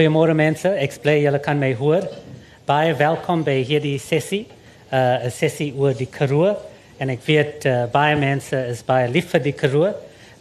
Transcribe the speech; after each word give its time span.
goeiemôre 0.00 0.32
mense. 0.32 0.64
Ek 0.64 0.94
bly 1.02 1.18
julle 1.20 1.38
kan 1.44 1.58
my 1.60 1.74
hoor. 1.76 2.06
Baie 2.64 2.94
welkom 2.96 3.42
by 3.44 3.58
hierdie 3.68 3.98
sessie. 4.00 4.46
Uh 4.88 5.26
'n 5.26 5.30
sessie 5.30 5.74
oor 5.76 5.92
die 5.92 6.08
Karoo 6.08 6.56
en 6.98 7.10
ek 7.12 7.20
weet 7.26 7.66
uh, 7.66 7.84
baie 7.92 8.16
mense 8.16 8.56
is 8.56 8.80
baie 8.82 9.10
lief 9.12 9.28
vir 9.34 9.42
die 9.44 9.52
Karoo. 9.52 9.92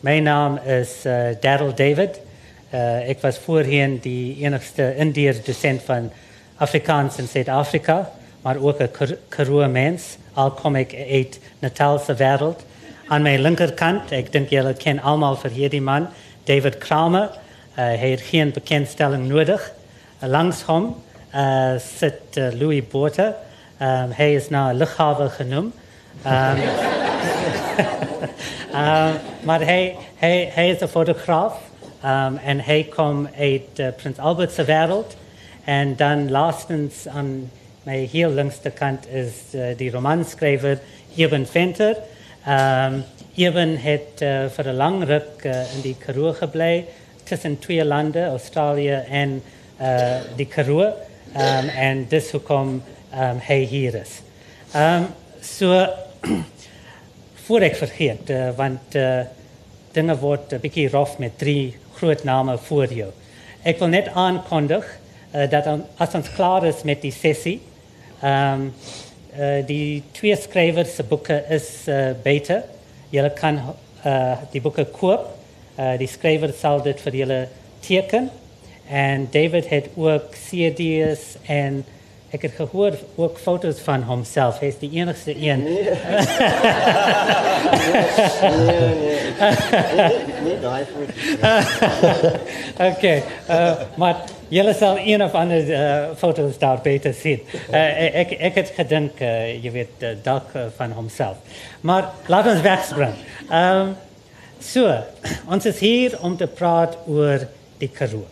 My 0.02 0.20
naam 0.20 0.60
is 0.64 1.04
uh, 1.06 1.36
Daryl 1.44 1.76
David. 1.76 2.22
Uh, 2.72 3.10
ek 3.12 3.20
was 3.22 3.38
voorheen 3.38 4.00
die 4.00 4.38
enigste 4.46 4.96
Indiër 4.96 5.44
dosent 5.44 5.84
van 5.84 6.08
Afrikaans 6.58 7.20
in 7.20 7.28
Suid-Afrika, 7.28 8.10
maar 8.44 8.56
ook 8.64 8.80
'n 8.80 9.18
Karoo 9.30 9.68
mens. 9.68 10.18
Al 10.36 10.52
kom 10.52 10.76
ek 10.76 10.96
uit 10.96 11.40
Natalse 11.60 12.16
wêreld. 12.16 12.64
Aan 13.10 13.24
my 13.24 13.36
linkerkant, 13.36 14.12
ek 14.12 14.32
dink 14.32 14.50
julle 14.50 14.74
ken 14.74 15.02
almal 15.02 15.36
vir 15.36 15.52
hierdie 15.52 15.84
man, 15.84 16.08
David 16.46 16.78
Kramer. 16.78 17.30
Hij 17.80 17.96
heeft 17.96 18.24
geen 18.24 18.52
bekendstelling 18.52 19.28
nodig. 19.28 19.72
Uh, 20.24 20.30
langs 20.30 20.66
hem 20.66 20.96
zit 21.98 22.38
uh, 22.38 22.60
Louis 22.60 22.88
Borte. 22.88 23.36
Um, 23.82 24.12
hij 24.12 24.34
is 24.34 24.50
naar 24.50 24.74
luchthaven 24.74 25.30
genoemd. 25.30 25.74
Um, 26.26 26.32
um, 28.72 29.14
maar 29.48 29.62
hij, 29.62 29.96
hij, 30.16 30.50
hij 30.54 30.70
is 30.70 30.82
een 30.82 30.88
fotograaf 30.88 31.60
um, 32.06 32.38
en 32.38 32.60
hij 32.60 32.88
komt 32.96 33.30
uit 33.38 33.96
Prins 33.96 34.18
Albertse 34.18 34.64
wereld. 34.64 35.16
En 35.64 35.96
dan 35.96 36.32
laatstens 36.32 37.08
aan 37.08 37.52
mijn 37.84 38.08
heel 38.08 38.30
linkste 38.30 38.70
kant 38.70 39.08
is 39.08 39.32
uh, 39.52 39.62
die 39.78 39.92
romanschrijver 39.92 40.80
Eben 41.16 41.48
Venter. 41.48 41.96
Eben 43.36 43.76
heeft 43.76 44.22
uh, 44.22 44.46
voor 44.46 44.66
een 44.66 44.76
lang 44.76 45.04
ruk 45.04 45.44
in 45.44 45.82
die 45.82 45.96
Karoo 46.06 46.34
gebleven 46.34 46.88
tussen 47.30 47.60
twee 47.60 47.86
landen, 47.86 48.28
Australië 48.28 49.04
en 49.10 49.44
uh, 49.82 50.16
de 50.36 50.46
Karoo. 50.46 50.94
Um, 51.36 51.70
en 51.70 52.06
dus 52.08 52.32
hoe 52.32 52.40
kom 52.40 52.68
um, 52.68 53.38
hij 53.40 53.60
hier 53.60 53.96
is. 53.96 54.22
Um, 54.76 55.08
so, 55.40 55.88
voor 57.46 57.62
ik 57.62 57.76
vergeet, 57.76 58.30
uh, 58.30 58.50
want 58.56 58.80
uh, 58.92 59.20
dingen 59.92 60.18
wordt 60.18 60.52
een 60.52 60.60
beetje 60.60 60.90
rof 60.90 61.18
met 61.18 61.38
drie 61.38 61.78
groot 61.94 62.24
namen 62.24 62.60
voor 62.60 62.94
jou. 62.94 63.10
Ik 63.64 63.78
wil 63.78 63.88
net 63.88 64.08
aankondigen 64.08 64.92
uh, 65.36 65.50
dat 65.50 65.66
als 65.98 66.14
ons 66.14 66.32
klaar 66.32 66.66
is 66.66 66.84
met 66.84 67.02
die 67.02 67.12
sessie, 67.12 67.62
um, 68.24 68.74
die 69.66 70.04
twee 70.12 70.36
schrijvers 70.36 70.96
boeken 71.08 71.50
is 71.50 71.70
beter. 72.22 72.64
Jullie 73.10 73.34
kan 73.34 73.60
die 74.52 74.62
boeken 74.62 74.92
koop. 74.92 75.39
Uh, 75.80 75.98
die 75.98 76.08
schrijver 76.08 76.54
zal 76.60 76.82
dit 76.82 77.02
voor 77.02 77.16
jullie 77.16 77.48
teken. 77.80 78.30
En 78.90 79.28
David 79.32 79.68
heeft 79.68 79.88
ook 79.96 80.24
CD's 80.32 81.20
en 81.46 81.86
ik 82.30 82.42
heb 82.42 82.56
gehoord 82.56 82.96
ook 83.16 83.38
foto's 83.38 83.80
van 83.80 84.04
hemzelf. 84.04 84.60
Hij 84.60 84.68
is 84.68 84.78
de 84.80 84.90
enigste 84.90 85.36
een. 85.36 85.64
Nee. 85.64 85.84
nee, 88.42 88.96
nee. 88.96 89.20
Nee, 90.44 90.58
Oké, 92.92 93.22
uh, 93.50 93.72
maar 93.96 94.16
jullie 94.48 94.74
zal 94.74 94.98
een 94.98 95.24
of 95.24 95.34
andere 95.34 95.66
uh, 95.66 96.04
foto's 96.18 96.58
daar 96.58 96.80
beter 96.82 97.14
zien. 97.14 97.42
Uh, 97.72 98.20
ik, 98.20 98.32
ik 98.32 98.56
heb 98.56 98.72
gedacht, 98.76 99.22
uh, 99.22 99.64
je 99.64 99.72
weet, 99.72 99.88
dat 100.22 100.44
uh, 100.56 100.62
van 100.76 100.92
hemzelf. 100.96 101.36
Maar 101.82 102.10
laten 102.26 102.56
we 102.56 102.62
wegspringen. 102.62 103.16
Um, 103.54 103.96
So, 104.60 104.92
ons 105.48 105.66
is 105.66 105.80
hier 105.80 106.18
om 106.20 106.36
te 106.38 106.48
praten 106.48 107.00
over 107.08 107.48
die 107.80 107.88
Karoo. 107.88 108.26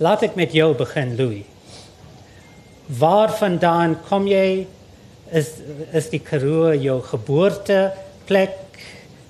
Laat 0.00 0.22
ik 0.22 0.34
met 0.34 0.52
jou 0.52 0.74
beginnen, 0.76 1.16
Louis. 1.16 1.44
Waar 2.86 3.32
vandaan 3.36 3.98
kom 4.08 4.26
jij? 4.26 4.66
Is, 5.28 5.48
is 5.92 6.08
die 6.08 6.20
Karoo 6.20 6.74
jouw 6.74 7.00
geboorteplek? 7.00 8.56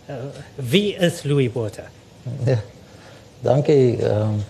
Uh, 0.07 0.15
wie 0.55 0.95
is 0.95 1.23
Louis 1.23 1.53
Botha? 1.53 1.83
Ja, 2.45 2.61
dankie. 3.41 3.99
Um, 4.05 4.45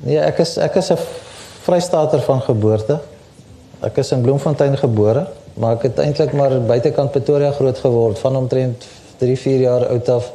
nee, 0.00 0.18
ek 0.18 0.40
is 0.42 0.56
ek 0.56 0.80
is 0.80 0.90
'n 0.90 0.98
Vrystater 1.62 2.22
van 2.22 2.40
geboorte. 2.42 3.00
Ek 3.80 3.96
is 3.96 4.10
in 4.12 4.22
Bloemfontein 4.22 4.78
gebore, 4.78 5.28
maar 5.54 5.76
ek 5.76 5.82
het 5.82 5.98
eintlik 5.98 6.32
maar 6.32 6.60
buitekant 6.60 7.10
Pretoria 7.10 7.52
groot 7.52 7.78
geword 7.78 8.18
van 8.18 8.36
omtrent 8.36 8.88
3, 9.22 9.36
4 9.44 9.62
jaar 9.66 9.86
oud 9.94 10.10
af 10.12 10.32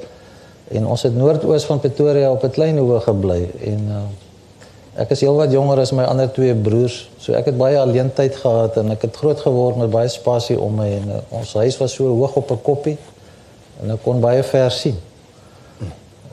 en 0.78 0.88
ons 0.88 1.04
het 1.08 1.16
noordoos 1.16 1.68
van 1.68 1.80
Pretoria 1.84 2.32
op 2.32 2.44
'n 2.44 2.56
klein 2.56 2.80
hoë 2.80 3.02
gebly 3.06 3.42
en 3.72 3.84
uh, 3.92 4.02
ek 5.04 5.12
is 5.14 5.22
heelwat 5.22 5.52
jonger 5.54 5.80
as 5.80 5.92
my 5.94 6.04
ander 6.04 6.32
twee 6.34 6.56
broers. 6.56 7.10
So 7.22 7.34
ek 7.38 7.52
het 7.52 7.58
baie 7.58 7.78
alleentyd 7.80 8.36
gehad 8.36 8.78
en 8.82 8.92
ek 8.92 9.02
het 9.08 9.16
groot 9.16 9.40
geword 9.40 9.78
met 9.78 9.92
baie 9.94 10.10
spasie 10.10 10.58
om 10.60 10.80
my 10.82 10.88
en 10.98 11.10
uh, 11.10 11.20
ons 11.30 11.54
huis 11.54 11.78
was 11.78 11.94
so 11.94 12.08
hoog 12.08 12.36
op 12.36 12.52
'n 12.52 12.62
koppie 12.62 12.98
en 13.84 13.92
ek 13.92 14.04
kon 14.04 14.20
baie 14.20 14.44
ver 14.44 14.72
sien. 14.72 14.98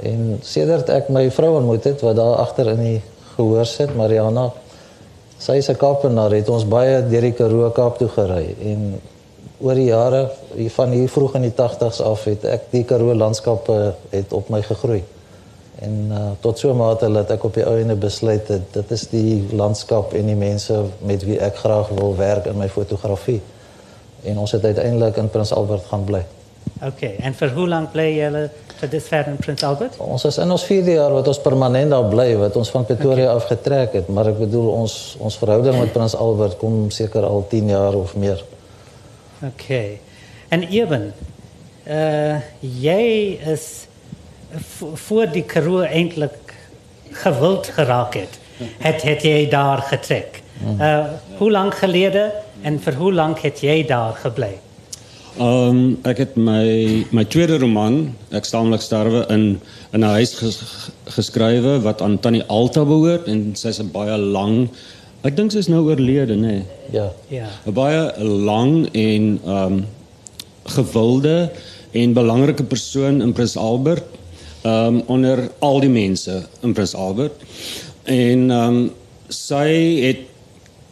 En 0.02 0.38
sedert 0.42 0.88
ek 0.88 1.08
my 1.08 1.30
vrou 1.30 1.56
ontmoet 1.56 1.84
het 1.84 2.00
wat 2.00 2.16
daar 2.16 2.36
agter 2.36 2.72
in 2.72 2.82
die 2.82 3.02
gehoor 3.36 3.66
sit, 3.66 3.94
Mariana, 3.96 4.50
sy 5.38 5.58
is 5.60 5.68
'n 5.68 5.76
Kaapenaar, 5.76 6.32
het 6.32 6.48
ons 6.48 6.64
baie 6.64 7.02
deur 7.08 7.20
die 7.20 7.32
Karoo 7.32 7.70
Kaap 7.70 7.98
toe 7.98 8.08
gery 8.08 8.54
en 8.60 9.00
oor 9.58 9.78
die 9.78 9.88
jare 9.90 10.28
van 10.76 10.94
hier 10.94 11.08
vroeg 11.08 11.34
in 11.38 11.46
die 11.46 11.54
80s 11.54 12.00
af 12.02 12.24
het 12.30 12.44
ek 12.50 12.70
die 12.72 12.84
Karoo 12.84 13.14
landskappe 13.14 13.94
het 14.10 14.32
op 14.32 14.50
my 14.50 14.62
gegroei. 14.62 15.02
En 15.82 15.94
uh, 16.10 16.18
tot 16.40 16.58
so 16.58 16.74
mate 16.74 17.10
dat 17.12 17.30
ek 17.34 17.44
op 17.44 17.56
die 17.58 17.64
ou 17.66 17.74
ende 17.78 17.96
besluit 17.98 18.48
het 18.50 18.66
dit 18.74 18.94
is 18.94 19.08
die 19.10 19.42
landskap 19.52 20.14
en 20.14 20.30
die 20.30 20.38
mense 20.38 20.84
met 21.06 21.26
wie 21.26 21.40
ek 21.42 21.58
graag 21.62 21.90
wil 21.98 22.14
werk 22.18 22.46
in 22.50 22.58
my 22.58 22.68
fotografie. 22.68 23.40
En 24.24 24.38
ons 24.38 24.54
het 24.56 24.64
uiteindelik 24.64 25.18
in 25.20 25.30
Prins 25.30 25.52
Albert 25.52 25.86
gaan 25.90 26.04
bly. 26.04 26.22
Oké, 26.82 27.10
en 27.20 27.34
vir 27.34 27.52
hoe 27.54 27.66
lank 27.68 27.92
bly 27.92 28.06
julle 28.16 28.46
vir 28.78 28.90
dis 28.90 29.04
ver 29.10 29.28
in 29.30 29.36
Prins 29.38 29.62
Albert? 29.66 29.98
Ons 30.02 30.24
is 30.30 30.38
in 30.42 30.50
ons 30.50 30.64
4de 30.66 30.96
jaar 30.96 31.12
wat 31.14 31.28
ons 31.30 31.40
permanent 31.42 31.92
daar 31.92 32.08
bly, 32.10 32.30
wat 32.40 32.56
ons 32.58 32.70
van 32.74 32.86
Pretoria 32.88 33.28
okay. 33.28 33.36
afgetrek 33.42 33.98
het, 34.00 34.08
maar 34.08 34.32
ek 34.32 34.40
bedoel 34.46 34.70
ons 34.72 34.96
ons 35.20 35.38
verhouding 35.42 35.78
met 35.78 35.92
Prins 35.94 36.16
Albert 36.16 36.58
kom 36.62 36.88
seker 36.94 37.26
al 37.28 37.46
10 37.50 37.70
jaar 37.74 37.98
of 37.98 38.16
meer. 38.16 38.42
Oké. 39.46 39.62
Okay. 39.62 40.00
En 40.48 40.68
Eben, 40.68 41.14
uh, 41.88 42.36
jij 42.58 43.26
is 43.32 43.86
voor 44.94 45.30
die 45.32 45.42
Karoo 45.42 45.80
eindelijk 45.80 46.54
gewild 47.10 47.66
geraakt. 47.66 48.38
Het, 48.78 49.02
het 49.02 49.22
jij 49.22 49.48
daar 49.48 49.78
getrek. 49.78 50.42
Uh, 50.78 51.04
hoe 51.36 51.50
lang 51.50 51.74
geleden 51.74 52.32
en 52.60 52.82
voor 52.82 52.92
hoe 52.92 53.12
lang 53.12 53.40
het 53.40 53.60
jij 53.60 53.84
daar 53.86 54.14
gebleven? 54.14 54.62
Um, 55.40 55.98
ek 56.06 56.20
het 56.22 56.36
my 56.38 57.02
my 57.10 57.24
tweede 57.26 57.56
roman, 57.58 58.12
ek 58.30 58.46
staamlik 58.46 58.84
sterwe 58.84 59.24
in 59.34 59.58
in 59.90 60.00
'n 60.00 60.14
huis 60.14 60.34
ges, 60.38 60.60
geskrywe 61.10 61.80
wat 61.82 62.02
aan 62.02 62.20
Tannie 62.20 62.44
Alta 62.46 62.84
behoort 62.84 63.26
en 63.26 63.50
sy's 63.58 63.82
'n 63.82 63.90
baie 63.90 64.18
lang 64.18 64.68
ek 65.24 65.36
dink 65.36 65.54
sy's 65.54 65.70
nou 65.72 65.84
oorlede, 65.88 66.36
nê. 66.36 66.58
Nee. 66.60 66.64
Ja. 66.92 67.12
Ja. 67.32 67.48
'n 67.66 67.72
Baie 67.72 68.24
lang 68.24 68.88
en 68.92 69.40
um 69.44 69.86
gewilde 70.64 71.50
en 71.92 72.12
belangrike 72.12 72.64
persoon 72.64 73.22
in 73.22 73.32
Prins 73.32 73.56
Albert 73.56 74.04
um 74.64 75.02
onder 75.06 75.50
al 75.58 75.80
die 75.80 75.92
mense 75.92 76.44
in 76.60 76.72
Prins 76.72 76.94
Albert. 76.94 77.40
En 78.04 78.50
um 78.50 78.78
sy 79.28 80.00
het 80.04 80.18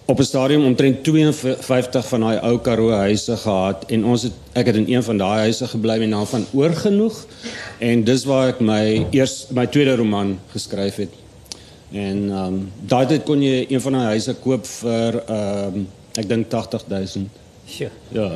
op 0.04 0.18
'n 0.18 0.24
stadium 0.24 0.64
omtrent 0.64 1.04
52 1.04 2.08
van 2.08 2.20
daai 2.20 2.38
ou 2.42 2.58
Karoo 2.58 2.90
huise 2.90 3.36
gehad 3.36 3.84
en 3.88 4.04
ons 4.04 4.22
het 4.22 4.32
ek 4.52 4.66
het 4.66 4.76
in 4.76 4.88
een 4.88 5.02
van 5.02 5.16
daai 5.16 5.38
huise 5.38 5.66
gebly 5.66 5.98
met 5.98 6.08
naam 6.08 6.26
van 6.26 6.46
Oorgenoeg 6.52 7.26
en 7.78 8.04
dis 8.04 8.24
waar 8.24 8.48
ek 8.48 8.60
my 8.60 9.06
eers 9.10 9.46
my 9.50 9.66
tweede 9.66 9.96
roman 9.96 10.38
geskryf 10.52 10.96
het. 10.96 11.21
En 11.92 12.18
um 12.30 12.58
daai 12.88 13.06
tyd 13.06 13.24
kon 13.28 13.42
jy 13.42 13.66
een 13.68 13.80
van 13.84 13.98
daai 13.98 14.14
huise 14.14 14.34
koop 14.40 14.66
vir 14.66 15.22
um 15.28 15.86
ek 16.16 16.28
dink 16.28 16.52
80000 16.52 17.40
Sure. 17.72 17.90
Ja. 18.08 18.32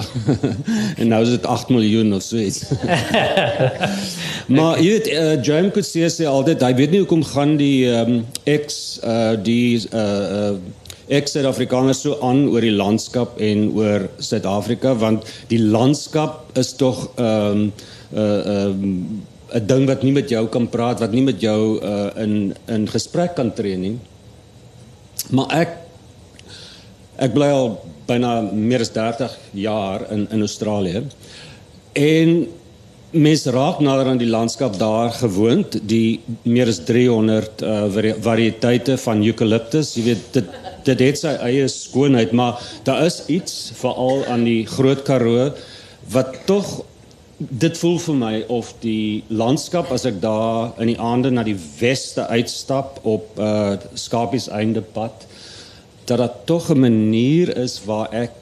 en 1.01 1.09
nou 1.09 1.23
is 1.23 1.31
dit 1.35 1.47
8 1.47 1.69
miljoen 1.69 2.15
of 2.15 2.23
so 2.23 2.37
iets. 2.37 2.63
maar 4.57 4.79
jy 4.81 4.89
weet 4.95 5.09
uh, 5.11 5.43
James 5.43 5.75
Coetzee 5.75 6.09
sê 6.13 6.29
altyd 6.31 6.63
hy 6.65 6.73
weet 6.79 6.95
nie 6.95 7.03
hoekom 7.03 7.25
gaan 7.27 7.57
die 7.61 7.85
um, 7.91 8.21
ex 8.49 8.97
uh, 9.05 9.35
die 9.43 9.83
uh, 9.91 10.07
uh, 10.39 10.57
ex-Suid-Afrikaners 11.19 12.01
so 12.07 12.17
aan 12.25 12.47
oor 12.49 12.65
die 12.65 12.75
landskap 12.75 13.37
en 13.43 13.69
oor 13.77 14.09
Suid-Afrika 14.23 14.95
want 15.03 15.29
die 15.53 15.61
landskap 15.61 16.57
is 16.59 16.73
tog 16.79 17.09
ehm 17.17 17.67
um, 17.67 17.73
uh 18.17 18.57
um, 18.71 19.25
'n 19.57 19.67
ding 19.67 19.87
wat 19.87 20.03
nie 20.03 20.13
met 20.13 20.29
jou 20.29 20.47
kan 20.49 20.69
praat, 20.69 21.01
wat 21.01 21.13
nie 21.13 21.23
met 21.23 21.41
jou 21.41 21.81
uh 21.81 22.11
in 22.23 22.55
in 22.69 22.89
gesprek 22.89 23.35
kan 23.35 23.53
tree 23.55 23.77
nie. 23.77 23.97
Maar 25.31 25.47
ek 25.63 25.71
ek 27.17 27.33
bly 27.33 27.49
al 27.49 27.71
byna 28.07 28.41
meer 28.53 28.81
as 28.81 28.93
30 28.93 29.33
jaar 29.53 30.07
in 30.11 30.29
in 30.31 30.41
Australië. 30.41 31.03
En 31.93 32.47
mens 33.11 33.45
raak 33.47 33.81
nader 33.81 34.11
aan 34.11 34.21
die 34.21 34.29
landskap 34.29 34.79
daar 34.79 35.11
gewoond, 35.11 35.79
die 35.89 36.21
meer 36.43 36.69
as 36.69 36.83
300 36.85 37.63
uh, 37.63 37.87
vari 37.95 38.13
variëteite 38.21 38.99
van 38.99 39.23
eucalyptus. 39.25 39.95
Jy 39.97 40.05
weet 40.11 40.27
dit 40.33 40.51
dit 40.87 41.01
het 41.03 41.19
sy 41.19 41.33
eie 41.43 41.65
skoonheid, 41.69 42.33
maar 42.33 42.61
daar 42.87 43.07
is 43.07 43.23
iets 43.27 43.73
veral 43.75 44.23
aan 44.31 44.45
die 44.47 44.67
Groot 44.71 45.03
Karoo 45.03 45.49
wat 46.13 46.37
tog 46.47 46.85
dit 47.37 47.79
voel 47.79 47.99
vir 48.01 48.17
my 48.17 48.35
of 48.49 48.71
die 48.81 49.25
landskap 49.29 49.91
as 49.93 50.07
ek 50.09 50.23
daar 50.23 50.73
in 50.81 50.89
die 50.89 51.01
aande 51.01 51.31
na 51.31 51.43
die 51.45 51.59
weste 51.81 52.25
uitstap 52.33 53.03
op 53.05 53.37
uh 53.37 53.77
Skapies 53.93 54.49
einde 54.49 54.81
pad 54.81 55.27
dat 56.09 56.23
dit 56.23 56.39
tog 56.49 56.71
'n 56.71 56.81
manier 56.81 57.53
is 57.57 57.85
waar 57.85 58.09
ek 58.13 58.33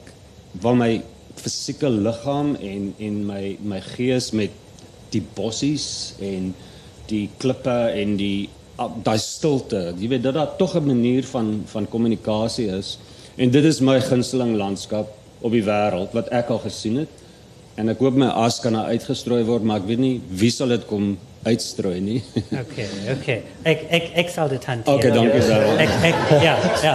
waar 0.61 0.75
my 0.75 1.01
fisieke 1.35 1.89
liggaam 1.89 2.55
en 2.55 2.93
en 2.99 3.25
my 3.25 3.57
my 3.61 3.81
gees 3.81 4.31
met 4.31 4.51
die 5.11 5.23
bossies 5.35 6.13
en 6.19 6.55
die 7.07 7.29
klippe 7.37 7.91
en 7.91 8.15
die 8.15 8.49
daai 9.03 9.19
stilte 9.19 9.93
jy 9.99 10.07
weet 10.07 10.23
dat 10.23 10.33
daar 10.33 10.55
tog 10.55 10.75
'n 10.75 10.87
manier 10.87 11.23
van 11.23 11.63
van 11.65 11.87
kommunikasie 11.87 12.67
is. 12.67 12.97
En 13.35 13.51
dit 13.51 13.63
is 13.63 13.79
my 13.79 13.99
gunsteling 14.01 14.55
landskap 14.55 15.07
op 15.41 15.51
die 15.51 15.63
wêreld 15.63 16.11
wat 16.13 16.27
ek 16.29 16.49
al 16.49 16.59
gesien 16.59 16.95
het 16.95 17.24
En 17.75 17.91
ek 17.91 17.99
hoop 17.99 18.15
my 18.15 18.27
as 18.45 18.61
kan 18.63 18.75
nou 18.75 18.83
uitgestrooi 18.87 19.43
word, 19.47 19.65
maar 19.67 19.81
ek 19.81 19.89
weet 19.89 19.99
nie 19.99 20.13
wie 20.39 20.51
sal 20.53 20.71
dit 20.71 20.85
kom 20.87 21.15
uitstrooi 21.45 21.97
nie. 22.01 22.19
okay, 22.63 22.85
okay. 23.11 23.35
Ek 23.67 23.83
ek 23.97 24.05
ek 24.23 24.31
sal 24.33 24.49
dit 24.53 24.63
hanteer. 24.69 24.95
Okay, 24.95 25.11
dankie 25.13 25.41
Darryl. 25.45 25.81
Ek 25.83 25.91
ek 26.09 26.21
ja, 26.43 26.53
ja. 26.85 26.93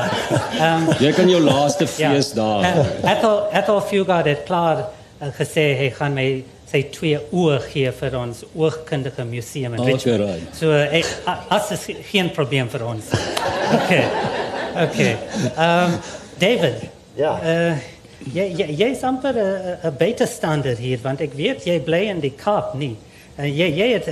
Ehm 0.56 0.88
um, 0.88 0.94
jy 1.04 1.12
kan 1.16 1.28
jou 1.30 1.42
laaste 1.44 1.86
fees 1.90 2.32
ja. 2.32 2.38
daar. 2.40 2.80
Ethel 3.12 3.36
Ethel 3.60 3.82
Fugard 3.90 4.30
het 4.30 4.42
klaar 4.48 4.86
uh, 4.86 5.28
gesê 5.36 5.68
hy 5.82 5.92
gaan 5.98 6.16
my 6.16 6.26
sy 6.70 6.84
twee 6.94 7.18
oë 7.34 7.60
gee 7.66 7.92
vir 8.00 8.16
ons 8.16 8.42
oogkundige 8.54 9.26
museum 9.26 9.74
in 9.74 9.84
Richmond. 9.84 10.06
Okay, 10.06 10.18
right. 10.22 10.56
So 10.56 10.72
ek 10.72 11.06
as 11.52 11.70
is 11.76 11.86
geen 12.10 12.32
probleem 12.34 12.70
vir 12.72 12.88
ons. 12.88 13.12
Okay. 13.82 14.04
Okay. 14.88 15.14
Ehm 15.52 15.94
um, 15.94 15.98
David. 16.40 16.88
Ja. 17.20 17.36
Uh, 17.44 17.99
Jy 18.28 18.44
jy 18.52 18.66
jy's 18.76 19.02
amper 19.02 19.34
'n 19.82 19.96
beter 19.96 20.26
standaard 20.26 20.78
hier 20.78 20.98
want 21.02 21.20
ek 21.20 21.32
weet 21.32 21.64
jy 21.64 21.80
bly 21.80 22.04
in 22.12 22.20
die 22.20 22.34
Kaap 22.36 22.74
nie. 22.74 22.96
En 23.36 23.48
jy 23.48 23.68
jy 23.72 23.92
het 23.94 24.08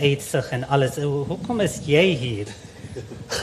uitsig 0.00 0.50
en 0.52 0.64
alles. 0.68 0.96
Hoekom 0.96 1.60
is 1.60 1.80
jy 1.86 2.04
hier? 2.14 2.46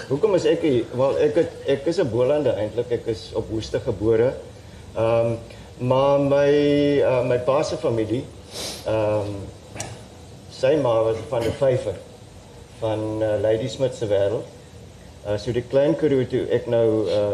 Hoekom 0.10 0.36
is 0.36 0.46
ek 0.46 0.62
hier? 0.62 0.86
Wel 0.94 1.18
ek 1.18 1.36
het 1.36 1.52
ek 1.68 1.88
is 1.88 2.00
'n 2.00 2.10
Bolande 2.10 2.54
eintlik. 2.54 2.92
Ek 2.92 3.08
is 3.08 3.32
op 3.34 3.50
Woeste 3.50 3.80
gebore. 3.80 4.34
Ehm 4.96 5.38
maar 5.78 6.20
my 6.20 6.50
uh, 7.02 7.64
se 7.64 7.78
familie 7.78 8.24
ehm 8.86 9.28
um, 9.28 9.36
sy 10.50 10.76
ma 10.80 11.04
was 11.04 11.18
van 11.28 11.42
die 11.42 11.52
vyfer 11.52 11.98
van 12.80 13.00
uh, 13.22 13.42
Lady 13.42 13.68
Smith 13.68 13.96
se 13.96 14.08
wêreld. 14.08 14.46
Uh, 15.28 15.38
so 15.38 15.52
die 15.52 15.66
klein 15.68 15.96
Karoo 15.96 16.24
ek 16.50 16.68
nou 16.68 17.10
uh, 17.10 17.34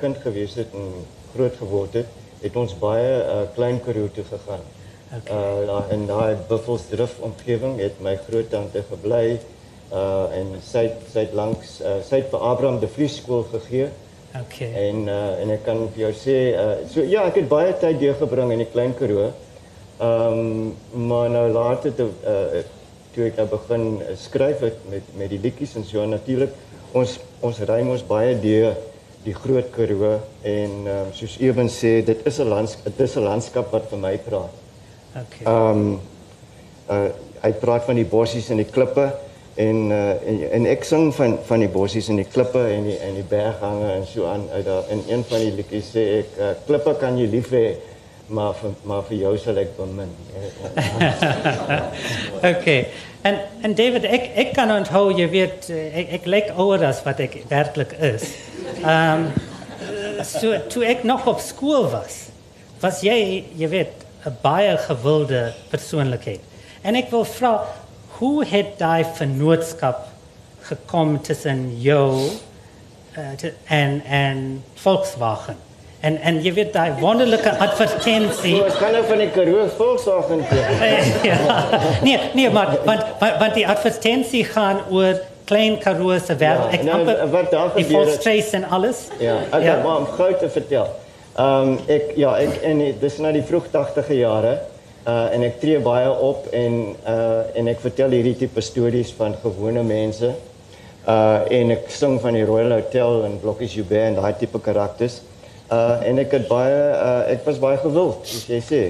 kind 0.00 0.16
gewees 0.22 0.54
het 0.54 0.72
en 0.72 1.04
groot 1.34 1.56
geword 1.60 1.98
het, 2.00 2.20
het 2.42 2.56
ons 2.56 2.74
baie 2.78 3.10
uh, 3.22 3.42
klein 3.54 3.80
Karoo 3.84 4.10
toe 4.14 4.24
gegaan. 4.28 4.64
Okay. 5.12 5.64
Uh, 5.64 5.80
in 5.92 6.06
daai 6.08 6.36
Buffelsdrift 6.48 7.20
omgewing 7.20 7.76
het 7.80 7.98
my 8.00 8.14
groottante 8.26 8.80
gebly 8.88 9.38
uh, 9.92 10.32
en 10.32 10.54
sy 10.64 10.86
sy 11.12 11.26
het 11.26 11.34
langs 11.36 11.80
uh, 11.84 11.98
sy 12.06 12.22
het 12.22 12.30
vir 12.32 12.46
Abraham 12.48 12.80
de 12.80 12.88
Vries 12.88 13.18
skool 13.20 13.44
gegee. 13.52 13.90
Okay. 14.32 14.70
En 14.88 15.08
uh, 15.12 15.40
en 15.42 15.52
ek 15.52 15.66
kan 15.66 15.82
vir 15.92 16.06
jou 16.06 16.12
sê 16.16 16.36
uh, 16.56 16.68
so 16.88 17.04
ja, 17.04 17.26
ek 17.28 17.42
het 17.42 17.50
baie 17.50 17.74
tyd 17.76 18.00
deurgebring 18.00 18.54
in 18.54 18.64
die 18.64 18.70
klein 18.72 18.96
Karoo. 18.98 19.32
Ehm 20.02 20.38
um, 20.38 21.02
maar 21.08 21.28
nou 21.30 21.44
later 21.52 21.92
toe 21.94 22.08
uh, 22.24 22.62
toe 23.12 23.26
ek 23.28 23.36
nou 23.36 23.46
begin 23.52 23.84
skryf 24.16 24.64
het 24.64 24.80
met 24.88 25.12
met 25.20 25.30
die 25.30 25.40
liedjies 25.42 25.76
en 25.76 25.84
so 25.84 26.04
natuurlik 26.08 26.56
ons 26.96 27.18
ons 27.44 27.60
ry 27.68 27.82
mos 27.84 28.04
baie 28.08 28.32
deur 28.40 28.72
die 29.24 29.34
groot 29.34 29.70
Karoo 29.74 30.16
en 30.42 30.70
um, 30.90 31.10
soos 31.14 31.36
Ewen 31.40 31.68
sê 31.70 32.00
dit 32.04 32.26
is 32.26 32.38
'n 32.38 32.48
landskap 32.48 32.84
dit 32.84 33.00
is 33.06 33.16
'n 33.16 33.22
landskap 33.22 33.70
wat 33.72 33.90
vir 33.90 33.98
my 33.98 34.16
praat. 34.18 34.54
Okay. 35.12 35.44
Ehm 35.46 35.78
um, 35.78 36.00
uh, 36.90 37.10
hy 37.42 37.52
praat 37.52 37.84
van 37.84 37.96
die 37.98 38.06
bossies 38.06 38.50
en 38.50 38.56
die 38.56 38.70
klippe 38.70 39.12
en 39.54 39.90
uh, 39.90 40.28
en, 40.28 40.50
en 40.50 40.66
ek 40.66 40.84
sing 40.84 41.14
van 41.14 41.38
van 41.44 41.60
die 41.60 41.68
bossies 41.68 42.08
en 42.08 42.16
die 42.16 42.28
klippe 42.28 42.62
en 42.74 42.84
die 42.84 42.98
en 42.98 43.14
die 43.14 43.26
berghange 43.28 43.92
en 43.92 44.06
so 44.06 44.26
aan 44.26 44.46
uit 44.52 44.64
daar 44.64 44.84
in 44.90 45.02
een 45.08 45.24
van 45.28 45.38
die 45.38 45.52
liedjies 45.58 45.90
sê 45.94 46.04
ek 46.20 46.38
uh, 46.38 46.52
klippe 46.66 46.94
kan 47.00 47.18
jy 47.18 47.26
lief 47.26 47.50
hê 47.50 47.66
maar 48.32 48.54
vir, 48.56 48.74
maar 48.88 49.02
vir 49.08 49.18
jou 49.20 49.32
sal 49.40 49.58
ek 49.60 49.74
bemin. 49.76 50.12
okay. 52.52 52.78
En 53.28 53.38
en 53.62 53.74
David 53.78 54.06
ek 54.08 54.28
ek 54.44 54.52
kan 54.56 54.72
onthou 54.72 55.10
jy 55.14 55.28
weet 55.30 55.68
ek 55.70 56.14
ek 56.18 56.28
lyk 56.34 56.52
ouer 56.56 56.84
as 56.88 57.02
wat 57.06 57.20
ek 57.22 57.42
werklik 57.50 57.92
is. 58.12 58.30
Ehm 58.80 59.28
um, 59.28 59.32
so 60.26 60.54
toe 60.70 60.84
ek 60.86 61.02
nog 61.08 61.26
op 61.26 61.40
skool 61.42 61.88
was, 61.90 62.28
was 62.82 63.02
jy 63.04 63.44
jy 63.58 63.68
weet 63.68 64.06
'n 64.26 64.36
baie 64.42 64.76
gewilde 64.78 65.52
persoonlikheid. 65.70 66.40
En 66.82 66.96
ek 66.96 67.10
wil 67.10 67.24
vra 67.24 67.52
hoe 68.18 68.44
het 68.46 68.78
daai 68.78 69.04
vennootskap 69.18 70.06
gekom 70.62 71.18
tussen 71.22 71.80
jou 71.82 72.30
uh, 73.18 73.50
en 73.66 74.02
en 74.06 74.62
Volkswagen? 74.74 75.58
En 76.02 76.16
en 76.26 76.38
jy 76.42 76.50
weet 76.56 76.72
daai 76.74 76.96
wonderlike 76.98 77.50
advertensie. 77.62 78.56
Ek 78.64 78.78
kan 78.80 78.90
nou 78.96 79.02
van 79.06 79.20
die 79.22 79.28
Karoo 79.30 79.68
Volkswagen 79.76 80.40
koop. 80.50 80.72
ja. 81.22 81.36
Nee, 82.02 82.18
nee, 82.34 82.50
maar 82.50 82.74
want 82.88 83.04
want 83.20 83.54
die 83.54 83.66
advertensie 83.68 84.42
gaan 84.50 84.82
oor 84.90 85.20
klein 85.46 85.78
Karoo 85.78 86.18
se 86.18 86.34
wêreld. 86.40 86.74
Ja, 86.74 86.80
ek 86.80 86.82
nou, 86.88 87.30
wat 87.30 87.54
daar 87.54 87.70
gebeur. 87.70 87.86
Die 87.86 87.94
Volksstraat 87.94 88.58
en 88.58 88.68
alles. 88.78 89.06
Ja, 89.22 89.38
ek 89.54 89.62
ja. 89.68 89.78
maar 89.86 90.02
om 90.02 90.10
gou 90.18 90.30
te 90.42 90.50
vertel. 90.50 90.90
Ehm 91.38 91.70
um, 91.70 91.78
ek 91.86 92.12
ja, 92.18 92.34
ek 92.42 92.60
en 92.66 92.84
dis 93.00 93.22
nou 93.22 93.32
die 93.38 93.46
vroeg 93.46 93.70
80e 93.72 94.18
jare. 94.18 94.58
Uh 95.06 95.32
en 95.34 95.42
ek 95.46 95.60
tree 95.62 95.78
baie 95.82 96.10
op 96.10 96.50
en 96.50 96.96
uh 97.08 97.58
en 97.58 97.70
ek 97.70 97.80
vertel 97.82 98.18
hierdie 98.18 98.36
tipe 98.42 98.62
stories 98.62 99.14
van 99.18 99.38
gewone 99.42 99.86
mense. 99.86 100.34
Uh 101.06 101.58
en 101.62 101.78
ek 101.78 101.90
sing 101.94 102.18
van 102.22 102.34
die 102.34 102.44
Royal 102.46 102.74
Hotel 102.74 103.22
en 103.26 103.38
Blokkies 103.42 103.78
Joubert 103.78 104.10
en 104.10 104.18
daai 104.18 104.34
tipe 104.38 104.58
karakters. 104.58 105.22
Uh 105.72 106.02
en 106.04 106.18
ek 106.20 106.34
het 106.36 106.48
baie 106.50 106.80
uh 106.92 107.32
ek 107.32 107.46
was 107.48 107.60
baie 107.62 107.78
gewild, 107.80 108.26
soos 108.28 108.48
jy 108.50 108.60
sê. 108.60 108.80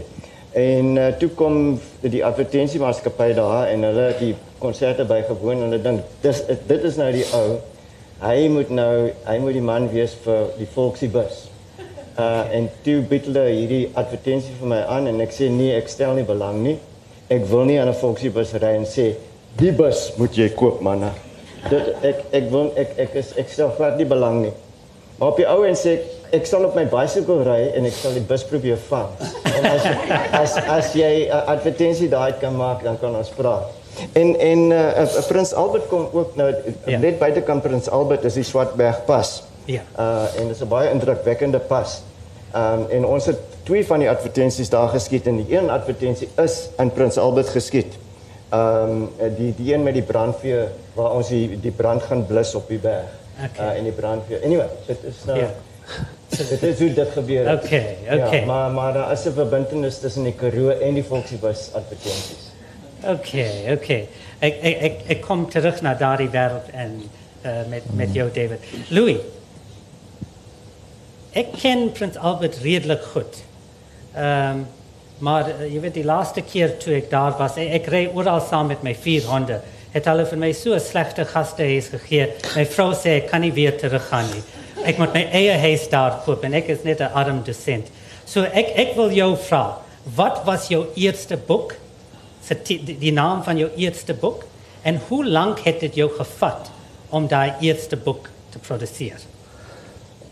En 0.58 0.96
uh, 0.98 1.04
toe 1.16 1.28
kom 1.38 1.78
die 2.02 2.24
advertensiemaatskappy 2.26 3.28
daar 3.38 3.70
en 3.70 3.86
hulle 3.86 4.08
het 4.10 4.18
die 4.20 4.34
konserte 4.60 5.06
bygewoon 5.08 5.62
en 5.62 5.70
hulle 5.70 5.78
dink 5.84 6.16
dis 6.24 6.42
dit 6.48 6.88
is 6.90 6.98
nou 6.98 7.08
die 7.14 7.24
ou. 7.38 7.60
Hy 8.22 8.48
moet 8.52 8.72
nou 8.74 8.94
hy 9.28 9.36
moet 9.44 9.56
die 9.56 9.64
man 9.64 9.86
wees 9.94 10.16
vir 10.24 10.50
die 10.58 10.66
Volksiebus. 10.74 11.44
Uh 12.18 12.56
en 12.58 12.66
toe 12.84 12.98
bied 13.08 13.28
hulle 13.30 13.44
hierdie 13.48 13.84
advertensie 13.94 14.54
vir 14.60 14.72
my 14.74 14.80
aan 14.96 15.06
en 15.12 15.22
ek 15.24 15.32
sê 15.38 15.48
nee, 15.50 15.76
ek 15.78 15.88
stel 15.92 16.16
nie 16.18 16.26
belang 16.28 16.58
nie. 16.66 16.76
Ek 17.32 17.46
wil 17.52 17.64
nie 17.70 17.78
aan 17.80 17.88
'n 17.88 18.00
Volksiebus 18.02 18.56
ry 18.58 18.74
en 18.80 18.88
sê 18.90 19.12
die 19.60 19.72
bus 19.72 20.10
moet 20.18 20.34
jy 20.36 20.50
koop 20.58 20.82
man. 20.82 21.06
Dit 21.70 21.94
ek 22.02 22.26
ek 22.32 22.50
wil 22.50 22.72
ek 22.76 22.98
ek 23.06 23.14
is 23.22 23.32
ek 23.38 23.48
stel 23.48 23.70
glad 23.78 23.96
nie 23.96 24.08
belang 24.10 24.42
nie. 24.42 24.52
Maar 25.18 25.28
op 25.28 25.38
die 25.38 25.46
ou 25.46 25.62
en 25.64 25.78
sê 25.78 25.96
ek 26.00 26.21
ek 26.32 26.46
sal 26.48 26.64
op 26.64 26.74
my 26.74 26.84
bicycle 26.88 27.44
ry 27.44 27.60
en 27.76 27.84
ek 27.88 27.94
sal 27.96 28.14
die 28.16 28.24
bus 28.24 28.44
probeer 28.48 28.80
vang. 28.88 29.10
En 29.52 29.66
as 29.68 29.86
as 30.32 30.56
as 30.78 30.92
jy 30.96 31.28
'n 31.28 31.44
advertensie 31.54 32.08
daai 32.08 32.32
kan 32.40 32.56
maak, 32.56 32.82
dan 32.82 32.98
kan 32.98 33.16
ons 33.16 33.28
praat. 33.28 33.68
En 34.12 34.38
en 34.40 34.60
uh, 34.70 35.02
uh, 35.04 35.24
Prins 35.28 35.52
Albert 35.52 35.88
kom 35.88 36.08
ook 36.12 36.36
nou 36.36 36.54
ja. 36.86 36.98
net 36.98 37.18
buitekant 37.18 37.62
Prins 37.62 37.88
Albert 37.88 38.24
is 38.24 38.34
die 38.40 38.44
Swartberg 38.44 39.04
pas. 39.04 39.42
Ja. 39.64 39.82
Uh 39.98 40.40
en 40.40 40.48
dit 40.48 40.56
is 40.56 40.62
'n 40.62 40.68
baie 40.68 40.90
indrukwekkende 40.90 41.58
pas. 41.58 42.02
Um 42.54 42.86
en 42.90 43.04
ons 43.06 43.26
het 43.26 43.38
twee 43.62 43.86
van 43.86 43.98
die 43.98 44.10
advertensies 44.10 44.68
daar 44.68 44.88
geskiet 44.88 45.26
en 45.26 45.36
die 45.44 45.56
een 45.56 45.70
advertensie 45.70 46.28
is 46.36 46.68
in 46.78 46.90
Prins 46.90 47.18
Albert 47.18 47.48
geskiet. 47.48 47.98
Um 48.52 49.10
die 49.36 49.54
die 49.56 49.74
een 49.74 49.82
met 49.82 49.94
die 49.94 50.02
brandweer 50.02 50.68
waar 50.94 51.12
ons 51.12 51.28
die 51.28 51.60
die 51.60 51.70
brand 51.70 52.02
gaan 52.02 52.26
blus 52.26 52.54
op 52.54 52.68
die 52.68 52.78
berg. 52.78 53.08
Okay. 53.44 53.66
Uh 53.66 53.78
en 53.78 53.84
die 53.84 53.92
brandweer. 53.92 54.42
Anyway, 54.44 54.68
dit 54.86 54.98
is 55.04 55.24
nou 55.24 55.38
ja. 55.38 55.50
Dit 56.36 56.62
is 56.62 56.78
hoe 56.78 56.92
dit 56.94 57.08
gebeur 57.12 57.48
het. 57.48 57.64
Okay, 57.64 57.96
okay. 58.10 58.40
Ja, 58.40 58.46
maar 58.46 58.70
maar 58.70 58.92
daar 58.92 59.12
is 59.12 59.24
'n 59.24 59.32
verbintenis 59.32 59.98
tussen 59.98 60.22
die 60.22 60.32
Karoo 60.32 60.68
en 60.68 60.94
die 60.94 61.04
Volksiebus 61.04 61.70
advertensies. 61.72 62.50
Okay, 63.04 63.72
okay. 63.72 64.08
Ek 64.38 64.58
ek 64.62 64.82
ek, 64.82 65.00
ek 65.06 65.20
kom 65.20 65.50
terug 65.50 65.80
na 65.82 65.94
daardie 65.94 66.30
wêreld 66.30 66.70
en 66.72 67.02
uh, 67.44 67.50
met 67.68 67.82
met 67.94 68.14
jou 68.14 68.30
David. 68.32 68.58
Louis. 68.88 69.18
Ek 71.32 71.52
ken 71.60 71.92
Prins 71.92 72.16
Albert 72.16 72.58
redelik 72.62 73.02
goed. 73.02 73.42
Ehm 74.14 74.50
um, 74.50 74.66
maar 75.18 75.48
uh, 75.48 75.72
jy 75.72 75.80
weet 75.80 75.94
die 75.94 76.04
laaste 76.04 76.42
keer 76.42 76.76
toe 76.78 76.94
ek 76.94 77.10
daar 77.10 77.36
was, 77.38 77.56
ek, 77.56 77.68
ek 77.82 77.86
ry 77.86 78.10
oral 78.14 78.40
saam 78.40 78.66
met 78.66 78.82
my 78.82 78.94
vier 78.94 79.22
honde. 79.30 79.60
Het 79.92 80.04
hulle 80.04 80.24
vir 80.26 80.38
my 80.38 80.52
so 80.52 80.74
'n 80.74 80.80
slegte 80.80 81.24
gastehuis 81.24 81.88
gegee. 81.88 82.32
My 82.56 82.64
vrou 82.66 82.90
sê 82.94 83.18
ek 83.20 83.30
kan 83.30 83.40
nie 83.40 83.52
weer 83.52 83.76
teruggaan 83.78 84.26
nie. 84.34 84.42
Ek 84.84 84.98
moet 84.98 85.14
my 85.14 85.22
eie 85.32 85.54
huis 85.58 85.88
daar 85.88 86.20
koop 86.24 86.44
en 86.44 86.54
ek 86.54 86.68
is 86.68 86.84
net 86.84 87.00
'n 87.00 87.12
arm 87.14 87.42
dosent. 87.46 87.86
So 88.24 88.42
ek 88.42 88.72
ek 88.76 88.96
wil 88.96 89.10
jou 89.10 89.36
vra, 89.36 89.78
wat 90.16 90.42
was 90.44 90.68
jou 90.68 90.86
eerste 90.94 91.36
boek 91.36 91.74
se 92.42 92.56
die, 92.64 92.98
die 92.98 93.12
naam 93.12 93.42
van 93.42 93.58
jou 93.58 93.70
eerste 93.76 94.14
boek 94.14 94.44
en 94.82 95.00
hoe 95.08 95.24
lank 95.26 95.60
het 95.64 95.80
dit 95.80 95.94
jou 95.94 96.10
gevat 96.10 96.70
om 97.10 97.28
daai 97.28 97.54
eerste 97.60 97.96
boek 97.96 98.28
te 98.50 98.58
produseer? 98.58 99.20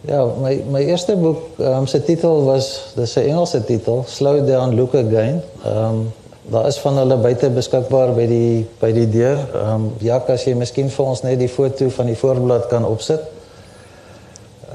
Ja, 0.09 0.25
my 0.41 0.63
my 0.71 0.81
eerste 0.81 1.17
boek, 1.17 1.59
ehm 1.59 1.83
um, 1.83 1.87
se 1.87 2.01
titel 2.05 2.45
was 2.45 2.93
dis 2.97 3.17
'n 3.17 3.21
Engelse 3.21 3.65
titel, 3.65 4.05
Slow 4.07 4.47
Down 4.47 4.75
Look 4.75 4.95
Again. 4.95 5.43
Ehm 5.65 5.77
um, 5.77 6.13
daar 6.51 6.67
is 6.67 6.79
van 6.79 6.97
hulle 6.97 7.17
buite 7.17 7.51
beskikbaar 7.51 8.15
by 8.15 8.27
die 8.27 8.67
by 8.81 8.93
die 8.93 9.09
deur. 9.09 9.39
Ehm 9.55 9.75
um, 9.75 9.93
ja, 9.99 10.17
as 10.27 10.45
jy 10.45 10.55
miskien 10.55 10.91
vir 10.91 11.05
ons 11.05 11.23
net 11.23 11.39
die 11.39 11.49
foto 11.49 11.89
van 11.89 12.07
die 12.07 12.17
voorblad 12.17 12.67
kan 12.69 12.85
opsit. 12.85 13.21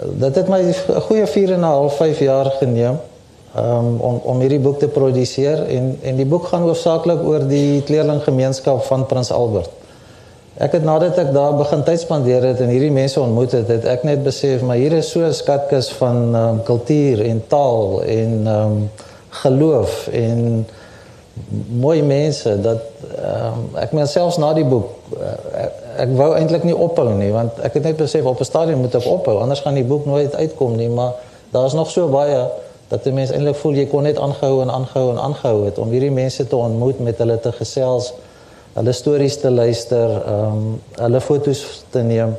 Dit 0.04 0.36
het 0.36 0.48
my 0.48 0.62
'n 0.62 1.02
goeie 1.08 1.28
4 1.28 1.54
en 1.54 1.60
'n 1.60 1.64
half 1.64 1.96
5 1.96 2.20
jaar 2.20 2.46
geneem 2.60 3.00
um, 3.58 3.98
om 4.00 4.20
om 4.24 4.40
hierdie 4.40 4.60
boek 4.60 4.80
te 4.80 4.88
produseer 4.88 5.66
en 5.68 5.98
en 6.02 6.16
die 6.16 6.26
boek 6.26 6.48
gaan 6.52 6.62
hoofsaaklik 6.62 7.24
oor 7.24 7.48
die 7.48 7.82
kleerlinggemeenskap 7.82 8.84
van 8.84 9.06
Prins 9.06 9.32
Albert. 9.32 9.70
Ek 10.56 10.72
het 10.72 10.84
nadat 10.84 11.18
ek 11.20 11.34
daar 11.36 11.56
begin 11.56 11.84
tyd 11.84 12.00
spandeer 12.00 12.44
het 12.44 12.60
en 12.64 12.72
hierdie 12.72 12.92
mense 12.92 13.20
ontmoet 13.20 13.52
het, 13.52 13.68
het 13.68 13.86
ek 13.86 14.04
net 14.04 14.24
besef 14.24 14.62
maar 14.62 14.80
hier 14.80 14.94
is 14.94 15.10
so 15.12 15.20
'n 15.20 15.34
skatkis 15.34 15.90
van 16.00 16.36
um, 16.36 16.64
kultuur 16.64 17.22
en 17.22 17.44
taal 17.48 18.02
en 18.04 18.48
um, 18.48 18.90
geloof 19.30 20.08
en 20.08 20.68
mooi 21.80 22.02
mense 22.04 22.62
dat 22.62 22.82
um, 23.20 23.68
ek 23.76 23.92
meen 23.92 24.08
selfs 24.08 24.38
na 24.38 24.54
die 24.54 24.66
boek 24.66 24.88
uh, 25.20 25.34
ek, 25.64 25.84
ek 25.98 26.10
wou 26.18 26.34
eintlik 26.36 26.64
nie 26.64 26.76
ophou 26.76 27.14
nie 27.14 27.32
want 27.32 27.60
ek 27.60 27.74
het 27.74 27.84
net 27.84 27.98
besef 27.98 28.26
op 28.26 28.40
'n 28.40 28.44
stadium 28.52 28.80
moet 28.80 28.96
ek 28.96 29.08
ophou 29.08 29.40
anders 29.40 29.62
gaan 29.62 29.74
die 29.74 29.84
boek 29.84 30.06
nooit 30.06 30.36
uitkom 30.36 30.76
nie 30.76 30.90
maar 30.90 31.14
daar's 31.52 31.74
nog 31.74 31.90
so 31.90 32.08
baie 32.08 32.48
dat 32.88 33.04
die 33.04 33.14
mense 33.14 33.34
eintlik 33.34 33.56
voel 33.56 33.74
jy 33.74 33.86
kon 33.86 34.04
net 34.04 34.18
aangehou 34.18 34.62
en 34.62 34.70
aangehou 34.70 35.12
en 35.12 35.20
aangehou 35.20 35.66
het 35.66 35.78
om 35.78 35.90
hierdie 35.90 36.12
mense 36.12 36.48
te 36.48 36.56
ontmoet 36.56 37.00
met 37.00 37.18
hulle 37.18 37.40
te 37.40 37.52
gesels 37.52 38.14
hulle 38.76 38.92
stories 38.92 39.38
te 39.40 39.52
luister 39.52 40.12
ehm 40.20 40.58
um, 40.58 40.68
hulle 41.00 41.22
foto's 41.24 41.62
te 41.90 42.02
neem. 42.04 42.36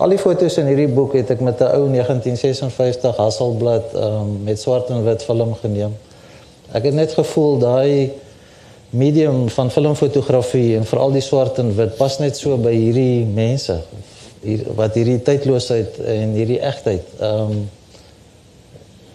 Al 0.00 0.14
die 0.14 0.18
foto's 0.22 0.56
in 0.62 0.68
hierdie 0.70 0.88
boek 0.94 1.16
het 1.18 1.32
ek 1.34 1.40
met 1.42 1.60
'n 1.60 1.72
ou 1.78 1.88
1956 1.90 3.16
Hasselblad 3.16 3.94
ehm 3.94 4.20
um, 4.20 4.36
met 4.44 4.60
swart 4.60 4.90
en 4.90 5.04
wit 5.04 5.22
film 5.22 5.54
geneem. 5.62 5.96
Ek 6.72 6.84
het 6.84 6.94
net 6.94 7.12
gevoel 7.12 7.58
daai 7.58 8.12
medium 8.90 9.48
van 9.48 9.70
filmfotografie 9.70 10.76
en 10.76 10.86
veral 10.86 11.12
die 11.12 11.22
swart 11.22 11.58
en 11.58 11.74
wit 11.76 11.96
pas 11.96 12.18
net 12.18 12.36
so 12.36 12.56
by 12.58 12.72
hierdie 12.74 13.24
mense 13.24 13.76
hier, 14.42 14.64
wat 14.74 14.94
hierdie 14.98 15.20
tydloosheid 15.22 16.00
en 16.04 16.34
hierdie 16.38 16.60
egtheid 16.60 17.16
ehm 17.20 17.54
um, 17.54 17.68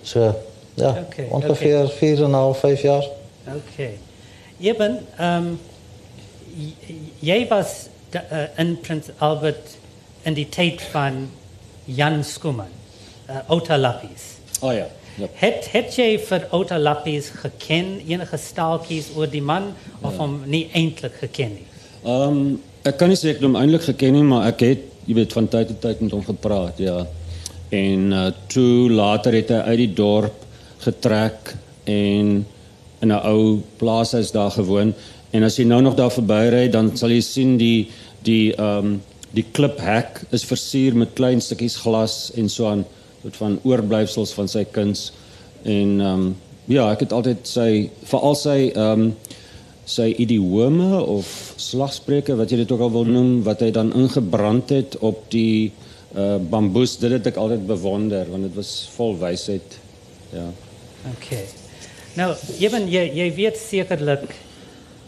so 0.05 0.34
ja 0.75 0.91
Okay, 1.08 1.27
ongeveer 1.32 1.88
4 1.89 2.24
en 2.24 2.29
'n 2.29 2.34
half 2.34 2.60
5 2.60 2.82
jaar 2.82 3.05
Okay. 3.46 4.00
Eben, 4.60 5.05
um, 5.20 5.60
jy 7.20 7.46
was 7.48 7.88
da, 8.10 8.24
uh, 8.32 8.48
in 8.58 8.79
Prins 8.82 9.12
Albert 9.17 9.75
in 10.24 10.34
die 10.34 10.50
tijd 10.50 10.82
van 10.82 11.29
Jan 11.86 12.24
Schoeman, 12.24 12.72
uh, 13.29 13.38
Outa 13.48 13.77
Lappies. 13.77 14.39
Oh 14.62 14.74
ja. 14.74 14.88
Ja. 15.17 15.29
Het, 15.41 15.67
het 15.72 15.98
jy 15.98 16.10
vir 16.27 16.48
Outa 16.51 16.79
Lappies 16.79 17.31
geken, 17.41 18.00
enige 18.07 18.38
staaltjies 18.38 19.12
oor 19.15 19.29
die 19.31 19.43
man, 19.43 19.74
of 20.01 20.17
hom 20.22 20.41
nie 20.45 20.67
eintlik 20.74 21.19
geken 21.24 21.60
nie? 21.60 21.67
Ehm 22.05 22.39
um, 22.39 22.48
ek 22.86 23.00
kan 23.01 23.10
nie 23.10 23.17
sê 23.17 23.31
ek 23.34 23.39
hom 23.41 23.55
eintlik 23.57 23.88
geken 23.88 24.13
nie, 24.13 24.24
maar 24.24 24.51
ek 24.51 24.60
het 24.62 24.81
jy 25.07 25.15
weet 25.17 25.34
van 25.34 25.48
tyd 25.50 25.72
tot 25.72 25.79
tyd 25.81 26.01
met 26.05 26.13
hom 26.13 26.25
gepraat, 26.25 26.81
ja. 26.81 27.00
En 27.74 28.12
uh, 28.13 28.27
toe 28.51 28.91
later 28.93 29.34
het 29.34 29.50
hy 29.50 29.62
uit 29.72 29.79
die 29.81 29.93
dorp 29.98 30.43
getrek 30.86 31.55
en 31.89 32.45
in 33.01 33.12
'n 33.12 33.22
ou 33.25 33.62
plaashuis 33.77 34.31
daar 34.31 34.51
gewoon 34.51 34.93
en 35.31 35.43
as 35.43 35.57
jy 35.57 35.65
nou 35.65 35.81
nog 35.81 35.95
daar 35.95 36.12
verbyry 36.12 36.69
dan 36.69 36.98
sal 36.98 37.10
jy 37.10 37.22
sien 37.22 37.57
die 37.57 37.89
die 38.24 38.53
ehm 38.53 38.86
um, 38.86 39.01
die 39.36 39.45
kliphek 39.51 40.22
is 40.31 40.45
versier 40.48 40.95
met 40.95 41.13
klein 41.13 41.41
stukkies 41.41 41.75
glas 41.84 42.31
en 42.39 42.50
so 42.50 42.67
aan 42.69 42.86
soort 43.25 43.38
van 43.41 43.60
oorblyfsels 43.65 44.34
van 44.38 44.50
sy 44.51 44.65
kuns. 44.72 45.10
En 45.63 46.00
ehm 46.01 46.25
um, 46.25 46.36
ja 46.65 46.88
ek 46.89 47.03
het 47.05 47.12
altyd 47.13 47.46
sy 47.46 47.70
veral 48.10 48.38
sy 48.38 48.60
ehm 48.74 49.01
um, 49.08 49.15
sy 49.86 50.08
idiome 50.17 50.98
of 50.98 51.27
slagspreuke 51.62 52.34
wat 52.39 52.50
jy 52.50 52.63
dit 52.63 52.72
ook 52.74 52.82
al 52.82 52.94
wil 52.94 53.05
noem 53.05 53.44
wat 53.46 53.62
hy 53.62 53.70
dan 53.70 53.91
ingebrand 53.94 54.72
het 54.74 54.98
op 55.05 55.20
die 55.29 55.70
uh, 56.17 56.39
bamboes 56.41 56.96
dit 56.98 57.13
het 57.13 57.29
ek 57.29 57.38
altyd 57.38 57.67
bewonder 57.70 58.25
want 58.32 58.48
dit 58.48 58.55
was 58.58 58.72
vol 58.96 59.13
wysheid. 59.22 59.77
Ja. 60.34 60.48
Okay. 61.13 61.44
Nou, 62.17 62.32
Eben, 62.58 62.88
jy, 62.89 63.03
jy 63.13 63.27
weet 63.38 63.60
sekerlik, 63.62 64.34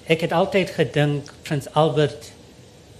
ek 0.06 0.28
het 0.28 0.36
altyd 0.36 0.76
gedink 0.76 1.34
Prins 1.48 1.70
Albert 1.74 2.32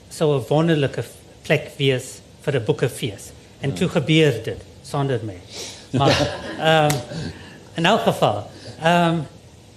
sou 0.10 0.34
'n 0.34 0.46
wonderlike 0.50 1.04
plek 1.46 1.70
wees 1.78 2.22
vir 2.42 2.58
'n 2.58 2.66
boekefees. 2.66 3.30
En 3.62 3.74
toe 3.74 3.88
gebeur 3.88 4.34
dit 4.44 4.67
sonder 4.90 5.20
my. 5.24 5.38
Maar 5.92 6.16
ehm 6.60 6.94
um, 6.94 7.00
in 7.76 7.86
elk 7.86 8.02
geval, 8.02 8.48
ehm 8.82 9.14
um, 9.14 9.26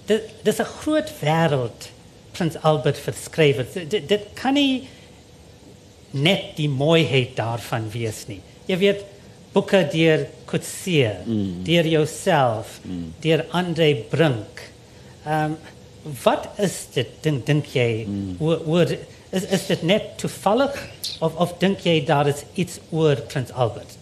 dit 0.05 0.21
dis 0.43 0.59
'n 0.59 0.73
groot 0.81 1.11
wêreld 1.19 1.89
Prins 2.31 2.61
Albert 2.61 2.97
verskryf. 2.97 3.57
het. 3.57 3.89
Dit 3.89 4.07
dit 4.07 4.23
kan 4.33 4.53
nie 4.53 4.87
net 6.11 6.55
die 6.55 6.69
mooiheid 6.69 7.35
daarvan 7.35 7.89
wees 7.91 8.27
nie. 8.27 8.41
Jy 8.65 8.77
weet 8.77 9.03
boeke 9.51 9.87
deur 9.91 10.27
Coetzee, 10.45 11.11
mm. 11.25 11.63
deur 11.63 11.87
jouself, 11.87 12.79
mm. 12.83 13.13
deur 13.19 13.45
Andre 13.49 13.95
Brink. 14.09 14.71
Ehm 15.25 15.43
um, 15.51 15.57
wat 16.23 16.47
is 16.57 16.87
dit 16.93 17.07
dink 17.21 17.45
dink 17.45 17.65
jy 17.65 18.05
mm. 18.07 18.35
oor, 18.39 18.61
oor 18.65 18.97
is 19.29 19.43
is 19.43 19.65
dit 19.67 19.81
net 19.81 20.17
toevallig 20.17 20.87
of 21.19 21.35
of 21.35 21.57
dink 21.57 21.83
jy 21.85 22.05
daar 22.05 22.27
is 22.27 22.43
iets 22.53 22.79
oor 22.89 23.15
Prins 23.15 23.51
Albert? 23.51 24.00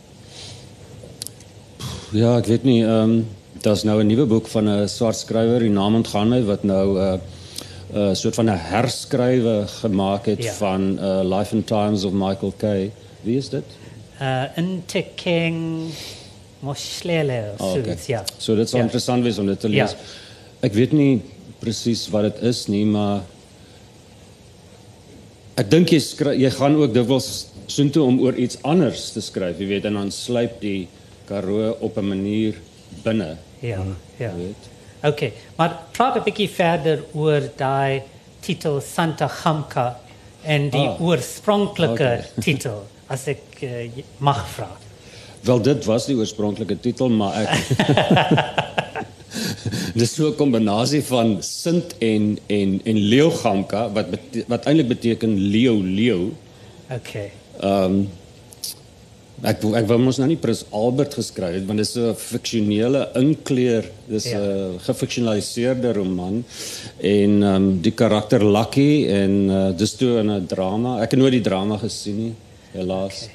Ja, 2.15 2.37
ek 2.39 2.47
weet 2.49 2.63
nie, 2.65 2.79
ehm 2.83 3.11
um, 3.19 3.27
daar's 3.61 3.83
nou 3.83 3.99
'n 4.01 4.07
nuwe 4.07 4.25
boek 4.25 4.47
van 4.47 4.67
'n 4.69 4.87
swart 4.87 5.15
skrywer, 5.15 5.59
die 5.59 5.69
naam 5.69 5.95
ontgaan 5.95 6.29
my 6.29 6.41
wat 6.43 6.63
nou 6.63 6.97
'n 6.97 6.97
uh, 6.97 7.19
'n 7.93 7.97
uh, 7.97 8.13
soort 8.15 8.35
van 8.35 8.45
'n 8.49 8.57
herskrywe 8.57 9.67
gemaak 9.67 10.25
het 10.25 10.43
Ja. 10.43 10.53
van 10.53 10.97
uh, 10.99 11.21
Life 11.37 11.55
and 11.55 11.67
Times 11.67 12.03
of 12.03 12.13
Michael 12.13 12.53
Kay. 12.57 12.91
Wie 13.21 13.37
is 13.37 13.49
dit? 13.49 13.63
Uh 14.21 14.43
Intekeng 14.55 15.89
Moslele 16.59 17.51
of 17.53 17.61
Oh, 17.61 17.73
so 17.73 17.79
okay. 17.79 17.93
iets, 17.93 18.05
ja. 18.05 18.23
So 18.37 18.55
dit 18.55 18.69
sal 18.69 18.79
Ja. 18.79 18.83
interessant 18.85 19.23
wees 19.23 19.37
om 19.37 19.45
dit 19.45 19.59
te 19.59 19.69
Ja. 19.69 19.83
lees. 19.83 19.95
Ek 20.61 20.73
weet 20.73 20.91
nie 20.91 21.21
presies 21.59 22.09
wat 22.09 22.21
dit 22.23 22.41
is 22.43 22.67
nie, 22.67 22.85
maar 22.85 23.21
ek 25.55 25.69
dink 25.69 25.89
jy 25.89 25.99
skry, 25.99 26.35
jy 26.41 26.49
gaan 26.49 26.75
ook 26.75 26.93
dikwels 26.93 27.45
soontoe 27.67 28.03
om 28.03 28.19
oor 28.19 28.33
iets 28.35 28.57
anders 28.63 29.11
te 29.11 29.21
skryf, 29.21 29.59
jy 29.59 29.67
weet, 29.67 29.85
en 29.85 29.93
dan 29.93 30.11
sluip 30.11 30.61
die 30.61 30.87
Karoo 31.29 31.75
op 31.79 31.97
'n 31.97 32.07
manier 32.07 32.55
binne. 33.03 33.37
Ja, 33.59 33.83
ja. 34.17 34.31
Weet. 34.35 34.63
Okay, 35.03 35.33
maar 35.57 35.77
praat 35.91 36.15
'n 36.17 36.23
bietjie 36.23 36.49
verder 36.49 37.03
oor 37.13 37.41
daai 37.55 38.01
titel 38.39 38.79
Santa 38.81 39.27
Gamka 39.27 39.99
en 40.43 40.69
die 40.69 40.87
Ah. 40.87 41.01
oorspronklike 41.01 41.91
Okay. 41.93 42.23
titel 42.45 42.83
as 43.07 43.27
ek 43.27 43.41
uh, 43.61 43.89
mag 44.17 44.47
vra. 44.49 44.69
Wel 45.41 45.61
dit 45.61 45.85
was 45.85 46.05
die 46.05 46.15
oorspronklike 46.15 46.79
titel, 46.79 47.09
maar 47.09 47.33
ek 47.41 47.49
Dis 49.99 50.13
so 50.15 50.29
'n 50.29 50.35
kombinasie 50.35 51.01
van 51.03 51.37
Sint 51.43 51.95
en 51.99 52.37
en 52.47 52.81
en 52.83 52.97
Leeugamka 52.97 53.89
wat 53.91 54.09
bete, 54.09 54.43
wat 54.47 54.65
eintlik 54.65 54.87
beteken 54.87 55.37
leeu 55.37 55.77
leeu. 55.83 56.31
Okay. 56.91 57.31
Ehm 57.61 57.83
um, 57.83 58.09
ek 59.43 59.61
wou- 59.61 59.75
ek 59.75 59.87
wou 59.87 59.97
mos 59.97 60.17
nou 60.19 60.27
nie 60.27 60.37
Prins 60.37 60.65
Albert 60.71 61.13
geskryf 61.13 61.53
het 61.53 61.65
want 61.65 61.77
dit 61.79 61.87
is 61.87 61.95
'n 61.97 62.13
fiksionele 62.15 63.09
inkleer, 63.15 63.85
dis 64.07 64.25
'n 64.25 64.29
Ja. 64.29 64.39
ja. 64.39 64.67
gefiksionaliseerde 64.79 65.93
roman 65.93 66.43
en 67.01 67.43
ehm 67.43 67.55
um, 67.55 67.81
die 67.81 67.91
karakter 67.91 68.43
Lucky 68.43 69.05
en 69.07 69.49
uh, 69.49 69.69
dis 69.77 69.93
toe 69.95 70.19
in 70.19 70.29
'n 70.31 70.45
drama. 70.47 71.01
Ek 71.01 71.11
het 71.11 71.19
nooit 71.19 71.31
die 71.31 71.41
drama 71.41 71.77
gesien 71.77 72.17
nie, 72.17 72.33
helaas. 72.71 73.27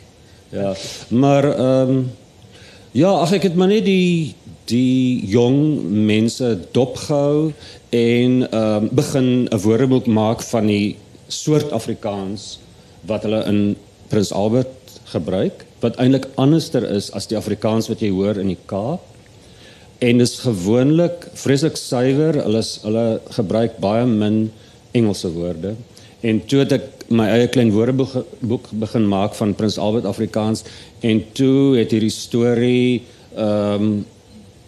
Okay. 0.52 0.62
Ja, 0.62 0.74
maar 1.08 1.44
ehm 1.44 1.90
um, 1.90 2.10
ja, 2.92 3.08
ag 3.10 3.32
ek 3.32 3.42
het 3.42 3.54
maar 3.54 3.68
net 3.68 3.84
die 3.84 4.34
die 4.66 5.26
jong 5.26 5.82
mense 5.90 6.58
dopgehou 6.72 7.52
en 7.90 8.50
ehm 8.50 8.82
um, 8.82 8.88
begin 8.92 9.48
'n 9.50 9.58
woordeboek 9.58 10.06
maak 10.06 10.42
van 10.42 10.66
die 10.66 10.96
soort 11.28 11.72
Afrikaans 11.72 12.58
wat 13.06 13.22
hulle 13.22 13.44
in 13.44 13.76
Prins 14.08 14.32
Albert 14.32 14.68
gebruik 15.04 15.64
wat 15.84 15.98
eintlik 16.00 16.30
anderster 16.40 16.86
is 16.96 17.10
as 17.12 17.28
die 17.30 17.38
Afrikaans 17.38 17.90
wat 17.92 18.02
jy 18.04 18.10
hoor 18.14 18.40
in 18.40 18.52
die 18.54 18.60
Kaap. 18.70 19.04
En 20.04 20.20
dis 20.20 20.38
gewoonlik 20.42 21.28
vreeslik 21.38 21.76
suiwer. 21.80 22.40
Hulle 22.42 22.62
is- 22.64 22.80
hulle 22.82 23.20
gebruik 23.36 23.78
baie 23.80 24.06
min 24.06 24.50
Engelse 24.94 25.30
woorde. 25.32 25.74
En 26.22 26.40
toe 26.46 26.58
het 26.62 26.72
ek 26.72 26.94
my 27.10 27.26
eie 27.28 27.48
klein 27.52 27.72
woordeboek 27.74 28.70
begin 28.80 29.08
maak 29.08 29.34
van 29.34 29.54
Prins 29.54 29.78
Albert 29.78 30.06
Afrikaans 30.08 30.64
en 31.04 31.20
toe 31.36 31.76
het 31.76 31.92
hierdie 31.92 32.12
storie 32.12 33.02
ehm 33.36 33.82
um, 33.82 34.04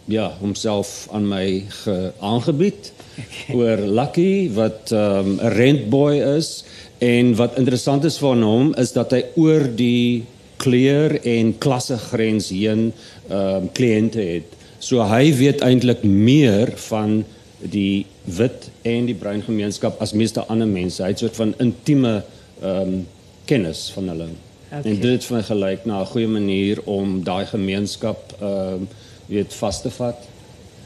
ja, 0.06 0.28
homself 0.38 1.08
aan 1.11 1.25
my 1.26 1.64
ge, 1.82 2.12
aangebied 2.23 2.92
oor 3.58 3.80
Lucky 3.99 4.50
wat 4.54 4.92
ehm, 4.92 5.32
'n 5.32 5.40
um, 5.40 5.52
rentboy 5.56 6.20
is 6.37 6.64
en 6.99 7.35
wat 7.37 7.58
interessant 7.58 8.04
is 8.04 8.18
van 8.18 8.42
hom 8.42 8.75
is 8.75 8.92
dat 8.92 9.11
hy 9.11 9.25
oor 9.35 9.66
die 9.76 10.25
kleur 10.66 11.16
en 11.23 11.54
klassegrens 11.62 12.50
heen 12.50 12.90
ehm 13.28 13.62
um, 13.62 13.73
kliënte 13.76 14.23
het. 14.23 14.52
So 14.82 15.02
hy 15.06 15.30
weet 15.38 15.62
eintlik 15.64 16.02
meer 16.04 16.75
van 16.88 17.23
die 17.58 18.06
wit 18.37 18.68
en 18.87 19.06
die 19.08 19.16
bruin 19.18 19.42
gemeenskap 19.46 20.00
as 20.02 20.12
meeste 20.12 20.44
ander 20.52 20.68
mense. 20.68 21.02
Hy 21.02 21.14
het 21.14 21.23
soort 21.25 21.38
van 21.38 21.54
intieme 21.62 22.18
ehm 22.61 22.80
um, 22.82 23.06
kennis 23.46 23.87
van 23.94 24.08
hulle. 24.11 24.26
Okay. 24.66 24.80
En 24.82 25.00
dit 25.00 25.12
het 25.12 25.25
vir 25.25 25.37
my 25.37 25.42
gelyk 25.46 25.85
na 25.87 26.00
'n 26.02 26.12
goeie 26.12 26.28
manier 26.28 26.80
om 26.85 27.23
daai 27.25 27.46
gemeenskap 27.46 28.35
ehm 28.40 28.82
um, 28.82 28.88
weet 29.26 29.54
vas 29.54 29.82
te 29.82 29.90
vat. 29.90 30.28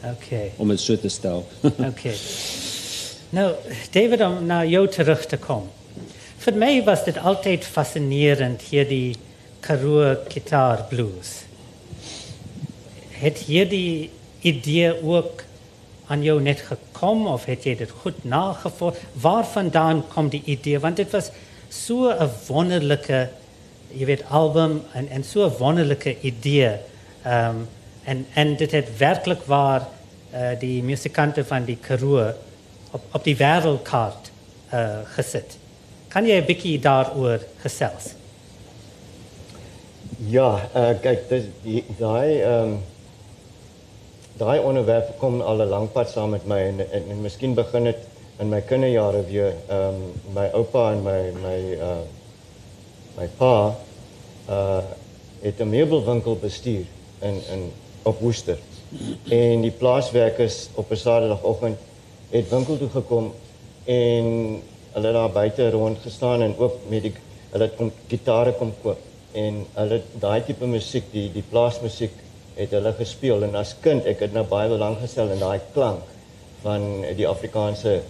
Okay. 0.04 0.52
Om 0.56 0.68
dit 0.68 0.80
so 0.80 0.96
te 0.96 1.08
stel. 1.08 1.46
okay. 1.90 2.14
Nou, 3.30 3.52
David, 3.90 4.20
om 4.20 4.46
naar 4.46 4.66
jou 4.66 4.88
terug 4.88 5.26
te 5.26 5.36
komen. 5.36 5.68
Voor 6.36 6.54
mij 6.54 6.84
was 6.84 7.04
dit 7.04 7.18
altijd 7.18 7.64
fascinerend, 7.64 8.62
hier 8.62 8.88
die 8.88 9.16
Karoo 9.70 10.16
Guitar 10.28 10.84
Blues. 10.88 11.44
Het 13.10 13.38
hier 13.38 13.68
die 13.68 14.10
idee 14.40 15.02
ook 15.02 15.42
aan 16.06 16.22
jou 16.22 16.40
net 16.42 16.60
gekomen 16.60 17.32
of 17.32 17.44
heb 17.44 17.62
je 17.62 17.76
dit 17.76 17.90
goed 17.90 18.24
nagevoerd? 18.24 18.96
Waar 19.12 19.46
vandaan 19.46 20.04
komt 20.14 20.30
die 20.30 20.42
idee? 20.44 20.78
Want 20.78 20.96
dit 20.96 21.10
was 21.10 21.30
zo'n 21.68 22.14
wonderlijke, 22.46 23.28
je 23.88 24.04
weet, 24.04 24.24
album 24.28 24.82
en, 24.92 25.08
en 25.08 25.24
zo'n 25.24 25.56
wonderlijke 25.58 26.20
idee. 26.20 26.76
Um, 27.26 27.68
en, 28.04 28.26
en 28.34 28.56
dit 28.56 28.70
het 28.70 28.96
werkelijk 28.96 29.44
waar 29.44 29.88
uh, 30.34 30.48
die 30.58 30.82
muzikanten 30.82 31.46
van 31.46 31.64
die 31.64 31.78
Karoo 31.80 32.32
op, 32.90 33.02
op 33.12 33.24
die 33.24 33.36
wereldkaart 33.36 34.30
gezet. 35.14 35.58
Kan 36.08 36.26
jy 36.26 36.40
'n 36.40 36.46
bietjie 36.46 36.78
daaroor 36.78 37.38
gesels? 37.62 38.18
Ja, 40.18 40.68
uh, 40.74 40.88
kyk, 41.00 41.28
dis 41.30 41.44
die 41.62 41.84
daai 41.98 42.40
ehm 42.42 42.72
um, 42.72 42.78
daai 44.40 44.58
onderwerp 44.64 45.18
kom 45.20 45.40
al 45.40 45.60
'n 45.62 45.68
lang 45.68 45.92
pad 45.92 46.08
saam 46.10 46.30
met 46.30 46.46
my 46.46 46.58
en 46.58 46.80
en, 46.90 47.02
en 47.10 47.20
miskien 47.20 47.54
begin 47.54 47.84
dit 47.84 47.98
in 48.38 48.48
my 48.48 48.60
kinderjare 48.60 49.22
weer. 49.28 49.54
Ehm 49.68 49.94
um, 49.94 50.12
my 50.34 50.48
oupa 50.52 50.92
en 50.92 51.02
my 51.02 51.20
my 51.42 51.58
uh 51.88 52.02
my 53.18 53.28
pa 53.36 53.74
uh 54.48 54.82
het 55.42 55.60
'n 55.60 55.68
meubelwinkel 55.68 56.36
bestuur 56.36 56.86
in 57.20 57.36
in 57.52 57.72
op 58.02 58.20
Woester. 58.20 58.58
En 59.28 59.60
die 59.60 59.70
plaaswerkers 59.70 60.68
op 60.74 60.90
'n 60.90 60.96
Saterdagoggend 60.96 61.78
het 62.30 62.48
winkel 62.48 62.78
toe 62.78 62.88
gekom 62.88 63.32
en 63.84 64.62
hulle 64.92 65.12
daar 65.12 65.30
buite 65.30 65.70
rond 65.70 65.98
gestaan 66.02 66.42
en 66.42 66.58
ook 66.58 66.74
met 66.88 67.02
die 67.02 67.14
hulle 67.50 67.64
het 67.64 67.76
kom 67.76 67.92
gitare 68.08 68.52
kom 68.52 68.74
koop 68.82 69.09
en 69.32 69.62
hulle 69.74 70.00
daai 70.22 70.40
tipe 70.46 70.66
musiek 70.66 71.06
die 71.12 71.28
die 71.34 71.44
plaasmusiek 71.50 72.14
het 72.56 72.74
hulle 72.76 72.92
gespeel. 72.98 73.44
En 73.46 73.56
as 73.60 73.74
kind 73.82 74.06
ek 74.10 74.24
het 74.26 74.34
nou 74.36 74.44
baie 74.48 74.68
lank 74.68 75.00
gestel 75.02 75.32
in 75.34 75.42
daai 75.42 75.60
klank 75.74 76.06
van 76.64 76.86
die 77.16 77.28
Afrikaanse 77.28 78.00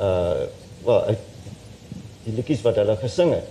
uh 0.00 0.46
wel 0.86 1.16
die 2.26 2.34
liedjies 2.36 2.62
wat 2.62 2.76
hulle 2.78 2.94
gesing 3.00 3.32
het. 3.34 3.46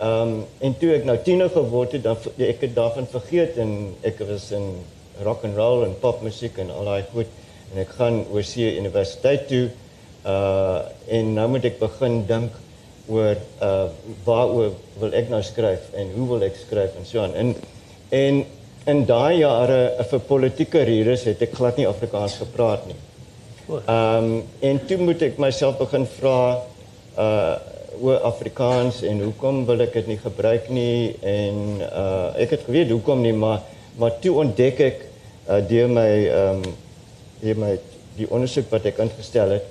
Um, 0.00 0.44
en 0.64 0.74
toe 0.78 0.94
ek 0.94 1.04
nou 1.08 1.16
tiener 1.24 1.50
geword 1.52 1.96
het 1.96 2.04
dan 2.06 2.16
ek 2.46 2.62
het 2.64 2.74
daarvan 2.76 3.08
vergeet 3.10 3.58
en 3.60 3.72
ek 4.06 4.22
was 4.28 4.48
in 4.56 4.70
rock 5.26 5.44
and 5.44 5.58
roll 5.58 5.84
en 5.84 5.96
popmusiek 6.00 6.58
en 6.62 6.70
al 6.72 6.88
daai 6.88 7.04
goed. 7.12 7.32
En 7.72 7.82
ek 7.82 7.92
gaan 7.98 8.22
oor 8.30 8.46
see 8.46 8.76
universiteit 8.78 9.48
toe. 9.50 9.66
Uh 10.24 10.80
en 11.18 11.34
nou 11.34 11.46
moet 11.56 11.66
ek 11.68 11.80
begin 11.82 12.22
dink 12.28 12.56
oor 13.10 13.36
uh 13.66 13.88
waaroor 14.24 14.72
wil 15.02 15.14
ek 15.20 15.30
nou 15.32 15.42
skryf 15.42 15.90
en 15.98 16.10
hoe 16.14 16.26
wil 16.32 16.46
ek 16.46 16.58
skryf 16.62 16.96
en 16.98 17.06
so 17.08 17.22
aan 17.22 17.36
en 17.42 17.54
en 18.10 18.42
in 18.90 19.04
daai 19.06 19.40
jare 19.42 19.80
uh, 19.98 20.04
vir 20.12 20.22
politieke 20.28 20.84
redes 20.88 21.26
het 21.28 21.42
ek 21.46 21.56
glad 21.58 21.78
nie 21.78 21.88
Afrikaans 21.88 22.38
gepraat 22.40 22.86
nie. 22.88 22.98
Ehm 23.70 24.30
um, 24.30 24.30
en 24.70 24.80
toe 24.86 24.98
moet 24.98 25.22
ek 25.28 25.42
myself 25.42 25.78
begin 25.82 26.06
vra 26.18 26.38
uh 27.26 27.56
oor 28.00 28.22
Afrikaans 28.24 29.02
en 29.04 29.18
hoekom 29.20 29.64
wil 29.68 29.82
ek 29.84 29.92
dit 29.98 30.06
nie 30.14 30.20
gebruik 30.22 30.70
nie 30.72 31.16
en 31.26 31.82
uh 31.84 32.30
ek 32.40 32.54
het 32.56 32.66
geweet 32.68 32.92
hoekom 32.94 33.22
nie 33.26 33.34
maar 33.36 33.66
maar 34.00 34.14
toe 34.24 34.38
ontdek 34.44 34.80
ek 34.86 35.02
uh, 35.04 35.60
deur 35.68 35.90
my 35.92 36.10
ehm 36.26 36.62
um, 36.62 36.78
deur 37.40 37.58
my 37.60 37.72
die 38.16 38.28
ondersoek 38.28 38.68
wat 38.72 38.86
ek 38.88 39.02
ingestel 39.04 39.58
het. 39.58 39.66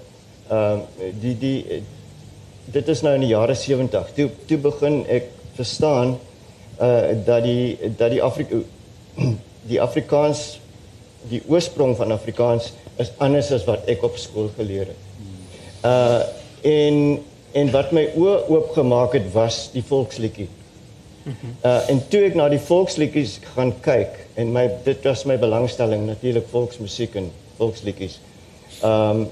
Ehm 0.50 0.84
um, 0.84 1.16
die 1.24 1.36
die 1.40 1.82
dit 2.72 2.88
is 2.88 3.02
nou 3.06 3.14
in 3.18 3.26
die 3.26 3.34
jare 3.34 3.56
70. 3.58 4.12
Toe 4.16 4.30
toe 4.50 4.58
begin 4.70 5.02
ek 5.10 5.30
verstaan 5.58 6.18
uh 6.80 7.12
dat 7.26 7.44
die 7.44 7.78
dat 7.98 8.12
die 8.14 8.22
Afrika 8.24 8.62
die 9.72 9.82
Afrikaans 9.82 10.60
die 11.30 11.42
oorsprong 11.48 11.98
van 12.00 12.12
Afrikaans 12.16 12.72
is 13.00 13.12
anders 13.18 13.52
as 13.52 13.66
wat 13.68 13.88
ek 13.92 14.04
op 14.04 14.18
skool 14.18 14.52
geleer 14.56 14.94
het. 14.94 15.02
Uh 15.84 16.22
en 16.70 17.20
en 17.60 17.72
wat 17.74 17.92
my 17.96 18.06
oë 18.14 18.38
oopgemaak 18.54 19.16
het 19.18 19.28
was 19.34 19.70
die 19.74 19.84
volksliedjie. 19.84 20.50
Uh 21.66 21.90
en 21.92 22.02
toe 22.10 22.24
ek 22.30 22.38
na 22.38 22.48
die 22.52 22.62
volksliedjies 22.62 23.40
gaan 23.56 23.74
kyk 23.86 24.16
en 24.40 24.54
my 24.56 24.68
dit 24.86 25.04
was 25.08 25.26
my 25.28 25.38
belangstelling 25.38 26.06
natuurlik 26.08 26.48
volksmusiek 26.54 27.16
en 27.20 27.32
volksliedjies. 27.58 28.20
Um 28.86 29.28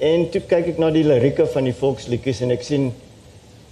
en 0.00 0.28
toe 0.30 0.42
kyk 0.46 0.72
ek 0.74 0.78
na 0.78 0.90
die 0.94 1.04
lirieke 1.06 1.46
van 1.52 1.66
die 1.68 1.76
volksliedjies 1.76 2.42
en 2.46 2.54
ek 2.54 2.64
sien 2.66 2.90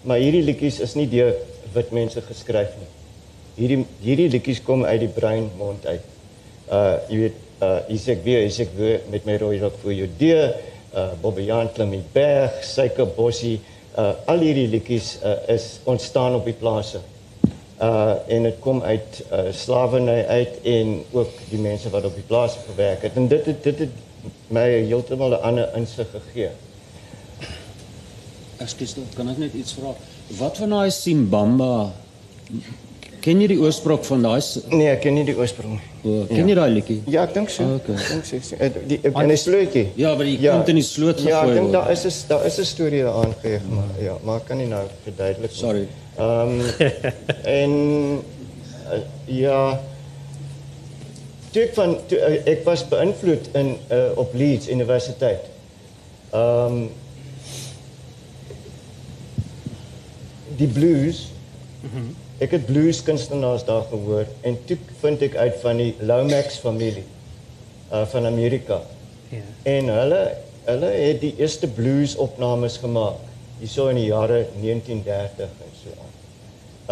maar 0.07 0.23
hierdie 0.23 0.45
liedjies 0.47 0.81
is 0.85 0.95
nie 0.99 1.09
deur 1.11 1.35
wit 1.75 1.91
mense 1.95 2.23
geskryf 2.29 2.77
nie. 2.79 2.91
Hierdie 3.57 3.81
hierdie 4.05 4.29
liedjies 4.35 4.63
kom 4.65 4.85
uit 4.87 5.01
die 5.03 5.13
brein 5.13 5.49
mond 5.59 5.87
uit. 5.87 6.07
Uh 6.71 6.97
jy 7.11 7.19
weet 7.25 7.43
uh 7.63 7.79
is 7.95 8.07
ek 8.13 8.23
weer 8.27 8.45
is 8.47 8.61
ek 8.63 8.75
weer 8.77 9.01
met 9.11 9.27
my 9.27 9.39
rooi 9.41 9.57
rok 9.63 9.79
vir 9.83 9.97
jou 10.01 10.09
deur 10.21 10.47
uh 10.97 11.09
Bobbejaan 11.23 11.73
klim 11.75 11.95
die 11.97 12.05
berg, 12.15 12.63
suikerbossie 12.65 13.59
uh 13.97 14.13
al 14.31 14.45
hierdie 14.45 14.69
liedjies 14.73 15.17
uh, 15.23 15.39
is 15.55 15.79
ontstaan 15.89 16.39
op 16.39 16.47
die 16.49 16.57
plase. 16.57 17.03
Uh 17.81 18.15
en 18.33 18.49
dit 18.49 18.59
kom 18.65 18.83
uit 18.83 19.23
uh 19.31 19.47
slawerny 19.53 20.21
uit 20.29 20.61
en 20.77 20.93
ook 21.13 21.41
die 21.51 21.63
mense 21.63 21.91
wat 21.95 22.05
op 22.09 22.15
die 22.15 22.29
plase 22.29 22.63
gewerk 22.69 23.09
het. 23.09 23.17
En 23.17 23.29
dit 23.29 23.47
het, 23.47 23.63
dit 23.65 23.87
het 23.87 24.05
my 24.49 24.69
heeltemal 24.89 25.37
'n 25.37 25.43
ander 25.43 25.69
insig 25.77 26.07
gegee. 26.13 26.51
Ekskuus, 28.59 28.97
kan 29.17 29.29
ek 29.29 29.39
net 29.39 29.55
iets 29.55 29.73
vra? 29.73 29.95
Wat 30.39 30.57
van 30.57 30.71
daai 30.71 30.91
Simbamba 30.91 31.93
Ken 33.27 33.41
jy 33.43 33.49
die 33.51 33.59
oorsprong 33.59 34.05
van 34.07 34.23
daai 34.23 34.39
Nee, 34.71 34.87
ek 34.93 35.01
ken 35.03 35.17
nie 35.19 35.25
die 35.27 35.35
oorsprong. 35.35 35.81
O, 36.05 36.27
ken 36.29 36.45
ja. 36.45 36.53
jy 36.53 36.55
daai 36.55 36.75
liedjie? 36.77 36.99
Ja, 37.11 37.25
ek 37.27 37.33
dink 37.35 37.51
so. 37.51 37.65
Oh, 37.67 37.81
okay. 37.81 37.97
Ek 37.99 38.13
dink 38.13 38.45
so. 38.47 38.69
Die 38.87 38.99
in 39.03 39.33
'n 39.33 39.39
slootjie. 39.43 39.83
Ja, 39.99 40.13
maar 40.15 40.29
die 40.31 40.37
ja. 40.39 40.53
kind 40.55 40.71
in 40.71 40.79
die 40.79 40.85
sloot 40.87 41.19
gegooi. 41.19 41.33
Ja, 41.33 41.41
ek 41.43 41.59
dink 41.59 41.73
daar 41.75 41.91
is 41.91 42.05
'n 42.07 42.29
daar 42.29 42.47
is 42.47 42.59
'n 42.63 42.69
storie 42.71 43.03
daaraan 43.03 43.35
gegee, 43.41 43.59
maar 43.67 43.91
ja, 43.99 44.15
maar 44.23 44.41
kan 44.47 44.59
nie 44.59 44.69
nou 44.71 44.85
verduidelik 45.03 45.51
nie. 45.51 45.59
Sorry. 45.59 45.89
Ehm 46.19 46.55
um, 46.55 46.61
en 47.61 47.73
uh, 48.93 49.03
ja 49.27 49.81
toe 51.51 51.69
van 51.75 51.97
toe, 52.07 52.19
uh, 52.19 52.43
ek 52.53 52.65
was 52.65 52.85
beïnvloed 52.89 53.49
in 53.53 53.77
uh, 53.91 54.05
op 54.15 54.35
Leeds 54.35 54.69
Universiteit. 54.69 55.51
Ehm 56.31 56.79
um, 56.83 56.87
die 60.57 60.69
blues. 60.69 61.27
Mhm. 61.81 62.05
Mm 62.05 62.15
ek 62.37 62.53
het 62.53 62.67
blues 62.69 62.99
kunstenaars 63.03 63.65
daar 63.65 63.87
gehoor 63.91 64.27
en 64.45 64.59
toe 64.69 64.77
vind 65.01 65.23
ek 65.25 65.37
uit 65.41 65.55
van 65.63 65.79
die 65.81 65.93
Lomax 66.05 66.59
familie 66.61 67.05
uh 67.93 68.03
van 68.13 68.27
Amerika. 68.27 68.81
Ja. 69.33 69.45
En 69.63 69.89
hulle 69.89 70.21
hulle 70.67 70.91
het 70.91 71.21
die 71.23 71.33
eerste 71.39 71.69
blues 71.71 72.17
opnames 72.21 72.77
gemaak 72.83 73.23
hierso 73.61 73.87
in 73.89 74.01
die 74.01 74.09
jare 74.11 74.43
1930 74.61 75.49
en 75.69 75.77
so 75.81 75.95
aan. 75.97 76.15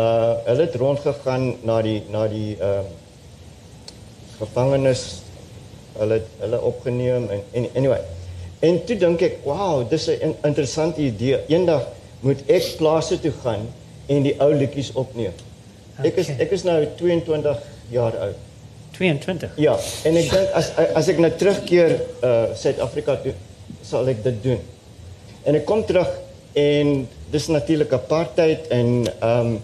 Uh 0.05 0.49
hulle 0.49 0.65
het 0.65 0.79
rondgegaan 0.81 1.49
na 1.63 1.81
die 1.83 1.99
na 2.09 2.27
die 2.29 2.57
ehm 2.57 2.89
uh, 2.89 3.03
gevangenes 4.39 5.05
hulle 5.99 6.21
hulle 6.41 6.61
opgeneem 6.61 7.29
en, 7.31 7.43
en 7.53 7.69
anyway. 7.75 8.01
En 8.65 8.81
toe 8.87 8.97
dink 8.99 9.23
ek, 9.23 9.43
wow, 9.45 9.85
dis 9.91 10.09
'n 10.09 10.35
interessante 10.43 11.01
idee. 11.01 11.41
Eendag 11.49 11.87
moet 12.21 12.41
ek 12.47 12.77
plase 12.79 13.21
toe 13.21 13.33
gaan 13.43 13.67
en 14.07 14.23
die 14.23 14.35
ou 14.41 14.51
liedjies 14.55 14.93
opneem. 14.93 15.33
Okay. 15.99 16.11
Ek 16.11 16.17
is 16.23 16.29
ek 16.39 16.51
is 16.57 16.65
nou 16.65 16.79
22 16.99 17.57
jaar 17.91 18.17
oud. 18.27 18.39
22. 18.95 19.51
Ja, 19.59 19.75
en 20.07 20.17
ek 20.17 20.31
dink 20.31 20.55
as 20.55 20.71
as 20.95 21.09
ek 21.11 21.19
nou 21.19 21.31
terugkeer 21.39 21.99
uh 22.23 22.55
Suid-Afrika 22.55 23.17
toe 23.23 23.35
sal 23.83 24.09
ek 24.09 24.23
dit 24.25 24.43
doen. 24.43 24.61
En 25.45 25.55
ek 25.59 25.67
kom 25.69 25.85
terug 25.85 26.09
en 26.55 27.09
dis 27.31 27.47
natuurlik 27.51 27.93
apartheid 27.93 28.69
en 28.71 28.91
ehm 29.21 29.55
um, 29.55 29.63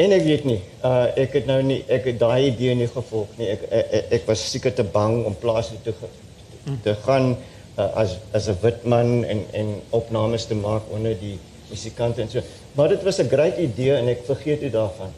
En 0.00 0.12
ek 0.12 0.22
weet 0.24 0.44
nie, 0.48 0.60
uh 0.88 1.06
ek 1.20 1.34
het 1.36 1.46
nou 1.46 1.58
nie 1.62 1.82
ek 1.92 2.06
het 2.08 2.22
idee 2.22 2.74
nie 2.74 2.88
gevolg 2.88 3.28
nie. 3.36 3.50
Was 4.26 4.44
seker 4.50 4.72
te 4.72 4.84
bang 4.84 5.24
om 5.28 5.36
plaas 5.36 5.68
toe 5.68 5.80
te, 5.84 5.92
te 6.82 6.94
gaan 7.04 7.34
uh, 7.76 7.88
as 8.00 8.16
as 8.32 8.48
'n 8.48 8.56
wit 8.62 8.84
man 8.84 9.24
en 9.24 9.44
en 9.52 9.80
opnames 9.90 10.46
te 10.48 10.54
maak 10.54 10.88
onder 10.90 11.18
die 11.20 11.38
musikante 11.68 12.22
en 12.22 12.28
so. 12.28 12.40
Maar 12.72 12.88
dit 12.88 13.02
was 13.02 13.20
'n 13.20 13.28
groot 13.28 13.58
idee 13.58 13.94
en 13.94 14.08
ek 14.08 14.24
vergeet 14.24 14.60
dit 14.60 14.72
daarvan. 14.72 15.12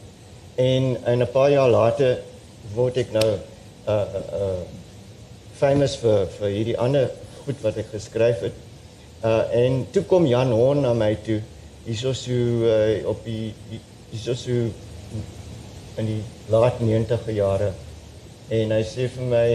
En 0.54 0.96
en 1.04 1.18
'n 1.22 1.30
paar 1.30 1.50
jaar 1.50 1.70
later 1.70 2.18
word 2.74 2.96
ek 2.96 3.12
nou 3.12 3.30
uh 3.86 4.62
famous 5.54 5.96
vir 5.96 6.26
vir 6.38 6.48
hierdie 6.48 7.08
goed 7.44 7.60
wat 7.62 7.76
ek 7.76 7.86
geskryf 7.92 8.40
het. 8.40 8.52
En 9.52 9.86
toe 9.90 10.02
kom 10.02 10.26
Jan 10.26 10.50
Horn 10.50 10.80
na 10.80 10.92
my 10.92 11.16
toe. 11.22 11.40
Hierso 11.84 12.12
so 12.12 12.32
op 13.04 13.24
die 13.24 13.54
hierso 14.14 14.34
so 14.38 14.52
in 15.98 16.06
die 16.06 16.20
laat 16.50 16.78
90 16.80 17.30
jare 17.34 17.72
en 18.54 18.74
hy 18.74 18.82
sê 18.86 19.08
vir 19.10 19.26
my 19.30 19.46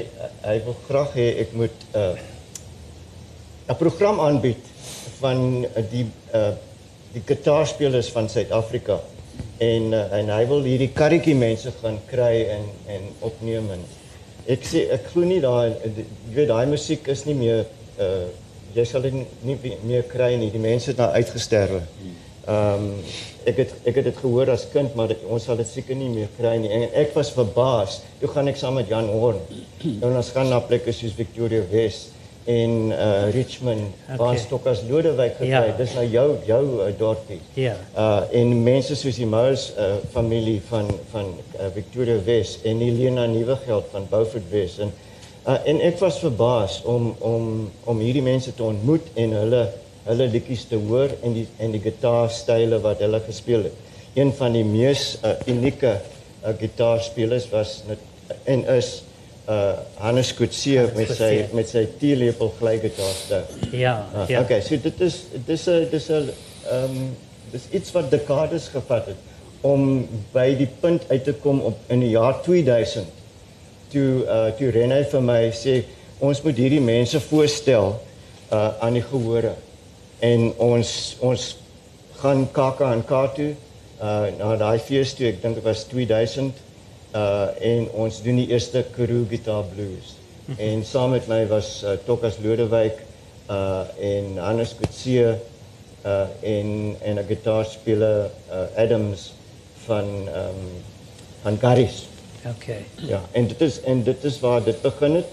hy 0.43 0.56
wil 0.65 0.76
graag 0.88 1.15
hê 1.15 1.28
ek 1.43 1.54
moet 1.56 1.86
'n 1.93 2.00
uh, 2.00 2.17
'n 3.69 3.78
program 3.80 4.19
aanbied 4.19 4.65
van 5.22 5.65
die 5.91 6.08
uh 6.34 6.52
die 7.13 7.24
gitaarspelers 7.26 8.12
van 8.13 8.28
Suid-Afrika 8.30 9.00
en 9.58 9.93
uh, 9.93 10.04
en 10.19 10.28
hy 10.30 10.43
wil 10.52 10.62
hierdie 10.63 10.91
karretjie 11.00 11.36
mense 11.36 11.72
gaan 11.82 11.98
kry 12.12 12.36
en 12.56 12.67
en 12.95 13.08
opneem 13.32 13.72
en 13.78 13.88
ek 14.45 14.67
sê 14.72 14.86
ek 14.98 15.10
glo 15.13 15.26
nie 15.26 15.41
daai 15.41 15.74
jy 15.95 16.06
weet 16.36 16.52
daai 16.52 16.67
musiek 16.76 17.08
is 17.15 17.26
nie 17.26 17.38
meer 17.45 17.65
uh 17.98 18.28
jy 18.76 18.86
sal 18.86 19.02
dit 19.02 19.15
nie 19.41 19.58
meer 19.84 20.04
kry 20.06 20.36
nie 20.38 20.52
die 20.54 20.62
mense 20.62 20.91
het 20.91 21.00
nou 21.02 21.10
uitgesterwe. 21.10 21.82
Ehm 22.45 22.86
um, 22.86 22.93
ek 23.49 23.58
het 23.63 23.73
ek 23.88 23.95
het 23.99 24.06
dit 24.10 24.17
gehoor 24.21 24.49
as 24.54 24.67
kind 24.73 24.93
maar 24.95 25.08
dit, 25.10 25.21
ons 25.25 25.43
sal 25.43 25.58
dit 25.58 25.67
seker 25.67 25.97
nie 25.97 26.10
meer 26.12 26.30
kry 26.38 26.58
nie 26.62 26.69
en 26.75 26.88
ek 27.02 27.15
was 27.17 27.32
verbaas. 27.34 28.02
Toe 28.19 28.30
gaan 28.34 28.52
ek 28.52 28.60
saam 28.60 28.78
met 28.78 28.91
Jan 28.91 29.10
Horn. 29.10 29.41
En 30.02 30.10
ons 30.12 30.32
gaan 30.36 30.49
na 30.52 30.60
plekke 30.60 30.93
soos 30.93 31.15
Victoria 31.17 31.63
West 31.71 32.15
en 32.49 32.71
uh 32.91 33.30
Richmond 33.34 33.82
okay. 34.06 34.17
waar 34.17 34.38
Stokkers 34.38 34.82
Lodewyk 34.89 35.36
gekry. 35.38 35.49
Ja. 35.49 35.75
Dis 35.78 35.93
nou 35.93 36.06
jou 36.08 36.28
jou 36.47 36.63
uh, 36.80 36.88
dorpie. 36.97 37.39
Ja. 37.54 37.75
Uh 37.95 38.39
en 38.41 38.56
mense 38.63 38.95
soos 38.95 39.19
die 39.21 39.28
Mous 39.30 39.69
uh 39.78 39.99
familie 40.13 40.62
van 40.69 40.89
van 41.12 41.34
uh, 41.60 41.69
Victoria 41.75 42.17
West 42.25 42.65
en 42.65 42.82
Helena 42.86 43.25
Nuwegeld 43.25 43.91
van 43.91 44.08
Beaufort 44.10 44.49
West 44.52 44.80
en 44.80 44.93
uh, 45.45 45.60
en 45.65 45.82
ek 45.91 45.99
was 46.02 46.19
verbaas 46.23 46.82
om 46.86 47.13
om 47.19 47.69
om 47.84 48.02
hierdie 48.02 48.25
mense 48.25 48.56
te 48.56 48.63
ontmoet 48.63 49.13
en 49.13 49.38
hulle 49.43 49.63
hulle 50.10 50.28
liedjies 50.34 50.65
te 50.69 50.80
hoor 50.89 51.13
en 51.24 51.36
die 51.38 51.45
en 51.62 51.76
die 51.76 51.82
gitaarstyle 51.84 52.82
wat 52.86 53.04
hulle 53.06 53.22
gespeel 53.26 53.67
het. 53.69 53.86
Een 54.17 54.34
van 54.36 54.56
die 54.58 54.65
mees 54.65 55.12
uh, 55.24 55.36
unieke 55.48 55.93
uh, 56.00 56.54
gitaarspelers 56.60 57.50
was 57.54 57.80
net 57.89 58.02
en 58.50 58.65
is 58.78 59.04
uh 59.50 59.72
Hannes 59.98 60.30
Kutsie 60.38 60.78
met 60.93 61.10
sy 61.17 61.32
met 61.58 61.69
sy 61.72 61.88
teelepel 62.02 62.52
glykgitaar. 62.60 63.48
Ja, 63.74 63.95
uh, 64.13 64.28
ja. 64.30 64.43
Okay, 64.43 64.62
so 64.62 64.78
dit 64.78 65.02
is 65.02 65.24
dis 65.48 65.65
'n 65.67 65.88
dis 65.89 66.10
'n 66.10 66.30
ehm 66.69 66.84
um, 66.84 67.15
dis 67.52 67.65
iets 67.72 67.91
wat 67.91 68.12
dekades 68.12 68.67
gevat 68.69 69.06
het 69.06 69.17
om 69.62 70.08
by 70.34 70.56
die 70.56 70.69
punt 70.82 71.04
uit 71.10 71.24
te 71.24 71.34
kom 71.34 71.60
op 71.60 71.78
in 71.88 72.00
die 72.00 72.13
jaar 72.13 72.41
2000 72.43 73.08
toe 73.91 74.24
uh 74.26 74.52
toe 74.58 74.69
Renay 74.72 75.04
vir 75.12 75.22
my 75.22 75.41
sê 75.52 75.82
ons 76.19 76.41
moet 76.41 76.58
hierdie 76.58 76.84
mense 76.84 77.19
voorstel 77.19 77.95
uh 78.52 78.69
aan 78.80 78.93
die 78.93 79.04
gehore 79.04 79.56
en 80.19 80.53
ons 80.58 80.93
ons 81.19 81.58
gaan 82.21 82.47
Kaka 82.51 82.93
en 82.93 83.03
Katu 83.03 83.55
uh 83.99 84.27
na 84.39 84.55
daai 84.55 84.79
fees 84.79 85.13
toe 85.15 85.27
ek 85.27 85.41
dink 85.43 85.60
dit 85.60 85.65
was 85.65 85.84
2000 85.91 86.53
uh 87.15 87.47
en 87.71 87.88
ons 88.05 88.21
doen 88.23 88.39
die 88.41 88.49
eerste 88.51 88.84
Karoo 88.95 89.25
Guitar 89.29 89.63
Blues. 89.73 90.15
en 90.58 90.84
saam 90.84 91.12
met 91.12 91.27
my 91.29 91.45
was 91.47 91.84
uh, 91.84 91.97
Tokkas 92.05 92.39
Lodewyk 92.43 93.03
uh 93.49 93.84
en 94.12 94.38
Hannes 94.38 94.75
Kutsie 94.79 95.23
uh 95.23 96.27
en 96.41 96.95
en 97.01 97.19
'n 97.19 97.27
gitaarspeler 97.27 98.29
uh, 98.51 98.84
Adams 98.84 99.34
van 99.86 100.08
ehm 100.27 100.38
um, 100.38 100.71
van. 101.41 101.58
Okay. 102.55 102.86
Ja, 102.95 103.21
en 103.32 103.47
dit 103.47 103.62
is 103.62 103.82
en 103.82 104.03
dit 104.03 104.23
is 104.23 104.39
waar 104.39 104.63
dit 104.63 104.82
begin 104.82 105.15
het 105.15 105.25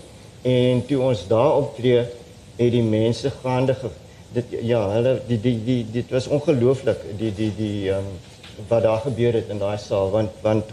en 0.43 0.87
toe 0.87 1.01
ons 1.01 1.27
daar 1.29 1.57
optree 1.57 2.05
het 2.57 2.73
die 2.73 2.83
mense 2.83 3.31
gaande 3.43 3.75
ge, 3.75 3.91
dit 4.33 4.57
ja, 4.63 4.81
hulle 4.91 5.21
die 5.27 5.41
die 5.41 5.59
die 5.65 5.83
dit 5.93 6.11
was 6.11 6.27
ongelooflik 6.27 7.05
die 7.19 7.33
die 7.35 7.53
die 7.57 7.91
ehm 7.91 7.99
um, 7.99 8.17
wat 8.69 8.83
daar 8.83 9.03
gebeur 9.05 9.35
het 9.37 9.51
in 9.53 9.59
daai 9.61 9.77
saal 9.79 10.11
want 10.11 10.31
want 10.43 10.71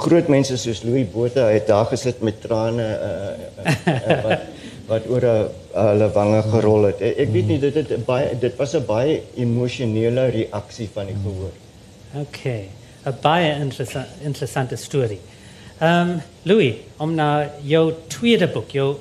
groot 0.00 0.28
mense 0.32 0.56
soos 0.56 0.82
Louis 0.82 1.04
Botha 1.12 1.48
het 1.52 1.66
daar 1.68 1.84
gesit 1.90 2.22
met 2.24 2.40
trane 2.40 2.86
uh, 3.08 3.64
uh, 3.64 3.74
uh, 3.92 4.22
wat 4.24 4.46
wat 4.90 5.06
oor 5.06 5.22
uh, 5.22 5.34
hulle 5.72 6.08
wange 6.14 6.40
gerol 6.50 6.88
het. 6.88 7.02
Ek, 7.04 7.28
weet 7.30 7.46
nie 7.46 7.58
dit 7.62 7.76
het 7.78 7.92
baie 8.06 8.32
dit 8.40 8.56
was 8.58 8.74
'n 8.74 8.86
baie 8.86 9.20
emosionele 9.36 10.24
reaksie 10.34 10.88
van 10.94 11.06
die 11.06 11.18
gehoor. 11.24 11.52
Okay. 12.24 12.68
'n 13.06 13.14
Baie 13.22 13.52
interessant 13.60 14.08
interessante 14.22 14.76
storie. 14.76 15.20
Ehm 15.78 16.08
um, 16.08 16.22
Louis, 16.42 16.74
om 16.96 17.14
na 17.14 17.50
jou 17.62 17.92
tweede 18.08 18.48
boek, 18.48 18.70
jou 18.70 18.96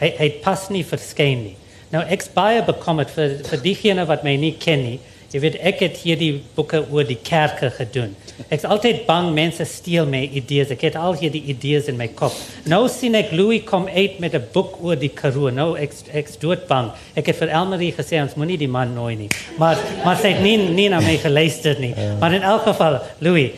hy 0.00 0.10
hy 0.18 0.30
pas 0.42 0.68
nie 0.68 0.84
verskyn 0.84 1.42
nie. 1.42 1.56
Nou 1.94 2.02
ek's 2.12 2.28
baie 2.34 2.60
bekommerd 2.66 3.12
vir 3.16 3.38
vir 3.48 3.62
diegene 3.64 4.04
wat 4.08 4.24
my 4.26 4.36
nie 4.36 4.52
ken 4.60 4.82
nie. 4.84 4.98
Jy 5.28 5.40
weet 5.44 5.56
ek 5.68 5.82
het 5.84 5.98
hierdie 6.00 6.38
boeke 6.56 6.78
oor 6.88 7.04
die 7.04 7.18
kerke 7.20 7.68
gedoen. 7.72 8.14
Ek's 8.48 8.64
altyd 8.64 9.02
bang 9.04 9.26
mense 9.36 9.64
steel 9.68 10.06
my 10.08 10.22
idees. 10.40 10.70
Ek 10.72 10.86
het 10.86 10.96
al 10.96 11.18
hierdie 11.20 11.42
idees 11.52 11.90
in 11.92 11.98
my 12.00 12.06
kop. 12.16 12.32
Nou 12.68 12.86
sien 12.92 13.16
ek 13.18 13.34
Louis 13.36 13.60
kom 13.68 13.88
uit 13.88 14.20
met 14.24 14.34
'n 14.34 14.48
boek 14.54 14.78
oor 14.84 14.96
die 14.96 15.12
Karoo. 15.12 15.50
Nou 15.50 15.76
ek 15.76 15.92
ek's 16.12 16.38
dood 16.40 16.66
bang. 16.68 16.92
Ek 17.14 17.26
het 17.26 17.36
vir 17.36 17.48
Elmarie 17.48 17.92
gesê 17.92 18.22
ons 18.22 18.36
moenie 18.36 18.56
die 18.58 18.68
man 18.68 18.94
nooi 18.94 19.16
nie. 19.16 19.28
Maar 19.58 19.76
maar 20.04 20.16
sy 20.16 20.32
het 20.32 20.42
nie 20.42 20.56
nie 20.56 20.88
na 20.88 21.00
my 21.00 21.16
geluister 21.16 21.76
nie. 21.80 21.94
Maar 22.20 22.32
in 22.32 22.42
elk 22.42 22.62
geval, 22.62 23.00
Louis, 23.20 23.50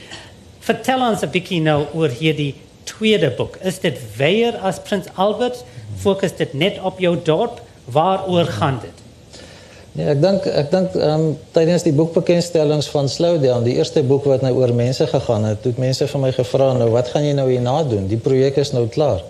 vertel 0.61 1.01
ons 1.01 1.23
'n 1.23 1.31
bietjie 1.31 1.61
nou 1.61 1.87
oor 1.95 2.09
hierdie 2.09 2.55
tweede 2.85 3.31
boek. 3.31 3.59
Is 3.63 3.79
dit 3.79 3.99
weer 4.17 4.57
as 4.63 4.79
Prins 4.81 5.07
Albert? 5.15 5.65
Fokus 5.97 6.37
dit 6.37 6.55
net 6.55 6.79
op 6.83 6.99
jou 6.99 7.17
dorp? 7.25 7.61
Waaroor 7.93 8.45
gaan 8.45 8.79
dit? 8.83 9.01
Nee, 9.93 10.07
ek 10.13 10.21
dink 10.23 10.45
ek 10.47 10.71
dink 10.71 10.95
ehm 10.95 11.25
um, 11.25 11.33
tydens 11.57 11.83
die 11.83 11.95
boekbekendstellings 11.97 12.87
van 12.93 13.09
Slowdown, 13.11 13.65
die 13.67 13.75
eerste 13.81 14.05
boek 14.07 14.29
wat 14.31 14.45
nou 14.47 14.53
oor 14.61 14.71
mense 14.75 15.07
gegaan 15.11 15.49
het, 15.49 15.65
het 15.67 15.81
mense 15.83 16.07
vir 16.07 16.23
my 16.23 16.31
gevra 16.37 16.73
nou 16.79 16.93
wat 16.95 17.11
gaan 17.11 17.27
jy 17.27 17.33
nou 17.35 17.49
hierna 17.51 17.81
doen? 17.91 18.07
Die 18.11 18.21
projek 18.23 18.61
is 18.63 18.71
nou 18.77 18.87
klaar. 18.89 19.25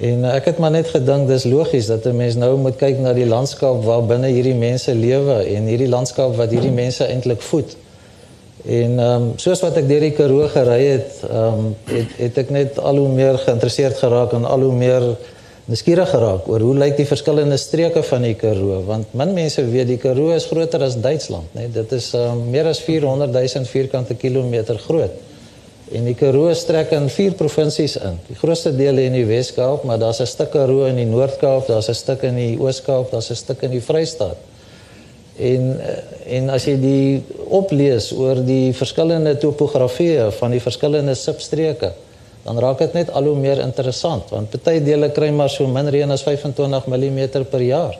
En 0.00 0.24
ek 0.30 0.48
het 0.52 0.62
maar 0.62 0.72
net 0.72 0.88
gedink 0.94 1.28
dis 1.28 1.44
logies 1.44 1.90
dat 1.90 2.06
'n 2.06 2.16
mens 2.16 2.38
nou 2.40 2.56
moet 2.56 2.76
kyk 2.78 2.98
na 3.02 3.12
die 3.12 3.26
landskap 3.26 3.84
waar 3.84 4.02
binne 4.02 4.30
hierdie 4.32 4.54
mense 4.54 4.94
lewe 4.94 5.42
en 5.44 5.66
hierdie 5.66 5.88
landskap 5.88 6.36
wat 6.36 6.50
hierdie 6.50 6.72
mense 6.72 7.04
eintlik 7.04 7.42
voed. 7.42 7.76
En 8.64 8.98
ehm 8.98 9.22
um, 9.22 9.32
soos 9.36 9.60
wat 9.60 9.76
ek 9.76 9.88
deur 9.88 10.00
die 10.00 10.16
Karoo 10.16 10.48
gery 10.48 10.84
het, 10.86 11.12
ehm 11.30 11.58
um, 11.58 11.74
het 11.92 12.16
het 12.18 12.38
ek 12.38 12.50
net 12.50 12.78
al 12.78 12.96
hoe 12.96 13.08
meer 13.08 13.38
geïnteresseerd 13.38 13.98
geraak 13.98 14.32
en 14.32 14.44
al 14.44 14.60
hoe 14.60 14.74
meer 14.74 15.16
nuuskierig 15.68 16.08
geraak 16.08 16.46
oor 16.48 16.62
hoe 16.64 16.74
lyk 16.80 16.94
die 16.96 17.04
verskillende 17.04 17.58
streke 17.60 18.00
van 18.08 18.22
die 18.24 18.36
Karoo 18.40 18.78
want 18.86 19.10
min 19.20 19.34
mense 19.36 19.60
weet 19.68 19.90
die 19.90 19.98
Karoo 20.00 20.32
is 20.32 20.46
groter 20.48 20.80
as 20.86 20.96
Duitsland 20.96 21.52
nê 21.56 21.66
dit 21.72 21.90
is 21.92 22.06
um, 22.16 22.46
meer 22.54 22.70
as 22.70 22.80
400 22.86 23.28
000 23.34 23.68
vierkante 23.68 24.16
kilometer 24.16 24.80
groot. 24.80 25.12
En 25.92 26.08
die 26.08 26.14
Karoo 26.16 26.52
strek 26.56 26.90
in 26.96 27.06
vier 27.12 27.36
provinsies 27.36 27.94
in. 28.00 28.16
Die 28.28 28.36
grootste 28.36 28.74
dele 28.76 29.06
in 29.08 29.14
die 29.16 29.26
Wes-Kaap 29.28 29.84
maar 29.88 30.00
daar's 30.00 30.22
'n 30.24 30.26
stuk 30.26 30.50
Karoo 30.56 30.88
in 30.88 30.96
die 30.96 31.08
Noord-Kaap 31.08 31.68
daar's 31.68 31.88
'n 31.88 31.94
stuk 31.94 32.24
in 32.24 32.36
die 32.36 32.56
Oos-Kaap 32.56 33.10
daar's 33.12 33.30
'n 33.30 33.36
stuk 33.36 33.62
in 33.62 33.70
die 33.70 33.84
Vrystaat. 33.84 34.36
En 35.36 35.80
eh, 35.80 36.36
en 36.38 36.50
as 36.50 36.64
jy 36.64 36.76
die 36.80 37.24
oplees 37.48 38.12
oor 38.12 38.40
die 38.44 38.72
verskillende 38.72 39.36
topografieë 39.36 40.30
van 40.40 40.50
die 40.50 40.60
verskillende 40.60 41.14
substreke 41.14 41.92
dan 42.44 42.58
raak 42.58 42.78
dit 42.78 42.92
net 42.96 43.10
al 43.10 43.24
hoe 43.30 43.36
meer 43.36 43.60
interessant 43.62 44.30
want 44.34 44.50
party 44.50 44.80
dele 44.84 45.10
kry 45.10 45.30
maar 45.30 45.50
so 45.50 45.66
min 45.66 45.88
reën 45.88 46.10
as 46.10 46.22
25 46.22 46.86
mm 46.86 47.20
per 47.50 47.62
jaar. 47.62 47.98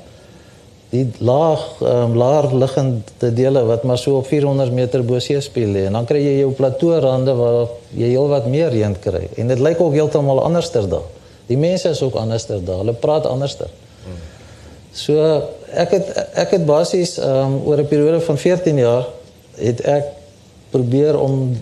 Die 0.88 1.05
laag 1.20 1.64
um, 1.85 2.14
laer 2.16 2.48
liggende 2.57 3.33
dele 3.37 3.64
wat 3.68 3.83
maar 3.85 3.98
so 3.98 4.16
op 4.16 4.27
400 4.27 4.72
meter 4.72 5.03
bo 5.05 5.18
seespieël 5.18 5.74
lê 5.74 5.83
en 5.87 5.98
dan 5.98 6.07
kry 6.09 6.22
jy 6.22 6.38
jou 6.38 6.53
plateau 6.57 7.01
rande 7.05 7.35
waar 7.37 7.66
jy 7.92 8.09
heelwat 8.14 8.46
meer 8.48 8.72
reën 8.72 8.96
kry 9.01 9.27
en 9.37 9.53
dit 9.53 9.61
lyk 9.61 9.81
ook 9.81 9.92
heeltemal 9.92 10.40
anderster 10.46 10.88
daar. 10.88 11.05
Die 11.48 11.57
mense 11.57 11.88
is 11.88 12.01
ook 12.03 12.16
anderster 12.20 12.64
daar. 12.64 12.83
Hulle 12.83 12.92
praat 12.92 13.27
anderster. 13.27 13.68
So 14.92 15.20
ek 15.77 15.92
het 15.92 16.09
ek 16.44 16.57
het 16.57 16.64
basies 16.66 17.18
um, 17.20 17.61
oor 17.68 17.79
'n 17.79 17.88
periode 17.88 18.20
van 18.20 18.38
14 18.38 18.79
jaar 18.79 19.07
het 19.59 19.81
ek 19.81 20.05
probeer 20.70 21.18
om 21.20 21.53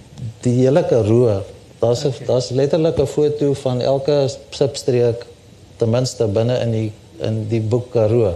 die 0.42 0.54
hele 0.62 0.82
Karoo 0.86 1.42
Daar's 1.78 2.04
okay. 2.04 2.26
daar's 2.26 2.50
letterlik 2.50 2.98
'n 2.98 3.06
foto 3.06 3.52
van 3.52 3.80
elke 3.80 4.28
substreek 4.50 5.26
ten 5.76 5.90
minste 5.90 6.26
binne 6.26 6.58
in 6.58 6.70
die 6.70 6.92
in 7.20 7.48
die 7.48 7.60
boek 7.60 7.90
Karoo. 7.90 8.34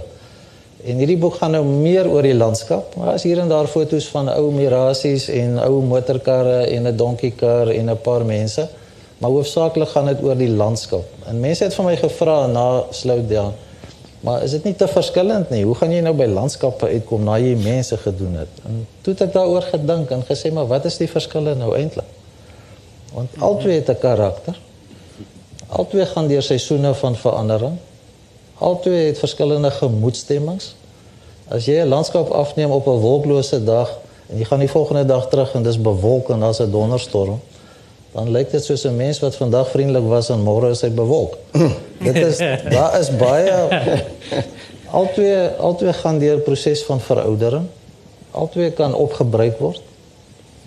En 0.84 0.96
hierdie 0.96 1.18
boek 1.20 1.34
gaan 1.34 1.50
nou 1.50 1.64
meer 1.64 2.08
oor 2.08 2.24
die 2.24 2.34
landskap, 2.34 2.94
maar 2.96 3.12
as 3.14 3.24
hier 3.28 3.38
en 3.42 3.48
daar 3.48 3.68
foto's 3.68 4.06
van 4.08 4.30
ou 4.32 4.50
mirasies 4.52 5.28
en 5.28 5.58
ou 5.60 5.82
motorkarre 5.84 6.60
en 6.72 6.86
'n 6.88 6.96
donkiekar 6.96 7.68
en 7.68 7.90
'n 7.90 8.00
paar 8.00 8.24
mense. 8.24 8.68
Maar 9.18 9.30
hoofsaaklik 9.30 9.88
gaan 9.88 10.06
dit 10.06 10.22
oor 10.22 10.36
die 10.36 10.48
landskap. 10.48 11.04
En 11.26 11.40
mense 11.40 11.64
het 11.64 11.74
van 11.74 11.84
my 11.84 11.96
gevra 11.96 12.46
na 12.46 12.82
Slowdown, 12.90 13.52
maar 14.20 14.42
is 14.42 14.50
dit 14.50 14.64
nie 14.64 14.74
te 14.74 14.88
verskillend 14.88 15.50
nie? 15.50 15.64
Hoe 15.64 15.74
gaan 15.74 15.92
jy 15.92 16.00
nou 16.00 16.14
by 16.16 16.26
landskappe 16.26 16.86
uitkom 16.86 17.24
na 17.24 17.36
jy 17.38 17.56
mense 17.56 17.96
gedoen 17.96 18.34
het? 18.34 18.48
En 18.64 18.86
toe 19.00 19.12
het 19.12 19.22
ek 19.22 19.32
daaroor 19.32 19.62
gedink 19.62 20.10
en 20.10 20.24
gesê, 20.28 20.52
maar 20.52 20.66
wat 20.66 20.84
is 20.84 20.96
die 20.96 21.08
verskille 21.08 21.54
nou 21.54 21.76
eintlik? 21.76 22.19
Want 23.12 23.30
albei 23.38 23.74
het 23.74 23.88
'n 23.88 23.98
karakter. 23.98 24.58
Albei 25.66 26.06
gaan 26.06 26.28
deur 26.28 26.42
seisoene 26.42 26.94
van 26.94 27.16
verandering. 27.16 27.76
Albei 28.58 29.06
het 29.06 29.18
verskillende 29.18 29.70
gemoedstemmings. 29.70 30.74
As 31.48 31.64
jy 31.64 31.80
'n 31.80 31.88
landskap 31.88 32.30
afneem 32.30 32.70
op 32.70 32.86
'n 32.86 33.00
wolklose 33.00 33.64
dag 33.64 33.98
en 34.26 34.38
jy 34.38 34.44
gaan 34.44 34.58
die 34.58 34.70
volgende 34.70 35.04
dag 35.04 35.28
terug 35.28 35.54
en 35.54 35.62
dis 35.62 35.80
bewolk 35.80 36.28
en 36.28 36.40
daar's 36.40 36.60
'n 36.60 36.70
donderstorm, 36.70 37.40
dan 38.12 38.30
lyk 38.30 38.50
dit 38.50 38.64
soos 38.64 38.84
'n 38.84 38.96
mens 38.96 39.18
wat 39.18 39.36
vandag 39.36 39.68
vriendelik 39.68 40.08
was 40.08 40.28
en 40.28 40.42
môre 40.42 40.70
is 40.70 40.80
hy 40.80 40.90
bewolk. 40.90 41.36
dit 42.06 42.16
is 42.16 42.38
daar 42.70 42.98
is 43.00 43.16
baie 43.16 43.52
albei 44.98 45.50
albei 45.58 45.92
gaan 45.92 46.18
deur 46.18 46.36
'n 46.36 46.42
proses 46.42 46.82
van 46.82 47.00
veroudering. 47.00 47.66
Albei 48.30 48.70
kan 48.70 48.94
opgebruik 48.94 49.58
word. 49.58 49.82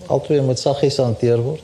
Albei 0.06 0.42
moet 0.42 0.60
saggies 0.60 0.98
hanteer 0.98 1.42
word. 1.42 1.62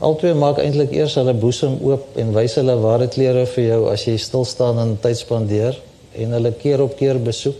Albei 0.00 0.32
maak 0.32 0.58
eintlik 0.62 0.94
eers 0.96 1.14
hulle 1.20 1.34
boesem 1.36 1.74
oop 1.84 2.14
en 2.20 2.30
wys 2.32 2.54
hulle 2.56 2.76
ware 2.80 3.08
klere 3.12 3.44
vir 3.54 3.64
jou 3.66 3.80
as 3.92 4.06
jy 4.08 4.14
stil 4.16 4.46
staan 4.48 4.78
en 4.80 4.94
tyd 5.02 5.18
spandeer 5.18 5.76
en 6.16 6.32
hulle 6.38 6.52
keer 6.62 6.80
op 6.80 6.94
keer 6.96 7.20
besoek. 7.20 7.58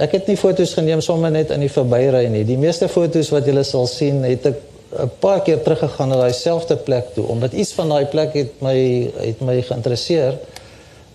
Ek 0.00 0.14
het 0.16 0.30
nie 0.30 0.38
foto's 0.40 0.76
geneem 0.78 1.02
sommer 1.04 1.34
net 1.34 1.50
in 1.52 1.64
die 1.66 1.72
verbyry 1.72 2.28
nie. 2.32 2.44
Die 2.48 2.60
meeste 2.60 2.88
foto's 2.88 3.32
wat 3.34 3.50
julle 3.50 3.64
sal 3.66 3.90
sien, 3.90 4.22
het 4.24 4.46
ek 4.52 4.60
'n 5.02 5.10
paar 5.20 5.42
keer 5.42 5.58
teruggegaan 5.64 6.08
na 6.08 6.16
daai 6.16 6.32
selfde 6.32 6.76
plek 6.76 7.14
toe 7.14 7.24
omdat 7.26 7.52
iets 7.52 7.72
van 7.72 7.88
daai 7.88 8.06
plek 8.06 8.32
het 8.34 8.60
my 8.60 8.76
het 9.18 9.40
my 9.40 9.62
geïnteresseer. 9.62 10.38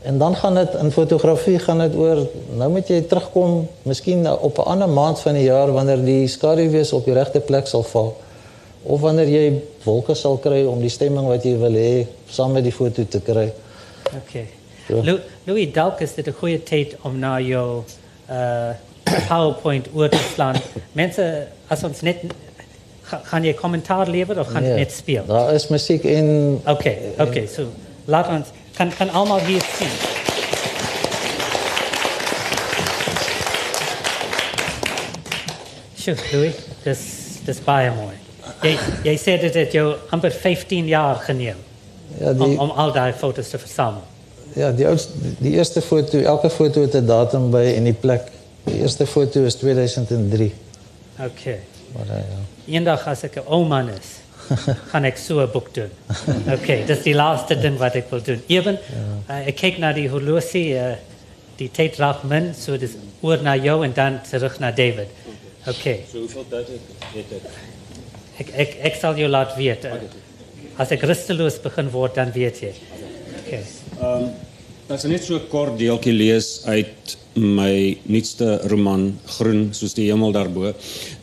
En 0.03 0.17
dan 0.17 0.35
gaan 0.35 0.55
dit 0.55 0.73
in 0.81 0.91
fotografie 0.91 1.59
gaan 1.59 1.79
dit 1.79 1.95
oor 1.95 2.27
nou 2.57 2.69
moet 2.69 2.87
jy 2.87 3.01
terugkom, 3.01 3.67
miskien 3.83 4.27
op 4.27 4.57
'n 4.57 4.69
ander 4.73 4.89
maand 4.89 5.19
van 5.19 5.33
die 5.33 5.43
jaar 5.43 5.71
wanneer 5.71 6.03
die 6.03 6.27
skaduwees 6.27 6.93
op 6.93 7.05
die 7.05 7.13
regte 7.13 7.39
plek 7.39 7.67
sal 7.67 7.83
val 7.83 8.15
of 8.83 9.01
wanneer 9.01 9.27
jy 9.29 9.61
wolke 9.85 10.15
sal 10.15 10.37
kry 10.37 10.63
om 10.65 10.79
die 10.81 10.89
stemming 10.89 11.27
wat 11.27 11.43
jy 11.45 11.55
wil 11.57 11.73
hê 11.75 12.05
saam 12.29 12.51
met 12.53 12.63
die 12.63 12.71
foto 12.71 13.03
te 13.05 13.19
kry. 13.19 13.51
Okay. 14.23 14.47
Lou, 14.89 15.19
Louis 15.45 15.71
dalk 15.73 16.01
is 16.01 16.13
dit 16.15 16.27
'n 16.27 16.33
goeie 16.39 16.63
tyd 16.63 16.95
om 17.03 17.19
na 17.19 17.39
jou 17.39 17.83
uh 18.29 18.73
PowerPoint 19.29 19.87
oor 19.93 20.09
te 20.09 20.19
slaan. 20.33 20.55
Mense 20.91 21.47
as 21.69 21.83
ons 21.83 22.01
net 22.01 22.21
ga- 23.03 23.21
gaan 23.23 23.43
jy 23.43 23.53
kommentaar 23.53 24.07
lewer 24.07 24.39
of 24.39 24.47
gaan 24.47 24.63
Nee, 24.63 24.75
net 24.75 24.91
speel? 24.91 25.23
Daar 25.25 25.53
is 25.53 25.67
musiek 25.67 26.03
en 26.05 26.59
Okay, 26.65 26.97
okay. 27.19 27.45
So 27.47 27.67
laat 28.05 28.27
ons 28.29 28.47
kan 28.75 28.91
kan 28.97 29.09
almal 29.09 29.39
hier 29.39 29.61
sien. 29.61 29.95
Sjoe, 35.97 36.15
Louis, 36.31 36.55
dis 36.85 37.01
dis 37.47 37.59
baie 37.65 37.91
mooi. 37.95 38.15
Jy 38.61 39.15
sê 39.17 39.37
dit 39.41 39.53
het 39.53 39.71
jou 39.71 39.95
amper 40.09 40.31
15 40.31 40.87
jaar 40.87 41.15
geneem 41.15 41.57
ja 42.19 42.31
om 42.31 42.49
die 42.49 42.59
om 42.59 42.69
al 42.71 42.91
daai 42.91 43.13
foto's 43.13 43.49
te 43.49 43.57
versamel. 43.57 44.01
ja 44.55 44.71
die 44.71 44.87
oudste 44.87 45.13
die 45.39 45.51
eerste 45.51 45.81
foto, 45.81 46.17
elke 46.19 46.49
foto 46.49 46.81
het 46.81 46.95
'n 46.95 47.05
datum 47.05 47.51
by 47.51 47.73
en 47.75 47.83
die 47.83 47.93
plek. 47.93 48.31
Die 48.63 48.79
eerste 48.81 49.05
foto 49.05 49.43
is 49.43 49.55
2003. 49.55 50.53
Okay. 51.19 51.59
Maar 51.93 52.05
uh, 52.05 52.17
ja. 52.17 52.39
Eendag 52.65 53.07
as 53.07 53.23
ek 53.23 53.35
'n 53.35 53.45
ou 53.47 53.65
man 53.65 53.89
is, 53.89 54.09
gaan 54.91 55.05
ek 55.05 55.17
so 55.17 55.39
'n 55.41 55.51
boek 55.51 55.73
doen. 55.73 55.91
Okay, 56.55 56.85
dis 56.85 57.03
die 57.03 57.13
laaste 57.15 57.59
ding 57.59 57.77
wat 57.77 57.95
ek 57.95 58.09
wil 58.09 58.21
doen. 58.21 58.41
Eben, 58.47 58.77
uh, 59.29 59.47
ek 59.47 59.55
kyk 59.55 59.77
na 59.77 59.93
die 59.93 60.09
horlosie, 60.09 60.73
uh, 60.75 60.95
die 61.57 61.69
tyd 61.71 61.95
raak 61.97 62.23
min, 62.23 62.53
so 62.53 62.77
dis 62.77 62.91
oor 63.21 63.41
na 63.41 63.55
jou 63.55 63.83
en 63.83 63.93
dan 63.93 64.19
terug 64.29 64.59
na 64.59 64.71
David. 64.71 65.07
Okay, 65.67 66.03
So 66.11 66.19
hoeveel 66.19 66.45
tyd 66.49 66.67
het 66.67 66.81
het 67.13 67.31
ek? 67.31 67.76
Ek 68.39 68.51
ek 68.63 68.75
ek 68.91 68.99
sal 68.99 69.17
jou 69.19 69.29
laat 69.29 69.55
weet. 69.57 69.87
As 70.77 70.91
ek 70.91 71.05
rusteloos 71.09 71.57
begin 71.63 71.89
word, 71.93 72.15
dan 72.15 72.33
weet 72.35 72.61
jy. 72.61 72.73
Okay. 73.43 73.63
Ehm 74.01 74.29
as 74.87 75.03
ek 75.03 75.11
net 75.11 75.23
so 75.23 75.35
'n 75.35 75.49
kort 75.51 75.77
deeltjie 75.77 76.13
lees 76.15 76.63
uit 76.65 77.17
my 77.35 77.97
nuutste 78.07 78.61
roman 78.71 79.19
Groen 79.35 79.73
soos 79.73 79.93
die 79.93 80.07
hemel 80.11 80.31
daarbo. 80.31 80.73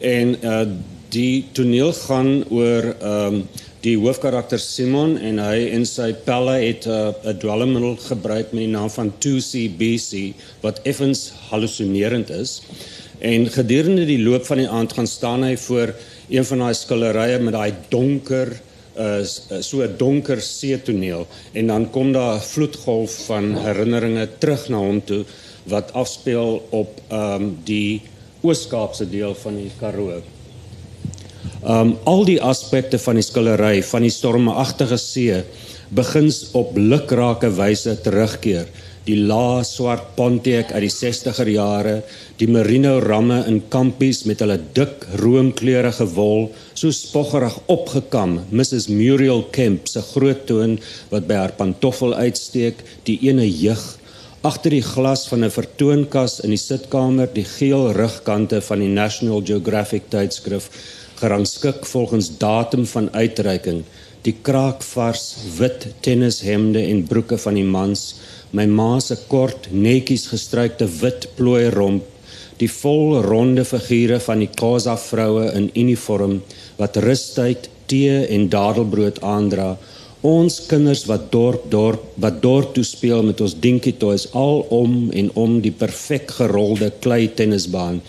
En 0.00 0.36
uh 0.42 0.66
die 1.14 1.46
toneel 1.54 1.92
gaan 1.92 2.44
oor 2.50 2.94
ehm 3.00 3.44
die 3.84 3.96
hoofkarakter 4.00 4.58
Simon 4.58 5.18
en 5.20 5.38
hy 5.38 5.68
en 5.76 5.84
sy 5.84 6.12
pelle 6.26 6.56
het 6.62 6.86
'n 6.88 7.12
uh, 7.28 7.34
dwelmmiddel 7.42 7.96
gebruik 8.00 8.52
met 8.52 8.64
die 8.64 8.72
naam 8.72 8.90
van 8.90 9.12
2CBC 9.20 10.32
wat 10.62 10.80
effens 10.84 11.32
hallusinerend 11.50 12.30
is. 12.30 12.62
En 13.20 13.46
gedurende 13.46 14.06
die 14.06 14.22
loop 14.22 14.46
van 14.46 14.58
die 14.58 14.68
aand 14.68 14.92
gaan 14.92 15.06
staan 15.06 15.42
hy 15.44 15.56
voor 15.56 15.94
een 16.28 16.44
van 16.44 16.58
daai 16.58 16.74
skilderye 16.74 17.38
met 17.38 17.52
daai 17.54 17.72
donker 17.90 18.52
uh, 18.98 19.22
s- 19.24 19.42
uh, 19.50 19.60
so 19.60 19.82
'n 19.82 19.96
donker 19.98 20.40
see 20.40 20.76
toneel 20.82 21.26
en 21.52 21.66
dan 21.66 21.90
kom 21.90 22.12
daar 22.12 22.36
'n 22.36 22.40
vloedgolf 22.40 23.26
van 23.26 23.54
herinneringe 23.56 24.28
terug 24.38 24.68
na 24.68 24.76
hom 24.78 25.00
toe 25.04 25.24
wat 25.66 25.92
afspeel 25.92 26.62
op 26.70 27.00
ehm 27.08 27.42
um, 27.42 27.58
die 27.64 28.02
Oos-Kaapse 28.42 29.08
deel 29.10 29.34
van 29.34 29.56
die 29.56 29.70
Karoo. 29.80 30.20
Um 31.66 31.96
al 32.04 32.24
die 32.24 32.40
aspekte 32.42 32.98
van 32.98 33.14
die 33.14 33.24
skillery 33.24 33.82
van 33.82 34.02
die 34.02 34.10
stormagtige 34.12 34.98
see 35.00 35.38
begins 35.94 36.50
op 36.52 36.76
lukrake 36.76 37.48
wyse 37.56 38.00
terugkeer. 38.04 38.66
Die 39.04 39.18
lae 39.20 39.60
swart 39.68 40.14
Pontiac 40.16 40.70
uit 40.72 40.86
die 40.86 40.92
60er 40.92 41.48
jare, 41.52 41.98
die 42.40 42.46
merino 42.48 42.94
ramme 43.04 43.42
in 43.50 43.58
kampies 43.68 44.22
met 44.24 44.40
hulle 44.40 44.56
dik 44.78 45.04
roomkleurige 45.20 46.06
wol, 46.14 46.46
so 46.72 46.88
spoggerig 46.88 47.58
opgekam, 47.74 48.38
Mrs 48.48 48.88
Muriel 48.88 49.44
Kemp 49.52 49.90
se 49.92 50.00
groot 50.14 50.46
toon 50.48 50.78
wat 51.10 51.28
by 51.28 51.36
haar 51.42 51.52
pantoffel 51.58 52.16
uitsteek, 52.16 52.80
die 53.04 53.18
ene 53.28 53.44
jeug. 53.44 53.84
Agter 54.40 54.72
die 54.72 54.84
glas 54.84 55.28
van 55.28 55.44
'n 55.44 55.52
vertoonkas 55.52 56.40
in 56.40 56.56
die 56.56 56.64
sitkamer, 56.64 57.28
die 57.28 57.44
geel 57.44 57.92
rugkante 57.92 58.60
van 58.60 58.80
die 58.80 58.88
National 58.88 59.44
Geographic 59.44 60.08
tydskrif 60.08 60.70
gerangskik 61.20 61.84
volgens 61.86 62.38
datum 62.38 62.86
van 62.86 63.12
uitreiking, 63.12 63.84
die 64.22 64.34
kraakvars 64.42 65.36
wit 65.58 65.86
tennishemde 66.00 66.80
en 66.80 67.04
broeke 67.04 67.38
van 67.38 67.54
die 67.54 67.64
mans, 67.64 68.14
my 68.54 68.66
ma 68.70 69.00
se 69.02 69.16
kort 69.26 69.66
netjies 69.74 70.28
gestrykte 70.30 70.86
wit 71.00 71.26
plooi 71.36 71.66
romp, 71.74 72.04
die 72.60 72.70
vol 72.70 73.18
ronde 73.26 73.64
figure 73.66 74.20
van 74.22 74.44
die 74.44 74.50
Xhosa 74.52 74.94
vroue 75.00 75.48
in 75.58 75.72
uniform 75.74 76.36
wat 76.78 77.00
rustyd, 77.02 77.68
tee 77.90 78.20
en 78.36 78.46
dadelbrood 78.52 79.18
aandra. 79.26 79.74
Ons 80.24 80.60
kinders 80.70 81.02
wat 81.10 81.26
dorp 81.32 81.66
dorp 81.72 82.04
wat 82.24 82.38
dorp 82.44 82.70
toe 82.76 82.84
speel 82.86 83.26
met 83.26 83.42
ons 83.44 83.56
dinkie 83.66 83.96
toys 84.00 84.28
al 84.44 84.62
om 84.72 85.10
en 85.12 85.28
om 85.40 85.58
die 85.64 85.74
perfek 85.82 86.30
gerolde 86.38 86.92
klei 87.04 87.26
tennisbaan. 87.40 88.00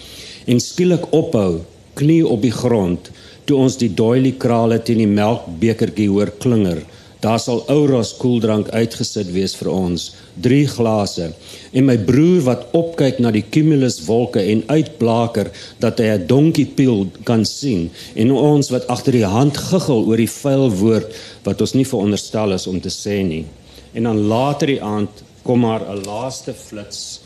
En 0.46 0.62
skielik 0.62 1.10
ophou 1.12 1.66
knie 2.00 2.22
op 2.28 2.46
die 2.46 2.54
grond 2.54 3.10
toe 3.50 3.58
ons 3.66 3.80
die 3.82 3.92
doily 3.98 4.36
krale 4.46 4.78
teen 4.82 5.02
die 5.02 5.10
melkbekertjie 5.10 6.08
hoor 6.14 6.32
klinger. 6.46 6.80
Daar 7.26 7.42
sal 7.42 7.64
Ouros 7.74 8.14
koeldrank 8.22 8.70
uitgesit 8.70 9.32
wees 9.34 9.56
vir 9.58 9.72
ons 9.74 10.12
drie 10.42 10.68
glase 10.68 11.32
en 11.72 11.86
my 11.86 11.98
broer 11.98 12.42
wat 12.46 12.68
opkyk 12.78 13.20
na 13.20 13.32
die 13.32 13.46
cumulus 13.50 14.02
wolke 14.06 14.44
en 14.44 14.64
uitblaker 14.68 15.52
dat 15.80 16.00
hy 16.00 16.08
'n 16.16 16.28
donkie 16.28 16.66
piel 16.66 17.08
kan 17.24 17.46
sien 17.46 17.90
en 18.16 18.32
ons 18.32 18.70
wat 18.70 18.88
agter 18.88 19.14
die 19.14 19.26
hand 19.38 19.58
giggel 19.58 20.06
oor 20.06 20.18
die 20.18 20.36
vuil 20.44 20.70
woord 20.72 21.08
wat 21.44 21.62
ons 21.62 21.74
nie 21.74 21.86
veronderstel 21.86 22.52
is 22.52 22.68
om 22.68 22.80
te 22.82 22.90
sê 22.90 23.24
nie 23.24 23.46
en 23.94 24.04
dan 24.04 24.28
later 24.28 24.68
die 24.68 24.82
aand 24.82 25.24
kom 25.44 25.60
maar 25.60 25.82
'n 25.82 26.06
laaste 26.06 26.54
flits 26.54 27.22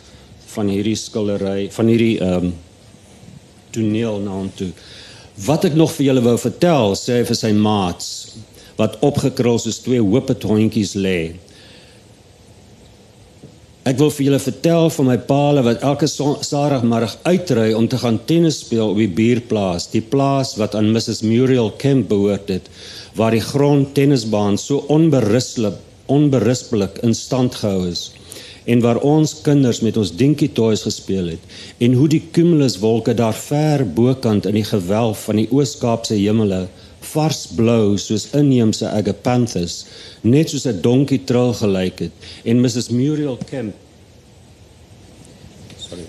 van 0.54 0.68
hierdie 0.68 0.96
skildery 0.96 1.70
van 1.72 1.88
hierdie 1.88 2.18
ehm 2.20 2.46
um, 2.46 2.54
toneel 3.72 4.20
na 4.20 4.32
hom 4.32 4.50
toe. 4.56 4.72
Wat 5.46 5.66
ek 5.70 5.76
nog 5.78 5.94
vir 5.96 6.10
julle 6.10 6.24
wou 6.26 6.36
vertel, 6.42 6.96
sê 7.00 7.20
hy 7.20 7.28
vir 7.30 7.38
sy 7.38 7.52
maats 7.56 8.08
wat 8.80 8.98
opgekrul 9.04 9.60
soos 9.60 9.82
twee 9.84 10.00
hoopet 10.00 10.46
hondjies 10.48 10.96
lê. 10.96 11.36
Ek 13.90 13.98
wil 13.98 14.12
vir 14.14 14.28
julle 14.28 14.38
vertel 14.44 14.92
van 14.94 15.08
my 15.10 15.16
paal 15.26 15.60
wat 15.66 15.82
elke 15.88 16.06
Saterdagmiddag 16.06 17.16
uitry 17.26 17.72
om 17.74 17.88
te 17.90 17.98
gaan 17.98 18.20
tennis 18.30 18.60
speel 18.62 18.92
op 18.92 19.00
die 19.02 19.10
buurplaas, 19.20 19.88
die 19.90 20.04
plaas 20.12 20.52
wat 20.62 20.76
aan 20.78 20.92
Mrs 20.94 21.24
Muriel 21.26 21.72
Kemp 21.82 22.12
behoort 22.12 22.52
het, 22.54 22.68
waar 23.18 23.34
die 23.34 23.42
grond 23.42 23.96
tennisbaan 23.98 24.62
so 24.62 24.84
onberuslik 24.94 25.82
onberispelik 26.06 27.02
in 27.06 27.18
stand 27.18 27.58
gehou 27.64 27.88
is. 27.90 28.12
en 28.70 28.82
waar 28.86 29.00
ons 29.06 29.32
kinders 29.42 29.80
met 29.82 29.98
ons 29.98 30.12
dinkie 30.14 30.50
toys 30.54 30.84
gespeel 30.86 31.32
het 31.34 31.86
en 31.86 31.96
hoe 31.98 32.08
die 32.12 32.22
cumuluswolke 32.36 33.16
daar 33.18 33.38
ver 33.38 33.86
bokant 33.98 34.46
in 34.50 34.60
die 34.60 34.68
gewelf 34.68 35.24
van 35.30 35.42
die 35.42 35.48
Oos-Kaapse 35.50 36.18
hemele 36.20 36.68
vars 37.14 37.48
blou 37.60 37.98
soos 37.98 38.30
inheemse 38.34 38.88
agapanthus 38.88 39.86
net 40.22 40.50
soos 40.50 40.66
'n 40.66 40.82
donkie 40.82 41.24
tril 41.26 41.54
gelyk 41.54 42.00
het 42.00 42.16
en 42.46 42.62
Mrs 42.62 42.90
Muriel 42.90 43.38
Kemp 43.50 43.76
sorry. 45.90 46.06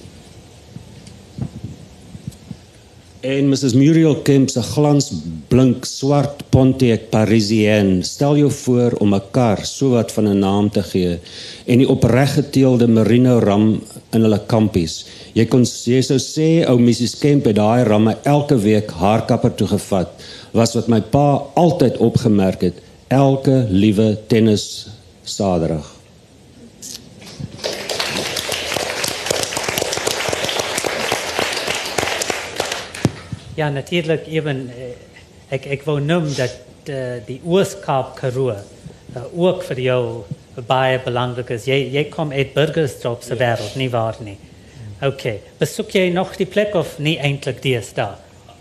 En 3.21 3.49
Mrs 3.49 3.75
Muriel 3.77 4.17
Kemp 4.25 4.49
se 4.49 4.63
glansblink 4.65 5.85
swart 5.85 6.47
Pontiac 6.49 7.11
Parisienne 7.13 8.01
stel 8.09 8.39
jou 8.41 8.51
voor 8.63 8.97
om 9.05 9.15
'n 9.15 9.23
kar 9.31 9.61
sowat 9.67 10.13
van 10.13 10.29
'n 10.29 10.39
naam 10.39 10.71
te 10.71 10.83
gee 10.83 11.19
en 11.67 11.79
die 11.79 11.89
opreggeteelde 11.89 12.87
merino 12.87 13.39
ram 13.39 13.83
in 14.11 14.21
hulle 14.21 14.41
kampies 14.47 15.05
jy 15.35 15.45
kon 15.47 15.65
jy 15.65 16.01
sou 16.03 16.19
sê 16.23 16.49
ou 16.71 16.79
Mrs 16.79 17.15
Kemp 17.23 17.47
het 17.51 17.57
daai 17.61 17.85
ramme 17.89 18.17
elke 18.25 18.57
week 18.65 18.91
haar 19.03 19.27
kapper 19.31 19.55
toe 19.55 19.69
gevat 19.71 20.09
was 20.53 20.75
wat 20.79 20.89
my 20.89 21.01
pa 21.15 21.27
altyd 21.65 21.99
opgemerk 22.09 22.61
het 22.69 22.83
elke 23.09 23.67
liewe 23.71 24.09
tennis 24.33 24.65
saterdag 25.25 25.87
Ja, 33.55 33.69
natuurlijk 33.69 34.27
even. 34.27 34.69
eh, 34.77 34.85
Ik, 35.49 35.65
ik 35.65 35.83
wil 35.83 35.97
noemen 35.97 36.37
dat 36.37 36.57
uh, 36.85 36.97
die 37.27 37.41
oorskap 37.45 38.15
Karoo 38.15 38.49
uh, 38.51 38.57
ook 39.37 39.63
voor 39.63 39.81
jou 39.81 40.23
baie 40.67 41.01
belangrijk 41.05 41.49
is. 41.49 41.65
Jij, 41.65 41.89
jij 41.91 42.05
komt 42.05 42.33
uit 42.33 42.53
burgersdorpse 42.53 43.37
wereld, 43.37 43.75
niet 43.75 43.91
waar 43.91 44.17
nie? 44.25 44.37
Oké. 45.03 45.07
Okay. 45.07 45.41
Bezoek 45.57 45.91
jij 45.91 46.11
nog 46.11 46.37
die 46.37 46.47
plek 46.47 46.75
of 46.75 46.99
niet 46.99 47.19
eindelijk 47.19 47.63
die 47.63 47.77
is 47.77 47.93
daar? 47.93 48.19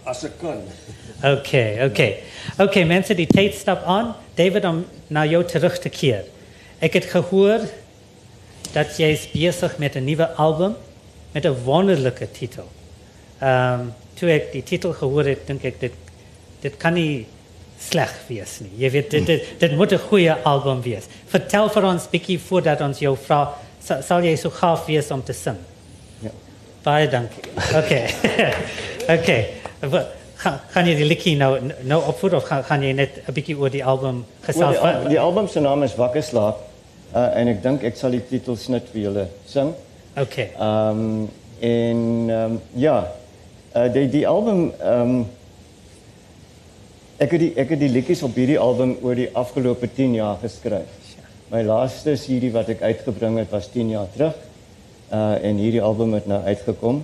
as 0.09 0.23
ek 0.23 0.37
kan 0.41 0.61
Oké, 1.19 1.27
okay, 1.37 1.73
oké. 1.73 1.83
Okay. 1.83 2.17
Oké, 2.51 2.63
okay, 2.63 2.83
mensen, 2.83 3.15
die 3.15 3.27
tijd 3.27 3.53
stapt 3.53 3.83
aan. 3.83 4.15
David, 4.33 4.65
om 4.65 4.85
naar 5.07 5.27
jou 5.27 5.45
terug 5.45 5.79
te 5.79 5.89
keren. 5.89 6.25
Ik 6.79 6.93
heb 6.93 7.03
gehoord 7.03 7.63
dat 8.71 8.97
jij 8.97 9.11
is 9.11 9.31
bezig 9.31 9.77
met 9.77 9.95
een 9.95 10.03
nieuwe 10.03 10.29
album 10.33 10.75
met 11.31 11.45
een 11.45 11.63
wonderlijke 11.63 12.31
titel. 12.31 12.67
Um, 13.43 13.93
toen 14.13 14.29
ik 14.29 14.51
die 14.51 14.63
titel 14.63 14.93
gehoord 14.93 15.37
denk 15.45 15.61
ik, 15.61 15.79
dit, 15.79 15.91
dit 16.59 16.77
kan 16.77 16.93
niet 16.93 17.27
slecht 17.79 18.27
wees 18.27 18.59
nie. 18.59 18.71
Je 18.75 18.89
weet, 18.89 19.11
dit, 19.11 19.25
dit, 19.25 19.43
dit 19.57 19.75
moet 19.75 19.91
een 19.91 19.99
goede 19.99 20.41
album 20.41 20.81
wees. 20.81 21.03
Vertel 21.25 21.69
voor 21.69 21.83
ons, 21.83 22.09
Bikie, 22.09 22.39
voordat 22.39 22.81
ons 22.81 22.99
jou 22.99 23.17
vraag, 23.23 23.49
zal, 23.83 24.01
zal 24.01 24.23
jij 24.23 24.35
zo 24.35 24.49
gaaf 24.49 24.85
wees 24.85 25.11
om 25.11 25.23
te 25.23 25.33
zingen? 25.33 25.68
Baie 26.83 27.07
dankie. 27.11 27.43
Oké. 27.75 27.99
Oké. 29.15 29.37
Gaan, 30.39 30.59
gaan 30.71 30.87
jy 30.87 30.93
die 30.95 31.05
liedjie 31.07 31.35
nou 31.35 31.57
nou 31.83 31.97
opvoer 32.07 32.37
of 32.37 32.45
gaan, 32.47 32.63
gaan 32.63 32.83
jy 32.83 32.93
net 32.95 33.17
'n 33.27 33.33
bietjie 33.35 33.57
oor 33.59 33.69
die 33.69 33.83
album 33.83 34.21
gesels? 34.45 34.77
die, 34.77 34.79
al- 34.87 35.07
die 35.11 35.19
album 35.19 35.47
se 35.47 35.59
naam 35.59 35.83
is 35.83 35.95
Wakker 35.99 36.23
slaap. 36.23 36.61
Uh, 37.15 37.25
en 37.35 37.47
ek 37.47 37.61
dink 37.63 37.83
ek 37.83 37.97
sal 37.97 38.11
die 38.11 38.21
titelsnit 38.29 38.87
vir 38.93 39.01
julle 39.01 39.25
sing. 39.45 39.73
Oké. 40.15 40.47
Ehm 40.55 40.99
um, 40.99 41.29
en 41.59 42.29
um, 42.31 42.61
ja, 42.79 43.07
uh, 43.75 43.87
die 43.93 44.07
die 44.09 44.27
album 44.27 44.71
ehm 44.79 45.01
um, 45.01 45.25
ek 47.19 47.31
het 47.35 47.39
die 47.43 47.53
ek 47.59 47.69
het 47.75 47.79
die 47.79 47.89
liedjies 47.91 48.23
op 48.23 48.35
hierdie 48.39 48.59
album 48.59 48.95
oor 49.03 49.15
die 49.15 49.29
afgelope 49.33 49.89
10 49.95 50.13
jaar 50.21 50.37
geskryf. 50.41 50.87
My 51.51 51.63
laaste 51.67 52.13
CD 52.15 52.51
wat 52.53 52.69
ek 52.69 52.81
uitgebring 52.81 53.37
het 53.41 53.49
was 53.51 53.67
10 53.73 53.89
jaar 53.89 54.07
terug. 54.15 54.35
Uh 55.13 55.43
en 55.43 55.57
hierdie 55.57 55.81
album 55.81 56.13
het 56.13 56.27
nou 56.27 56.43
uitgekom. 56.43 57.03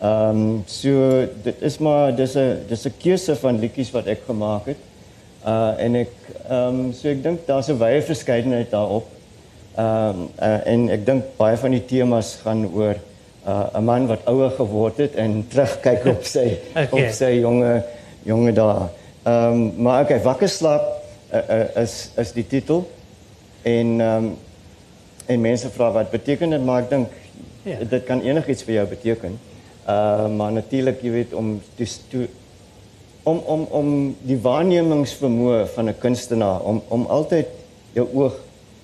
Ehm 0.00 0.28
um, 0.28 0.62
so 0.66 1.24
dit 1.42 1.60
is 1.60 1.78
maar 1.78 2.14
dis 2.16 2.34
'n 2.36 2.64
dis 2.68 2.86
'n 2.86 2.94
keuse 2.98 3.36
van 3.36 3.58
liedjies 3.58 3.90
wat 3.90 4.06
ek 4.06 4.20
gemaak 4.26 4.66
het. 4.66 4.80
Uh 5.46 5.72
en 5.78 5.94
ek 5.94 6.12
ehm 6.48 6.80
um, 6.80 6.92
so 6.92 7.08
ek 7.08 7.22
dink 7.22 7.46
daar's 7.46 7.68
'n 7.68 7.78
wye 7.78 8.02
verskeidenheid 8.02 8.70
daarop. 8.70 9.06
Ehm 9.76 10.08
um, 10.08 10.28
uh, 10.42 10.66
en 10.66 10.88
ek 10.90 11.06
dink 11.06 11.24
baie 11.36 11.56
van 11.56 11.70
die 11.70 11.84
temas 11.84 12.38
gaan 12.42 12.66
oor 12.74 12.96
uh, 13.46 13.66
'n 13.74 13.84
man 13.84 14.06
wat 14.06 14.24
ouer 14.24 14.50
geword 14.50 14.96
het 14.96 15.14
en 15.14 15.44
terugkyk 15.50 16.06
op 16.06 16.24
sy 16.24 16.58
Okay. 16.74 17.06
op 17.06 17.12
sy 17.12 17.30
jonge 17.40 17.82
jonge 18.22 18.52
dae. 18.52 18.88
Ehm 19.22 19.52
um, 19.52 19.72
maar 19.76 20.02
okay, 20.02 20.20
wakker 20.20 20.48
slaap 20.48 20.82
uh, 21.32 21.40
uh, 21.48 21.82
is 21.82 22.10
is 22.16 22.32
die 22.32 22.46
titel. 22.46 22.90
En 23.62 24.00
ehm 24.00 24.24
um, 24.24 24.36
en 25.26 25.40
mense 25.40 25.70
vra 25.70 25.90
wat 25.90 26.10
beteken 26.10 26.50
dit 26.50 26.64
maar 26.64 26.82
ek 26.82 26.90
dink 26.90 27.08
Ja. 27.66 27.76
dit 27.90 28.04
kan 28.06 28.20
enigiets 28.22 28.62
vir 28.62 28.74
jou 28.80 28.86
beteken. 28.94 29.38
Uh 29.90 30.26
maar 30.38 30.52
natuurlik 30.54 31.00
jy 31.02 31.10
weet 31.10 31.32
om 31.34 31.56
toe, 31.78 31.86
toe 32.10 32.26
om 33.26 33.38
om 33.54 33.62
om 33.80 33.88
die 34.22 34.38
waarnemingsvermoë 34.42 35.66
van 35.74 35.88
'n 35.90 35.98
kunstenaar 35.98 36.60
om 36.62 36.82
om 36.88 37.06
altyd 37.06 37.46
jou 37.92 38.06
oog 38.14 38.36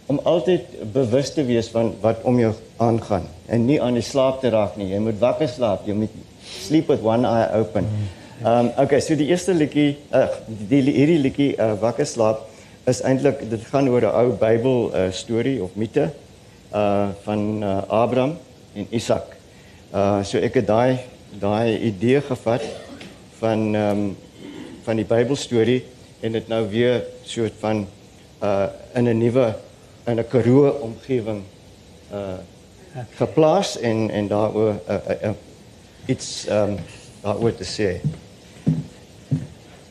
om 0.07 0.19
altyd 0.25 0.93
bewus 0.93 1.31
te 1.35 1.45
wees 1.45 1.69
van 1.71 1.95
wat 2.01 2.23
om 2.25 2.39
jou 2.39 2.53
aangaan 2.77 3.23
en 3.47 3.67
nie 3.67 3.79
aan 3.83 3.95
die 3.95 4.03
slaap 4.03 4.41
te 4.41 4.49
raak 4.51 4.77
nie. 4.77 4.89
Jy 4.91 4.99
moet 4.99 5.19
wakker 5.19 5.49
slaap. 5.49 5.87
Jy 5.87 5.95
moet 5.95 6.11
sleep 6.43 6.89
with 6.89 7.03
one 7.03 7.27
eye 7.27 7.49
open. 7.61 7.87
Um 8.45 8.71
okay, 8.77 9.01
so 9.01 9.15
die 9.15 9.27
eerste 9.31 9.55
liedjie, 9.55 9.97
uh, 10.13 10.27
die 10.69 10.83
die- 10.83 10.93
hierdie 10.95 11.19
liedjie 11.19 11.57
uh, 11.59 11.73
wakker 11.81 12.07
slaap 12.07 12.49
is 12.87 13.01
eintlik 13.03 13.51
dit 13.51 13.61
gaan 13.71 13.89
oor 13.89 14.03
'n 14.03 14.15
ou 14.15 14.33
Bybel 14.33 14.91
uh, 14.95 15.11
storie 15.13 15.63
of 15.63 15.71
mite 15.75 16.11
uh 16.75 17.09
van 17.25 17.63
uh, 17.63 17.83
Abraham 17.89 18.37
en 18.75 18.87
Isak. 18.91 19.37
Uh 19.95 20.23
so 20.25 20.39
ek 20.39 20.55
het 20.61 20.67
daai 20.67 20.99
daai 21.41 21.79
idee 21.79 22.21
gevat 22.21 22.65
van 23.39 23.75
ehm 23.75 23.91
um, 23.91 24.17
van 24.83 24.97
die 24.99 25.07
Bybelstorie 25.07 25.85
en 26.21 26.33
dit 26.33 26.49
nou 26.49 26.69
weer 26.69 27.05
soort 27.25 27.55
van 27.61 27.87
uh 28.43 28.67
in 28.95 29.09
'n 29.09 29.19
nuwe 29.19 29.55
in 30.07 30.19
'n 30.19 30.29
Karoo 30.29 30.69
omgewing 30.69 31.43
uh 32.13 32.39
geplaas 33.17 33.79
en 33.79 34.11
en 34.11 34.29
daaroor 34.29 34.75
uh, 34.89 34.95
uh, 35.09 35.23
uh, 35.23 35.31
ehm 36.47 36.71
um, 36.71 36.79
daaroor 37.23 37.55
te 37.55 37.65
sê. 37.65 38.01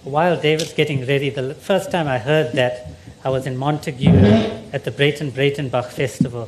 While 0.03 0.35
David's 0.35 0.73
getting 0.73 1.05
ready, 1.05 1.29
the 1.29 1.55
first 1.59 1.89
time 1.91 2.07
I 2.07 2.17
heard 2.17 2.51
that, 2.53 2.73
I 3.23 3.29
was 3.29 3.45
in 3.45 3.57
Montague 3.57 4.49
at 4.73 4.83
the 4.83 4.91
Brayton 4.91 5.31
Braytonbach 5.31 5.91
Festival, 5.93 6.47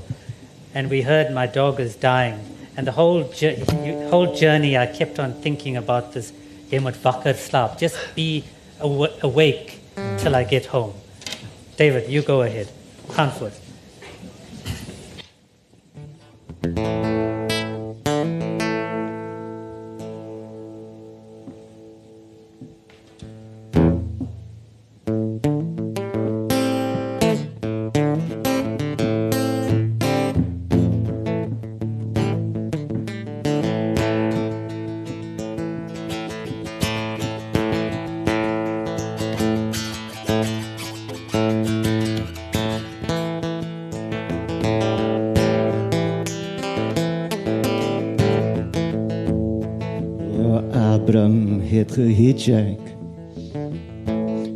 and 0.74 0.90
we 0.90 1.02
heard 1.02 1.32
my 1.32 1.46
dog 1.46 1.80
is 1.80 1.96
dying. 1.96 2.40
And 2.76 2.88
the 2.88 2.92
whole 2.92 3.24
jour- 3.24 3.56
whole 4.10 4.34
journey, 4.34 4.78
I 4.78 4.88
kept 4.88 5.20
on 5.20 5.34
thinking 5.42 5.78
about 5.78 6.14
this. 6.14 6.32
Jy 6.72 6.80
moet 6.80 6.96
wakker 7.04 7.36
slaap. 7.36 7.78
Just 7.80 7.96
be 8.16 8.44
awa- 8.82 9.12
awake 9.22 9.80
till 10.18 10.36
I 10.36 10.44
get 10.44 10.66
home. 10.66 10.94
David, 11.78 12.10
you 12.10 12.22
go 12.22 12.42
ahead. 12.42 12.68
Gaan. 13.16 13.32
Gehitchhik 52.44 52.80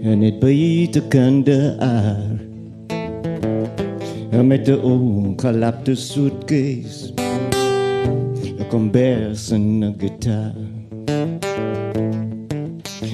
en 0.04 0.21
het 0.21 0.39
by 0.39 0.88
te 0.91 1.02
kande 1.08 1.76
aar. 1.80 2.39
En 4.30 4.47
met 4.47 4.65
de 4.65 4.82
ongelapte 4.82 5.95
suitcase, 5.95 7.13
een 8.57 8.68
kombers 8.70 9.51
en 9.51 9.82
een 9.82 9.95
gitaar. 9.97 10.55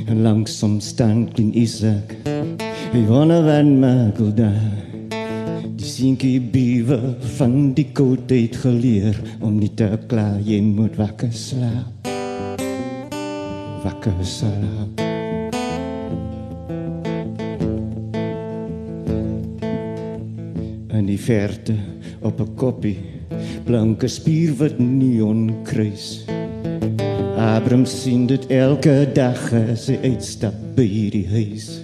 En 0.06 0.22
langzaam 0.22 0.80
stank 0.80 1.38
in 1.38 1.58
Isaac, 1.58 2.16
hij 2.92 3.06
wonder 3.06 3.44
wat 3.44 3.80
maak 3.80 4.36
daar. 4.36 4.82
Die 5.76 5.86
sinkie 5.86 6.42
biewe 6.42 7.16
van 7.20 7.74
die 7.74 7.90
koud 7.92 8.30
het 8.30 8.56
geleer 8.56 9.22
om 9.42 9.60
nie 9.60 9.74
te 9.74 10.00
klaar, 10.08 10.40
jy 10.42 10.62
moet 10.62 10.96
wakker 10.96 11.34
slaap. 11.34 12.13
Wakker 13.84 14.14
slaap. 14.24 15.02
In 20.94 21.06
die 21.06 21.20
verte 21.20 21.76
op 22.22 22.40
'n 22.40 22.56
koppie 22.56 22.98
blanke 23.66 24.08
spier 24.08 24.54
wat 24.56 24.80
neon 24.80 25.52
kruis. 25.64 26.24
Abram 27.38 27.86
sien 27.86 28.26
dit 28.28 28.48
elke 28.48 29.12
dag 29.14 29.52
as 29.54 29.88
hy 29.88 29.98
uitstap 30.04 30.56
by 30.76 30.88
die 31.12 31.28
huis. 31.28 31.82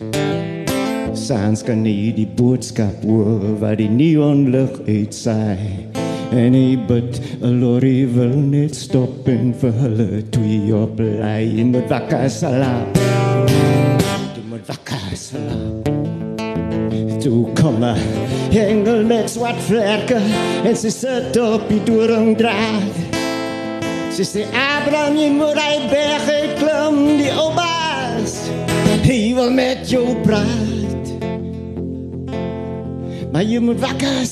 Sans 1.14 1.64
kan 1.64 1.84
nie 1.84 2.14
die 2.16 2.30
boodskap 2.40 3.04
hoor 3.04 3.60
wat 3.60 3.78
die 3.78 3.90
neon 3.90 4.52
lig 4.52 4.72
uitsaai. 4.88 5.89
En 6.30 6.54
hy 6.54 6.78
bid, 6.86 7.18
'n 7.42 7.60
lorry 7.60 8.06
wil 8.14 8.36
net 8.38 8.76
stop 8.76 9.28
en 9.28 9.50
vir 9.62 9.72
hulle 9.82 10.22
twee 10.30 10.76
op 10.76 11.00
lei 11.00 11.58
in 11.58 11.72
met 11.74 11.90
wakker 11.90 12.30
salaam. 12.30 12.86
Dit 14.36 14.46
moet 14.50 14.66
wakker 14.70 15.18
salaam. 15.18 15.82
Toe 17.20 17.50
kom 17.58 17.82
'n 17.84 17.98
engel 18.54 19.04
met 19.04 19.30
swart 19.30 19.58
vlerke 19.58 20.22
en 20.64 20.76
sy 20.76 20.90
sit 20.90 21.40
op 21.40 21.66
die 21.70 21.84
doringdraad. 21.84 22.94
Sy 24.14 24.24
sê 24.24 24.46
Abraham, 24.54 25.18
jy 25.18 25.30
moet 25.32 25.58
hy 25.58 25.76
berg 25.90 26.30
klim, 26.60 27.18
die 27.18 27.32
oubaas. 27.32 28.50
Hy 29.02 29.34
wil 29.34 29.52
met 29.52 29.90
jou 29.90 30.16
praat. 30.22 31.06
Maar 33.32 33.44
jy 33.44 33.60
moet 33.60 33.80
wakker 33.80 34.26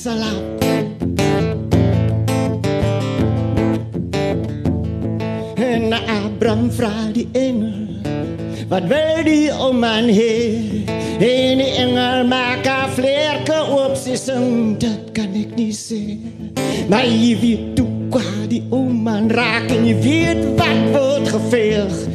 Abraham 6.37 6.71
vraagt 6.71 7.13
die 7.13 7.27
engel, 7.31 7.71
wat 8.67 8.83
wil 8.83 9.23
die 9.23 9.57
om 9.59 9.79
man 9.79 10.03
heen? 10.03 10.85
En 11.19 11.57
die 11.57 11.75
engel 11.77 12.27
maakt 12.27 12.67
haar 12.67 12.89
vlerken 12.89 13.85
op, 13.85 13.95
ze 13.95 14.15
zegt, 14.15 14.79
dat 14.79 15.11
kan 15.11 15.33
ik 15.33 15.55
niet 15.55 15.75
zien. 15.75 16.53
Maar 16.89 17.07
je 17.07 17.37
weet 17.39 17.79
hoe 17.79 18.07
qua 18.09 18.47
die 18.47 18.63
oman 18.69 19.31
raakt 19.31 19.71
en 19.75 19.85
je 19.85 19.95
weet 19.95 20.45
wat 20.55 21.01
wordt 21.01 21.29
geveegd. 21.29 22.07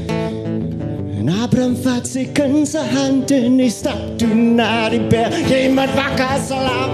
En 1.19 1.29
Abraham 1.43 1.77
vat 1.77 2.09
zich 2.09 2.33
in 2.33 2.67
zijn 2.67 2.97
hand 2.97 3.31
en 3.31 3.59
hij 3.59 3.69
stapt 3.69 4.19
toen 4.19 4.55
naar 4.55 4.91
die 4.91 5.07
berg. 5.07 5.49
Je 5.49 5.71
moet 5.75 5.95
wakker 5.95 6.41
salam, 6.49 6.91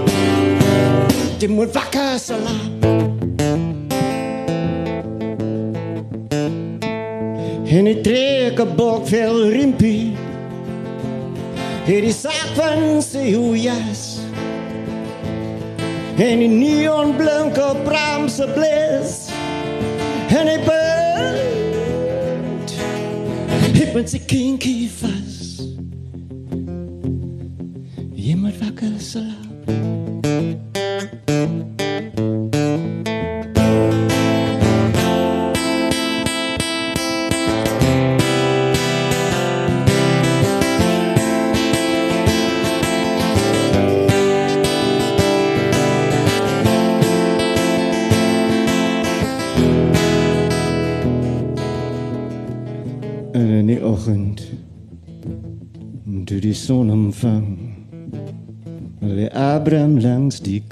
je 1.37 1.49
moet 1.49 1.73
wakker 1.73 2.19
salam. 2.19 2.68
En 7.69 7.87
ik 7.87 8.03
trek 8.03 8.59
een 8.59 8.75
bokvel 8.75 9.49
rimpie. 9.49 10.15
Hier 11.85 12.01
die 12.01 12.13
sak 12.13 12.47
van 12.57 13.01
sy 13.01 13.33
hoejas. 13.33 14.17
En 16.17 16.41
die 16.41 16.49
neonblanke 16.49 17.75
Bramse 17.85 18.49
bles. 18.55 19.29
En 20.33 20.49
hy 20.49 20.57
bid. 20.65 22.75
Hy 23.77 23.87
bid 23.93 24.17
sy 24.17 24.25
kinkie 24.25 24.89
vas. 24.97 25.18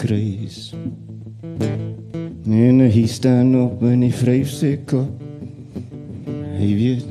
Kruis 0.07 0.71
en 2.47 2.81
hy 2.87 3.05
staan 3.11 3.53
op 3.59 3.83
en 3.85 4.07
hy 4.07 4.11
vryf 4.23 4.49
sy 4.55 4.73
kop 4.87 5.23
hy 6.57 6.73
weet 6.79 7.07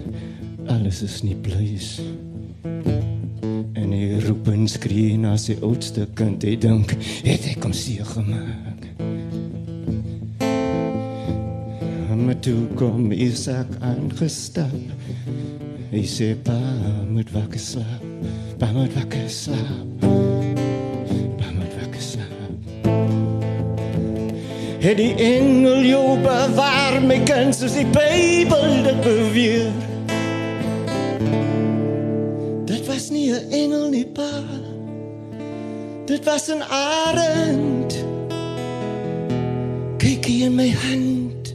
alles 0.72 1.04
is 1.06 1.20
nie 1.22 1.36
pluis 1.44 1.98
en 3.86 3.92
hy 3.94 4.20
roep 4.24 4.48
en 4.50 4.64
skree 4.70 5.14
na 5.20 5.36
sy 5.38 5.54
oudste 5.62 6.06
kind. 6.18 6.42
Hy 6.42 6.56
dink 6.58 6.96
het 7.26 7.46
hy 7.46 7.54
kom 7.62 7.74
seer 7.76 8.06
gemaak? 8.08 8.86
Maar 12.16 12.38
toe 12.42 12.64
kom 12.80 13.12
Isaac 13.14 13.70
aangestap. 13.86 14.74
Hy 15.92 16.02
sê 16.10 16.32
pa 16.48 16.58
moet 17.06 17.30
wakker 17.36 17.62
slaap. 17.62 18.06
Pa 18.58 18.72
moet 18.74 18.96
wakker 18.98 19.28
slaap. 19.30 20.25
Het 24.86 24.96
die 24.96 25.14
engel 25.14 25.82
jou 25.82 26.18
bewaar 26.22 27.00
my 27.02 27.16
kind 27.26 27.56
soos 27.58 27.74
die 27.74 27.86
Bybel 27.90 28.84
dit 28.84 29.00
beweer. 29.02 29.72
Dit 32.70 32.86
was 32.86 33.10
nie 33.10 33.32
'n 33.34 33.50
engel 33.50 33.88
nie 33.90 34.06
pa. 34.06 34.44
Dit 36.06 36.24
was 36.24 36.46
'n 36.48 36.62
arend. 36.62 38.04
Kyk 39.98 40.24
hier 40.24 40.46
in 40.46 40.54
my 40.54 40.70
hand. 40.70 41.54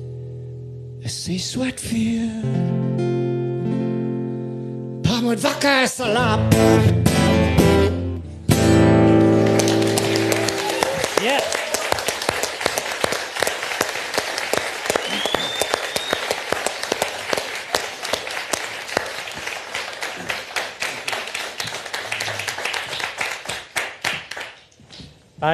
Is 1.00 1.24
sy 1.24 1.38
swart 1.38 1.80
vuur 1.80 2.70
moet 5.22 5.42
wakker 5.42 5.88
slaap. 5.88 7.01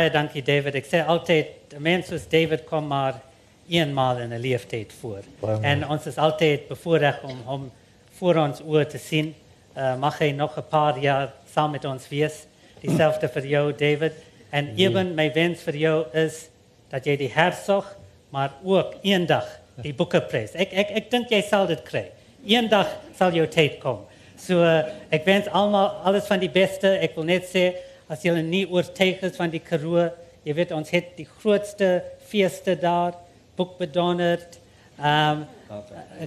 Baie 0.07 0.21
dankie 0.21 0.39
David. 0.39 0.75
Ek 0.79 0.85
sê 0.87 1.01
altyd 1.03 1.73
'n 1.75 1.81
mens 1.83 2.07
soos 2.07 2.23
David 2.31 2.63
kom 2.65 2.87
maar 2.87 3.19
eenmaal 3.67 4.17
in 4.19 4.31
'n 4.31 4.39
leeftyd 4.39 4.93
voor. 5.01 5.23
Baie 5.41 5.55
mooi. 5.55 5.67
En 5.67 5.89
ons 5.89 6.05
is 6.05 6.17
altyd 6.17 6.67
bevoorreg 6.67 7.23
om 7.23 7.37
hom 7.45 7.71
voor 8.19 8.35
ons 8.35 8.61
oë 8.61 8.87
te 8.87 8.97
sien. 8.97 9.35
Uh, 9.75 9.97
mag 9.99 10.17
hy 10.19 10.31
nog 10.31 10.57
'n 10.57 10.63
paar 10.69 10.99
jaar 10.99 11.33
saam 11.51 11.71
met 11.71 11.85
ons 11.85 12.07
wees. 12.07 12.45
Dieselfde 12.79 13.27
vir 13.27 13.45
jou 13.45 13.75
David. 13.75 14.13
En 14.49 14.75
ewen 14.77 15.13
my 15.15 15.33
wens 15.33 15.61
vir 15.61 15.75
jou 15.75 16.05
is 16.13 16.49
dat 16.89 17.05
jy 17.05 17.17
die 17.17 17.31
hersog 17.33 17.97
maar 18.29 18.51
ook 18.63 18.95
eendag 19.01 19.59
die 19.75 19.93
boeke 19.93 20.21
prys. 20.21 20.55
Ek 20.55 20.71
ek 20.71 20.89
ek 20.89 21.11
dink 21.11 21.29
jy 21.29 21.41
sal 21.41 21.67
dit 21.67 21.83
kry. 21.83 22.11
Eendag 22.45 22.87
sal 23.17 23.31
jou 23.31 23.47
tyd 23.47 23.79
kom. 23.79 24.05
So 24.37 24.63
uh, 24.63 24.83
ek 25.09 25.25
wens 25.25 25.47
almal 25.47 25.87
alles 26.03 26.27
van 26.27 26.39
die 26.39 26.51
beste. 26.51 26.87
Ek 26.87 27.15
wil 27.15 27.25
net 27.25 27.43
sê 27.43 27.75
as 28.07 28.23
jy 28.23 28.33
nie 28.41 28.65
oortuig 28.71 29.21
is 29.27 29.35
van 29.35 29.51
die 29.51 29.61
Karoo, 29.63 30.07
jy 30.47 30.55
weet 30.55 30.71
ons 30.75 30.89
het 30.95 31.11
die 31.17 31.27
grootste 31.27 32.01
feeste 32.29 32.77
daar, 32.79 33.17
boekbedonderd, 33.59 34.59
ehm 34.97 35.43
um, 35.43 35.45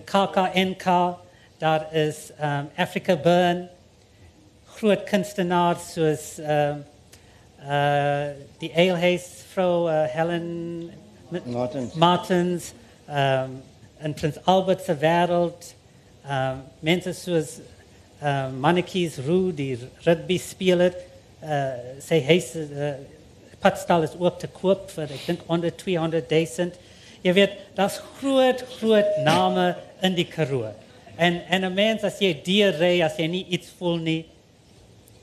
KKNK, 0.05 0.87
daar 1.59 1.87
is 1.97 2.31
ehm 2.39 2.67
um, 2.67 2.71
Africa 2.77 3.17
Burn, 3.17 3.69
groot 4.77 5.05
kunstenaars 5.09 5.93
soos 5.97 6.39
ehm 6.39 6.85
uh 7.61 8.31
die 8.61 8.71
Alehuis 8.73 9.27
vrou 9.53 9.89
uh, 9.89 10.05
Helen 10.09 10.91
Martins. 11.45 11.95
Martins 11.95 12.73
um, 13.09 13.63
in 14.03 14.15
Prins 14.15 14.39
Albert 14.45 14.85
se 14.85 14.97
wêreld 14.97 15.75
um, 16.25 16.63
mense 16.81 17.13
soos 17.13 17.59
uh, 18.23 18.49
Mannetjies 18.49 19.19
Roo 19.27 19.53
die 19.53 19.77
rugby 20.07 20.39
speler 20.39 20.97
sy 22.05 22.21
huis 22.29 22.51
uh, 22.57 22.93
padstal 23.61 24.05
is 24.05 24.17
oop 24.19 24.39
te 24.41 24.49
koop 24.61 24.91
vir 24.93 25.15
ek 25.17 25.27
dink 25.27 25.47
onder 25.49 25.73
200 25.73 26.27
000 26.29 26.71
jy 27.25 27.33
weet 27.37 27.57
daar's 27.77 28.01
groot 28.19 28.65
groot 28.79 29.17
name 29.25 29.75
in 30.03 30.15
die 30.19 30.29
Karoo 30.29 30.69
en 31.17 31.41
en 31.49 31.65
'n 31.65 31.75
mens 31.75 32.05
as 32.05 32.21
jy 32.21 32.35
diarree 32.45 33.05
as 33.05 33.17
jy 33.17 33.27
nie 33.27 33.47
iets 33.49 33.73
voel 33.79 33.97
nie 33.97 34.23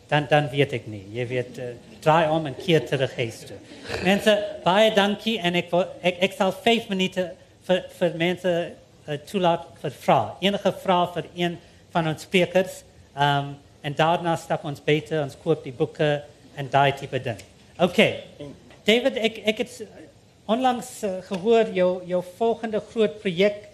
dan 0.07 0.25
dan 0.29 0.49
weet 0.49 0.71
ek 0.71 0.87
nie. 0.87 1.03
Jy 1.11 1.25
weet 1.27 1.59
uh, 1.59 1.71
draai 2.03 2.29
om 2.31 2.47
en 2.47 2.55
keer 2.55 2.85
terug 2.87 3.11
huis 3.19 3.41
toe. 3.49 3.57
Mense, 4.05 4.33
baie 4.63 4.91
dankie 4.95 5.35
en 5.43 5.59
ek 5.59 5.73
ek 6.01 6.21
ek 6.29 6.35
sal 6.37 6.53
5 6.55 6.89
minute 6.91 7.27
vir 7.67 7.81
vir 7.99 8.19
mense 8.19 8.53
uh, 8.53 9.17
toelaat 9.27 9.67
vir 9.81 9.95
vrae. 10.05 10.35
Enige 10.47 10.73
vrae 10.83 11.09
vir 11.15 11.31
een 11.35 11.57
van 11.95 12.13
ons 12.13 12.27
sprekers. 12.27 12.83
Ehm 13.15 13.53
um, 13.53 13.55
en 13.81 13.95
daarna 13.95 14.35
stap 14.35 14.65
ons 14.65 14.81
beter, 14.83 15.23
ons 15.23 15.37
koop 15.43 15.63
die 15.63 15.73
boeke 15.73 16.21
en 16.57 16.69
daai 16.69 16.91
tipe 16.97 17.19
ding. 17.23 17.39
Okay. 17.79 18.23
David, 18.87 19.17
ek 19.17 19.41
ek 19.53 19.57
het 19.57 19.81
onlangs 20.49 20.89
uh, 21.03 21.17
gehoor 21.27 21.73
jou 21.75 21.89
jou 22.07 22.21
volgende 22.37 22.81
groot 22.91 23.19
projek 23.21 23.67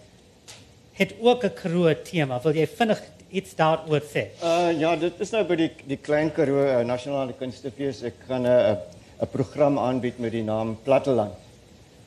het 0.94 1.14
ook 1.20 1.44
'n 1.44 1.54
Karoo 1.54 1.94
tema. 2.02 2.40
Wil 2.42 2.54
jy 2.54 2.66
vinnig 2.66 3.00
iets 3.30 3.54
daaroor 3.54 4.02
sê? 4.02 4.28
Uh 4.42 4.70
ja, 4.80 4.96
dit 4.96 5.20
is 5.20 5.30
nou 5.30 5.44
by 5.44 5.56
die 5.56 5.70
die 5.86 5.96
Klein 5.96 6.32
Karoo 6.32 6.66
uh, 6.66 6.84
Nasionale 6.84 7.32
Kunstefees. 7.32 8.02
Ek 8.02 8.14
gaan 8.28 8.42
'n 8.42 8.46
uh, 8.46 8.76
'n 9.20 9.30
program 9.30 9.78
aanbied 9.78 10.18
met 10.18 10.32
die 10.32 10.42
naam 10.42 10.76
Platteland. 10.84 11.34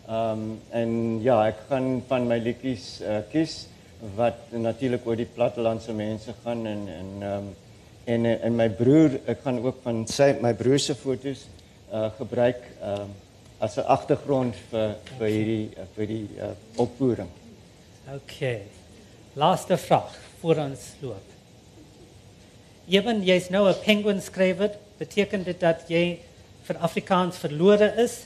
Um 0.10 0.62
en 0.72 1.22
ja, 1.22 1.48
ek 1.48 1.56
gaan 1.70 2.04
van 2.08 2.28
my 2.28 2.38
liedjies 2.40 3.02
uh, 3.02 3.20
kies 3.32 3.68
wat 4.16 4.52
natuurlik 4.52 5.08
oor 5.08 5.16
die 5.16 5.28
plattelandse 5.36 5.94
mense 5.94 6.34
gaan 6.44 6.66
en 6.66 6.88
en 6.88 7.10
um 7.24 7.56
en 8.08 8.26
en 8.26 8.56
my 8.56 8.68
broer, 8.70 9.20
ek 9.28 9.44
gaan 9.44 9.60
ook 9.64 9.82
van 9.84 10.06
sy 10.08 10.32
my 10.42 10.54
broer 10.58 10.80
se 10.80 10.96
foto's 10.96 11.46
uh 11.92 12.10
gebruik 12.18 12.64
um 12.82 13.12
as 13.60 13.78
'n 13.78 13.88
agtergrond 13.88 14.56
vir 14.72 14.96
vir 15.18 15.28
hierdie 15.28 15.70
uh, 15.78 15.86
vir 15.96 16.08
die 16.08 16.28
uh, 16.38 16.52
opvoering. 16.76 17.30
Okay. 18.16 18.62
Laaste 19.34 19.78
vraag 19.78 20.14
voor 20.40 20.56
ons 20.56 20.80
loop. 21.02 21.28
Eben, 22.88 23.24
jy's 23.24 23.50
nou 23.50 23.68
'n 23.70 23.76
penguin 23.86 24.22
skrywer. 24.22 24.72
Beteken 24.98 25.44
dit 25.44 25.60
dat 25.60 25.90
jy 25.90 26.20
vir 26.64 26.78
Afrikaans 26.78 27.38
verlore 27.38 27.94
is? 27.98 28.26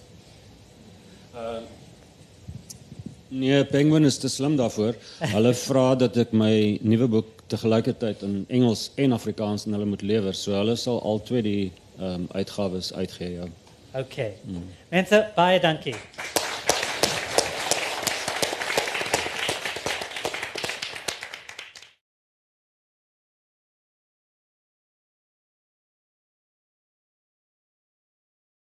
Nee, 3.31 3.63
Penguin 3.65 4.03
is 4.05 4.17
te 4.17 4.27
slim 4.27 4.57
daarvoor. 4.59 4.97
Hulle 5.19 5.53
vra 5.65 5.85
dat 5.95 6.17
ek 6.17 6.33
my 6.35 6.79
nuwe 6.83 7.07
boek 7.07 7.40
te 7.51 7.59
gelykertyd 7.59 8.21
in 8.27 8.45
Engels 8.47 8.89
en 8.95 9.11
Afrikaans 9.11 9.65
aan 9.65 9.75
hulle 9.77 9.89
moet 9.93 10.01
lewer. 10.01 10.35
So 10.35 10.55
hulle 10.55 10.75
sal 10.79 11.01
al 11.03 11.23
twee 11.27 11.43
die 11.45 11.71
ehm 11.99 12.23
um, 12.23 12.27
uitgawes 12.31 12.93
uitgee, 12.93 13.33
ja. 13.39 13.49
Okay. 13.93 14.31
Mense, 14.89 15.25
baie 15.35 15.59
dankie. 15.59 15.95